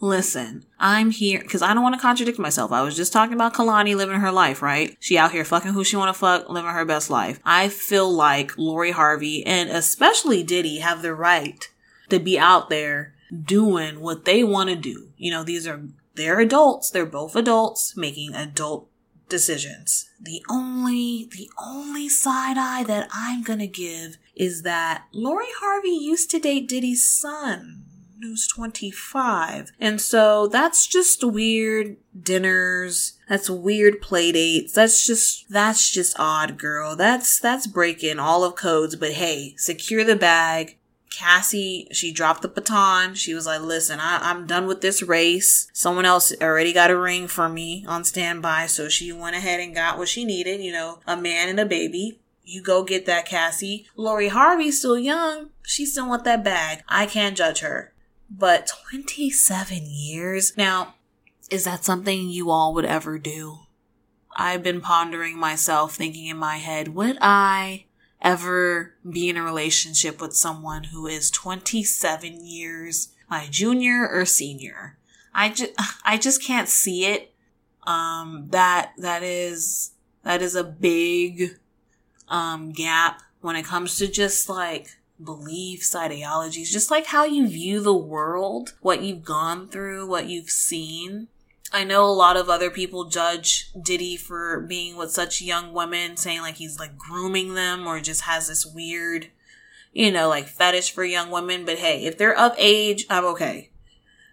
Listen, 0.00 0.64
I'm 0.80 1.12
here 1.12 1.38
because 1.38 1.62
I 1.62 1.74
don't 1.74 1.84
want 1.84 1.94
to 1.94 2.00
contradict 2.00 2.36
myself. 2.36 2.72
I 2.72 2.82
was 2.82 2.96
just 2.96 3.12
talking 3.12 3.34
about 3.34 3.54
Kehlani 3.54 3.94
living 3.94 4.18
her 4.18 4.32
life, 4.32 4.62
right? 4.62 4.96
She 4.98 5.16
out 5.16 5.30
here 5.30 5.44
fucking 5.44 5.74
who 5.74 5.84
she 5.84 5.94
want 5.94 6.12
to 6.12 6.18
fuck, 6.18 6.48
living 6.48 6.72
her 6.72 6.84
best 6.84 7.08
life. 7.08 7.38
I 7.44 7.68
feel 7.68 8.10
like 8.10 8.58
Lori 8.58 8.90
Harvey 8.90 9.46
and 9.46 9.70
especially 9.70 10.42
Diddy 10.42 10.78
have 10.78 11.02
the 11.02 11.14
right 11.14 11.68
to 12.08 12.18
be 12.18 12.36
out 12.36 12.68
there 12.68 13.14
doing 13.44 14.00
what 14.00 14.24
they 14.24 14.42
want 14.42 14.70
to 14.70 14.76
do. 14.76 15.10
You 15.18 15.30
know, 15.30 15.44
these 15.44 15.68
are, 15.68 15.82
they're 16.16 16.40
adults. 16.40 16.90
They're 16.90 17.06
both 17.06 17.36
adults 17.36 17.96
making 17.96 18.34
adult 18.34 18.89
decisions. 19.30 20.10
The 20.20 20.44
only, 20.50 21.28
the 21.32 21.48
only 21.58 22.08
side 22.10 22.58
eye 22.58 22.84
that 22.84 23.08
I'm 23.12 23.42
gonna 23.42 23.66
give 23.66 24.18
is 24.36 24.62
that 24.62 25.04
Lori 25.12 25.46
Harvey 25.60 25.88
used 25.90 26.30
to 26.32 26.38
date 26.38 26.68
Diddy's 26.68 27.04
son. 27.10 27.84
who's 28.22 28.46
25. 28.46 29.72
And 29.80 29.98
so 29.98 30.46
that's 30.46 30.86
just 30.86 31.24
weird 31.24 31.96
dinners. 32.22 33.14
That's 33.30 33.48
weird 33.48 34.02
play 34.02 34.30
dates. 34.32 34.74
That's 34.74 35.06
just, 35.06 35.48
that's 35.48 35.90
just 35.90 36.16
odd, 36.18 36.58
girl. 36.58 36.96
That's, 36.96 37.40
that's 37.40 37.66
breaking 37.66 38.18
all 38.18 38.44
of 38.44 38.56
codes. 38.56 38.94
But 38.94 39.12
hey, 39.12 39.54
secure 39.56 40.04
the 40.04 40.16
bag. 40.16 40.76
Cassie, 41.20 41.86
she 41.92 42.12
dropped 42.12 42.40
the 42.40 42.48
baton. 42.48 43.14
She 43.14 43.34
was 43.34 43.44
like, 43.44 43.60
listen, 43.60 44.00
I, 44.00 44.30
am 44.30 44.46
done 44.46 44.66
with 44.66 44.80
this 44.80 45.02
race. 45.02 45.70
Someone 45.74 46.06
else 46.06 46.32
already 46.40 46.72
got 46.72 46.90
a 46.90 46.98
ring 46.98 47.28
for 47.28 47.46
me 47.46 47.84
on 47.86 48.04
standby. 48.04 48.68
So 48.68 48.88
she 48.88 49.12
went 49.12 49.36
ahead 49.36 49.60
and 49.60 49.74
got 49.74 49.98
what 49.98 50.08
she 50.08 50.24
needed, 50.24 50.62
you 50.62 50.72
know, 50.72 51.00
a 51.06 51.18
man 51.18 51.50
and 51.50 51.60
a 51.60 51.66
baby. 51.66 52.20
You 52.42 52.62
go 52.62 52.84
get 52.84 53.04
that, 53.04 53.26
Cassie. 53.26 53.86
Lori 53.96 54.28
Harvey's 54.28 54.78
still 54.78 54.98
young. 54.98 55.50
She 55.62 55.84
still 55.84 56.08
want 56.08 56.24
that 56.24 56.42
bag. 56.42 56.82
I 56.88 57.04
can't 57.04 57.36
judge 57.36 57.60
her. 57.60 57.92
But 58.30 58.72
27 58.90 59.82
years? 59.84 60.56
Now, 60.56 60.94
is 61.50 61.64
that 61.64 61.84
something 61.84 62.30
you 62.30 62.48
all 62.48 62.72
would 62.72 62.86
ever 62.86 63.18
do? 63.18 63.58
I've 64.34 64.62
been 64.62 64.80
pondering 64.80 65.36
myself, 65.36 65.94
thinking 65.94 66.28
in 66.28 66.38
my 66.38 66.56
head, 66.56 66.94
would 66.94 67.18
I 67.20 67.84
ever 68.22 68.94
be 69.08 69.28
in 69.28 69.36
a 69.36 69.42
relationship 69.42 70.20
with 70.20 70.34
someone 70.34 70.84
who 70.84 71.06
is 71.06 71.30
27 71.30 72.44
years 72.44 73.08
my 73.28 73.46
junior 73.50 74.08
or 74.08 74.24
senior? 74.24 74.98
I 75.34 75.50
just, 75.50 75.72
I 76.04 76.16
just 76.16 76.42
can't 76.42 76.68
see 76.68 77.06
it. 77.06 77.32
Um, 77.86 78.46
that, 78.50 78.92
that 78.98 79.22
is, 79.22 79.92
that 80.22 80.42
is 80.42 80.54
a 80.54 80.64
big, 80.64 81.58
um, 82.28 82.72
gap 82.72 83.22
when 83.40 83.56
it 83.56 83.64
comes 83.64 83.96
to 83.98 84.06
just 84.06 84.48
like 84.48 84.96
beliefs, 85.22 85.94
ideologies, 85.94 86.72
just 86.72 86.90
like 86.90 87.06
how 87.06 87.24
you 87.24 87.46
view 87.46 87.80
the 87.80 87.94
world, 87.94 88.74
what 88.80 89.02
you've 89.02 89.24
gone 89.24 89.68
through, 89.68 90.06
what 90.06 90.28
you've 90.28 90.50
seen. 90.50 91.28
I 91.72 91.84
know 91.84 92.04
a 92.04 92.10
lot 92.10 92.36
of 92.36 92.48
other 92.48 92.70
people 92.70 93.04
judge 93.04 93.70
Diddy 93.80 94.16
for 94.16 94.60
being 94.60 94.96
with 94.96 95.12
such 95.12 95.40
young 95.40 95.72
women, 95.72 96.16
saying 96.16 96.40
like 96.40 96.56
he's 96.56 96.78
like 96.80 96.98
grooming 96.98 97.54
them 97.54 97.86
or 97.86 98.00
just 98.00 98.22
has 98.22 98.48
this 98.48 98.66
weird, 98.66 99.28
you 99.92 100.10
know, 100.10 100.28
like 100.28 100.48
fetish 100.48 100.92
for 100.92 101.04
young 101.04 101.30
women. 101.30 101.64
But 101.64 101.78
hey, 101.78 102.04
if 102.04 102.18
they're 102.18 102.36
of 102.36 102.54
age, 102.58 103.06
I'm 103.08 103.24
okay. 103.26 103.70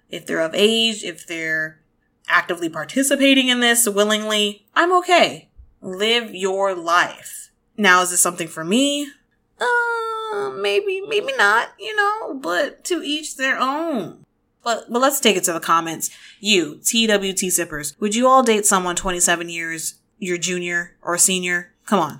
If 0.09 0.25
they're 0.25 0.41
of 0.41 0.55
age, 0.55 1.03
if 1.03 1.27
they're 1.27 1.79
actively 2.27 2.69
participating 2.69 3.49
in 3.49 3.59
this 3.59 3.87
willingly, 3.87 4.65
I'm 4.75 4.91
okay. 4.97 5.49
Live 5.81 6.33
your 6.33 6.73
life. 6.73 7.51
Now, 7.77 8.01
is 8.01 8.09
this 8.09 8.21
something 8.21 8.47
for 8.47 8.63
me? 8.63 9.11
Uh, 9.59 10.49
maybe, 10.49 11.01
maybe 11.01 11.33
not, 11.37 11.69
you 11.79 11.95
know, 11.95 12.33
but 12.33 12.83
to 12.85 13.03
each 13.03 13.37
their 13.37 13.59
own. 13.59 14.25
But, 14.67 14.91
but 14.91 15.01
let's 15.01 15.21
take 15.21 15.37
it 15.37 15.45
to 15.45 15.53
the 15.53 15.61
comments. 15.61 16.09
You, 16.41 16.81
TWT 16.83 17.53
sippers, 17.53 17.95
would 18.01 18.15
you 18.15 18.27
all 18.27 18.43
date 18.43 18.65
someone 18.65 18.97
27 18.97 19.47
years, 19.47 19.95
your 20.19 20.37
junior 20.37 20.97
or 21.01 21.17
senior? 21.17 21.71
Come 21.85 22.01
on. 22.01 22.19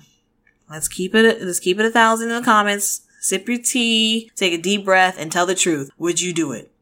Let's 0.70 0.88
keep 0.88 1.14
it, 1.14 1.42
let's 1.42 1.60
keep 1.60 1.78
it 1.78 1.84
a 1.84 1.90
thousand 1.90 2.30
in 2.30 2.36
the 2.36 2.42
comments. 2.42 3.02
Sip 3.20 3.46
your 3.46 3.58
tea, 3.58 4.30
take 4.34 4.54
a 4.54 4.62
deep 4.62 4.86
breath, 4.86 5.16
and 5.18 5.30
tell 5.30 5.44
the 5.44 5.54
truth. 5.54 5.90
Would 5.98 6.22
you 6.22 6.32
do 6.32 6.52
it? 6.52 6.72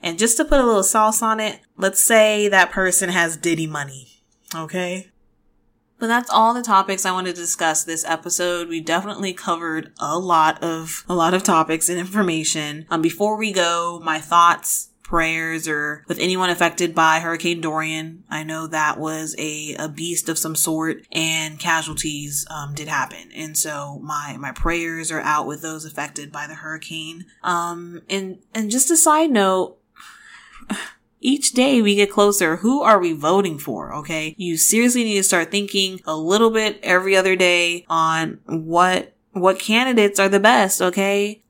And 0.00 0.16
just 0.16 0.36
to 0.36 0.44
put 0.44 0.60
a 0.60 0.64
little 0.64 0.84
sauce 0.84 1.22
on 1.22 1.40
it, 1.40 1.58
let's 1.76 2.00
say 2.00 2.46
that 2.46 2.70
person 2.70 3.08
has 3.08 3.36
Diddy 3.36 3.66
money. 3.66 4.22
Okay? 4.54 5.10
But 5.98 6.06
that's 6.06 6.30
all 6.30 6.54
the 6.54 6.62
topics 6.62 7.04
I 7.04 7.10
wanted 7.10 7.34
to 7.34 7.40
discuss 7.40 7.82
this 7.82 8.04
episode. 8.04 8.68
We 8.68 8.80
definitely 8.80 9.32
covered 9.32 9.92
a 9.98 10.16
lot 10.16 10.62
of, 10.62 11.04
a 11.08 11.16
lot 11.16 11.34
of 11.34 11.42
topics 11.42 11.88
and 11.88 11.98
information. 11.98 12.86
Um, 12.90 13.02
before 13.02 13.36
we 13.36 13.50
go, 13.50 14.00
my 14.04 14.20
thoughts, 14.20 14.89
prayers, 15.10 15.66
or 15.66 16.04
with 16.06 16.20
anyone 16.20 16.50
affected 16.50 16.94
by 16.94 17.18
Hurricane 17.18 17.60
Dorian. 17.60 18.22
I 18.30 18.44
know 18.44 18.68
that 18.68 18.96
was 18.96 19.34
a, 19.38 19.74
a 19.74 19.88
beast 19.88 20.28
of 20.28 20.38
some 20.38 20.54
sort 20.54 21.04
and 21.10 21.58
casualties, 21.58 22.46
um, 22.48 22.74
did 22.74 22.86
happen. 22.86 23.32
And 23.34 23.58
so 23.58 23.98
my, 24.04 24.36
my 24.38 24.52
prayers 24.52 25.10
are 25.10 25.20
out 25.20 25.48
with 25.48 25.62
those 25.62 25.84
affected 25.84 26.30
by 26.30 26.46
the 26.46 26.54
hurricane. 26.54 27.26
Um, 27.42 28.02
and, 28.08 28.38
and 28.54 28.70
just 28.70 28.88
a 28.88 28.96
side 28.96 29.32
note, 29.32 29.78
each 31.20 31.54
day 31.54 31.82
we 31.82 31.96
get 31.96 32.12
closer, 32.12 32.58
who 32.58 32.80
are 32.80 33.00
we 33.00 33.12
voting 33.12 33.58
for? 33.58 33.92
Okay. 33.92 34.36
You 34.38 34.56
seriously 34.56 35.02
need 35.02 35.16
to 35.16 35.24
start 35.24 35.50
thinking 35.50 36.00
a 36.06 36.16
little 36.16 36.50
bit 36.50 36.78
every 36.84 37.16
other 37.16 37.34
day 37.34 37.84
on 37.88 38.38
what, 38.46 39.12
what 39.32 39.58
candidates 39.58 40.20
are 40.20 40.28
the 40.28 40.38
best. 40.38 40.80
Okay. 40.80 41.42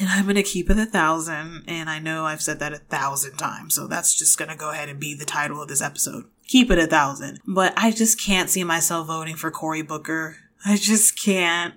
And 0.00 0.08
I'm 0.08 0.24
going 0.24 0.36
to 0.36 0.42
keep 0.42 0.70
it 0.70 0.78
a 0.78 0.86
thousand. 0.86 1.64
And 1.68 1.90
I 1.90 1.98
know 1.98 2.24
I've 2.24 2.42
said 2.42 2.58
that 2.58 2.72
a 2.72 2.78
thousand 2.78 3.36
times. 3.36 3.74
So 3.74 3.86
that's 3.86 4.18
just 4.18 4.38
going 4.38 4.50
to 4.50 4.56
go 4.56 4.70
ahead 4.70 4.88
and 4.88 4.98
be 4.98 5.14
the 5.14 5.26
title 5.26 5.60
of 5.62 5.68
this 5.68 5.82
episode. 5.82 6.24
Keep 6.48 6.70
it 6.70 6.78
a 6.78 6.86
thousand. 6.86 7.38
But 7.46 7.74
I 7.76 7.90
just 7.90 8.20
can't 8.20 8.48
see 8.48 8.64
myself 8.64 9.06
voting 9.06 9.36
for 9.36 9.50
Cory 9.50 9.82
Booker. 9.82 10.36
I 10.64 10.76
just 10.76 11.22
can't. 11.22 11.74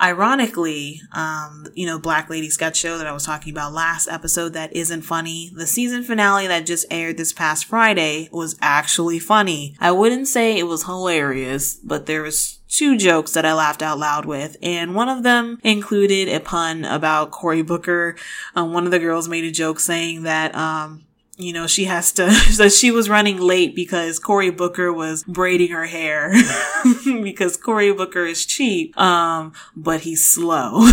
Ironically, 0.00 1.00
um, 1.12 1.66
you 1.74 1.86
know, 1.86 1.98
Black 1.98 2.28
Lady 2.30 2.50
sketch 2.50 2.76
show 2.76 2.98
that 2.98 3.06
I 3.06 3.12
was 3.12 3.26
talking 3.26 3.52
about 3.52 3.72
last 3.72 4.08
episode 4.08 4.52
that 4.54 4.74
isn't 4.74 5.02
funny. 5.02 5.50
The 5.54 5.66
season 5.66 6.02
finale 6.02 6.46
that 6.46 6.66
just 6.66 6.86
aired 6.90 7.16
this 7.16 7.32
past 7.32 7.66
Friday 7.66 8.28
was 8.32 8.56
actually 8.60 9.18
funny. 9.18 9.76
I 9.80 9.92
wouldn't 9.92 10.28
say 10.28 10.58
it 10.58 10.66
was 10.66 10.84
hilarious, 10.84 11.76
but 11.76 12.06
there 12.06 12.22
was 12.22 12.58
two 12.68 12.96
jokes 12.96 13.32
that 13.32 13.44
I 13.44 13.52
laughed 13.52 13.82
out 13.82 13.98
loud 13.98 14.24
with, 14.24 14.56
and 14.62 14.94
one 14.94 15.08
of 15.08 15.22
them 15.22 15.58
included 15.62 16.28
a 16.28 16.40
pun 16.40 16.84
about 16.84 17.30
Cory 17.30 17.62
Booker. 17.62 18.16
Um, 18.54 18.72
one 18.72 18.86
of 18.86 18.90
the 18.90 18.98
girls 18.98 19.28
made 19.28 19.44
a 19.44 19.50
joke 19.50 19.78
saying 19.78 20.22
that, 20.22 20.54
um, 20.54 21.04
you 21.36 21.52
know, 21.52 21.66
she 21.66 21.84
has 21.84 22.12
to, 22.12 22.30
so 22.52 22.68
she 22.68 22.90
was 22.90 23.08
running 23.08 23.38
late 23.38 23.74
because 23.74 24.18
Cory 24.18 24.50
Booker 24.50 24.92
was 24.92 25.24
braiding 25.24 25.70
her 25.70 25.86
hair 25.86 26.32
because 27.04 27.56
Cory 27.56 27.92
Booker 27.92 28.24
is 28.24 28.44
cheap, 28.44 28.96
um, 28.98 29.52
but 29.74 30.02
he's 30.02 30.26
slow. 30.26 30.80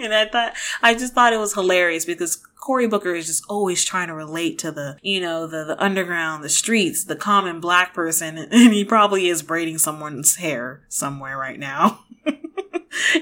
and 0.00 0.14
I 0.14 0.28
thought, 0.30 0.54
I 0.82 0.94
just 0.94 1.14
thought 1.14 1.32
it 1.32 1.38
was 1.38 1.54
hilarious 1.54 2.04
because 2.04 2.36
Cory 2.36 2.86
Booker 2.86 3.14
is 3.14 3.26
just 3.26 3.44
always 3.48 3.84
trying 3.84 4.08
to 4.08 4.14
relate 4.14 4.58
to 4.58 4.70
the, 4.70 4.98
you 5.02 5.20
know, 5.20 5.46
the, 5.46 5.64
the 5.64 5.82
underground, 5.82 6.44
the 6.44 6.48
streets, 6.48 7.04
the 7.04 7.16
common 7.16 7.60
black 7.60 7.94
person, 7.94 8.36
and 8.38 8.72
he 8.72 8.84
probably 8.84 9.28
is 9.28 9.42
braiding 9.42 9.78
someone's 9.78 10.36
hair 10.36 10.82
somewhere 10.88 11.38
right 11.38 11.58
now. 11.58 12.00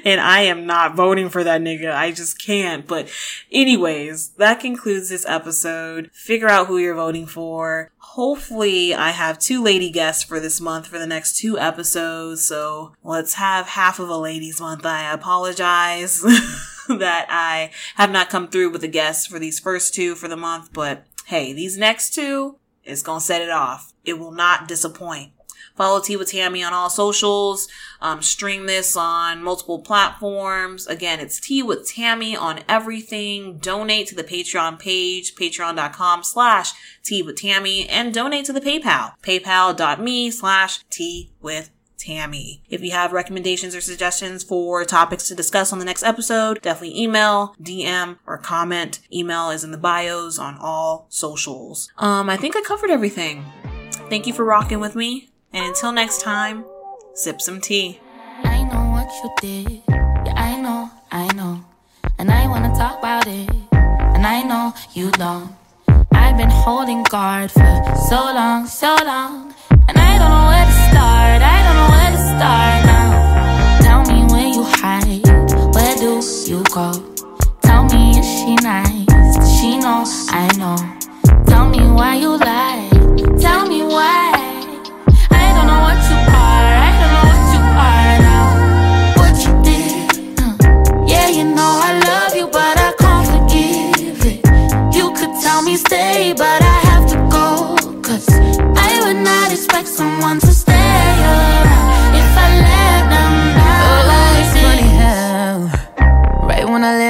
And 0.05 0.20
I 0.20 0.43
am 0.43 0.66
not 0.66 0.95
voting 0.95 1.29
for 1.29 1.45
that 1.45 1.61
nigga. 1.61 1.95
I 1.95 2.12
just 2.12 2.41
can't. 2.41 2.87
But 2.87 3.11
anyways, 3.51 4.31
that 4.31 4.61
concludes 4.61 5.09
this 5.09 5.27
episode. 5.27 6.11
Figure 6.12 6.49
out 6.49 6.66
who 6.66 6.79
you're 6.79 6.95
voting 6.95 7.27
for. 7.27 7.91
Hopefully 7.99 8.95
I 8.95 9.11
have 9.11 9.39
two 9.39 9.62
lady 9.62 9.91
guests 9.91 10.24
for 10.24 10.41
this 10.41 10.61
month 10.61 10.87
for 10.87 10.99
the 10.99 11.07
next 11.07 11.39
two 11.39 11.59
episodes. 11.59 12.47
So 12.47 12.95
let's 13.05 13.35
have 13.35 13.66
half 13.66 13.99
of 13.99 14.09
a 14.09 14.16
ladies 14.16 14.61
month. 14.61 14.87
I 14.87 15.12
apologize 15.12 16.22
that 16.89 17.27
I 17.29 17.70
have 17.97 18.11
not 18.11 18.31
come 18.31 18.49
through 18.49 18.70
with 18.70 18.85
a 18.85 18.89
guest 18.89 19.29
for 19.29 19.39
these 19.39 19.59
first 19.59 19.95
two 19.95 20.14
for 20.14 20.29
the 20.29 20.37
month, 20.37 20.72
but 20.72 21.05
hey, 21.27 21.53
these 21.53 21.77
next 21.77 22.14
two 22.14 22.59
is 22.85 23.03
gonna 23.03 23.20
set 23.20 23.43
it 23.43 23.51
off. 23.51 23.93
It 24.05 24.18
will 24.18 24.33
not 24.33 24.68
disappoint. 24.68 25.33
Follow 25.75 26.01
Tea 26.01 26.17
with 26.17 26.31
Tammy 26.31 26.63
on 26.63 26.73
all 26.73 26.91
socials. 26.91 27.69
Um, 28.01 28.23
stream 28.23 28.67
this 28.67 28.97
on 28.97 29.43
multiple 29.43 29.79
platforms. 29.79 30.87
Again, 30.87 31.21
it's 31.21 31.41
Tea 31.41 31.63
with 31.63 31.89
Tammy 31.89 32.37
on 32.37 32.61
everything. 32.69 33.59
Donate 33.59 34.09
to 34.09 34.15
the 34.15 34.25
Patreon 34.25 34.79
page, 34.79 35.35
patreon.com 35.35 36.23
slash 36.23 36.73
Tea 37.03 37.23
with 37.23 37.41
Tammy, 37.41 37.89
and 37.89 38.13
donate 38.13 38.45
to 38.47 38.53
the 38.53 38.61
PayPal, 38.61 39.13
paypal.me 39.23 40.31
slash 40.31 40.85
Tea 40.91 41.31
with 41.41 41.71
Tammy. 41.99 42.63
If 42.69 42.83
you 42.83 42.93
have 42.93 43.13
recommendations 43.13 43.75
or 43.75 43.81
suggestions 43.81 44.45
for 44.45 44.85
topics 44.85 45.29
to 45.29 45.35
discuss 45.35 45.73
on 45.73 45.79
the 45.79 45.85
next 45.85 46.03
episode, 46.03 46.61
definitely 46.63 47.01
email, 47.01 47.55
DM, 47.61 48.19
or 48.27 48.39
comment. 48.39 49.01
Email 49.13 49.51
is 49.51 49.65
in 49.65 49.71
the 49.71 49.79
bios 49.79 50.39
on 50.39 50.57
all 50.61 51.07
socials. 51.09 51.91
Um, 51.99 52.31
I 52.31 52.37
think 52.37 52.57
I 52.57 52.63
covered 52.63 52.91
everything. 52.91 53.45
Thank 54.09 54.27
you 54.27 54.33
for 54.33 54.45
rocking 54.45 54.81
with 54.81 54.95
me. 54.95 55.31
And 55.57 55.65
until 55.69 55.91
next 55.91 56.21
time, 56.21 56.67
sip 57.15 57.41
some 57.41 57.63
tea. 57.63 57.99
I 58.45 58.63
know 58.65 58.91
what 58.93 59.09
you 59.23 59.31
did. 59.41 59.83
Yeah, 59.89 60.35
I 60.37 60.61
know, 60.61 60.91
I 61.11 61.33
know. 61.33 61.65
And 62.19 62.31
I 62.31 62.47
wanna 62.47 62.75
talk 62.77 62.99
about 62.99 63.27
it. 63.27 63.49
And 63.73 64.27
I 64.27 64.43
know 64.43 64.75
you 64.93 65.11
don't. 65.13 65.57
I've 66.13 66.37
been 66.37 66.51
holding 66.51 67.05
guard 67.05 67.51
for 67.51 67.97
so 68.07 68.17
long, 68.17 68.67
so 68.67 68.99
long. 69.03 69.55
And 69.89 69.97
I 69.97 70.19
don't 70.19 70.29
know 70.29 70.47
where 70.53 70.67
to 70.67 70.77
start. 70.91 71.41
I 71.41 71.59
don't 71.65 71.77
know 71.81 71.91
where 71.97 72.11
to 72.17 72.23
start 72.35 72.79
now. 72.93 73.09
Tell 73.87 74.03
me 74.13 74.19
where 74.31 74.49
you 74.57 74.63
hide. 74.63 75.25
Where 75.75 75.97
do 75.97 76.21
you 76.53 76.63
go? 76.65 76.93
Tell 77.63 77.85
me 77.85 78.19
is 78.21 78.27
she 78.27 78.57
nice? 78.57 79.09
She 79.57 79.79
know 79.79 80.05
I 80.29 80.53
know? 80.61 80.77
Tell 81.47 81.67
me 81.67 81.81
why 81.81 82.17
you 82.17 82.37
lie. 82.37 82.91
Tell 83.41 83.67
me 83.67 83.83
why. 83.85 84.26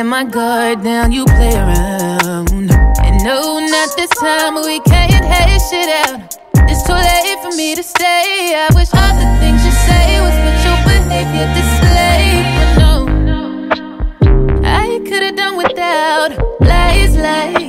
My 0.09 0.25
guard 0.25 0.83
down, 0.85 1.11
you 1.11 1.25
play 1.25 1.55
around. 1.55 2.51
And 2.51 3.25
no, 3.25 3.59
not 3.59 3.97
this 3.97 4.11
time, 4.11 4.55
we 4.55 4.79
can't 4.81 5.25
hash 5.25 5.71
shit 5.71 5.89
out. 5.89 6.37
It's 6.71 6.83
too 6.87 6.93
late 6.93 7.39
for 7.43 7.57
me 7.57 7.75
to 7.75 7.83
stay. 7.83 8.55
I 8.55 8.69
wish 8.75 8.93
all 8.95 9.15
the 9.15 9.27
things 9.41 9.65
you 9.65 9.73
say 9.89 10.21
was 10.21 10.37
what 10.45 10.57
your 10.67 10.79
behavior 10.87 11.49
displayed. 11.59 12.47
But 12.57 12.71
no, 12.83 12.93
I 14.65 15.01
could've 15.09 15.37
done 15.37 15.57
without 15.57 16.31
lies, 16.61 17.17
lies. 17.17 17.66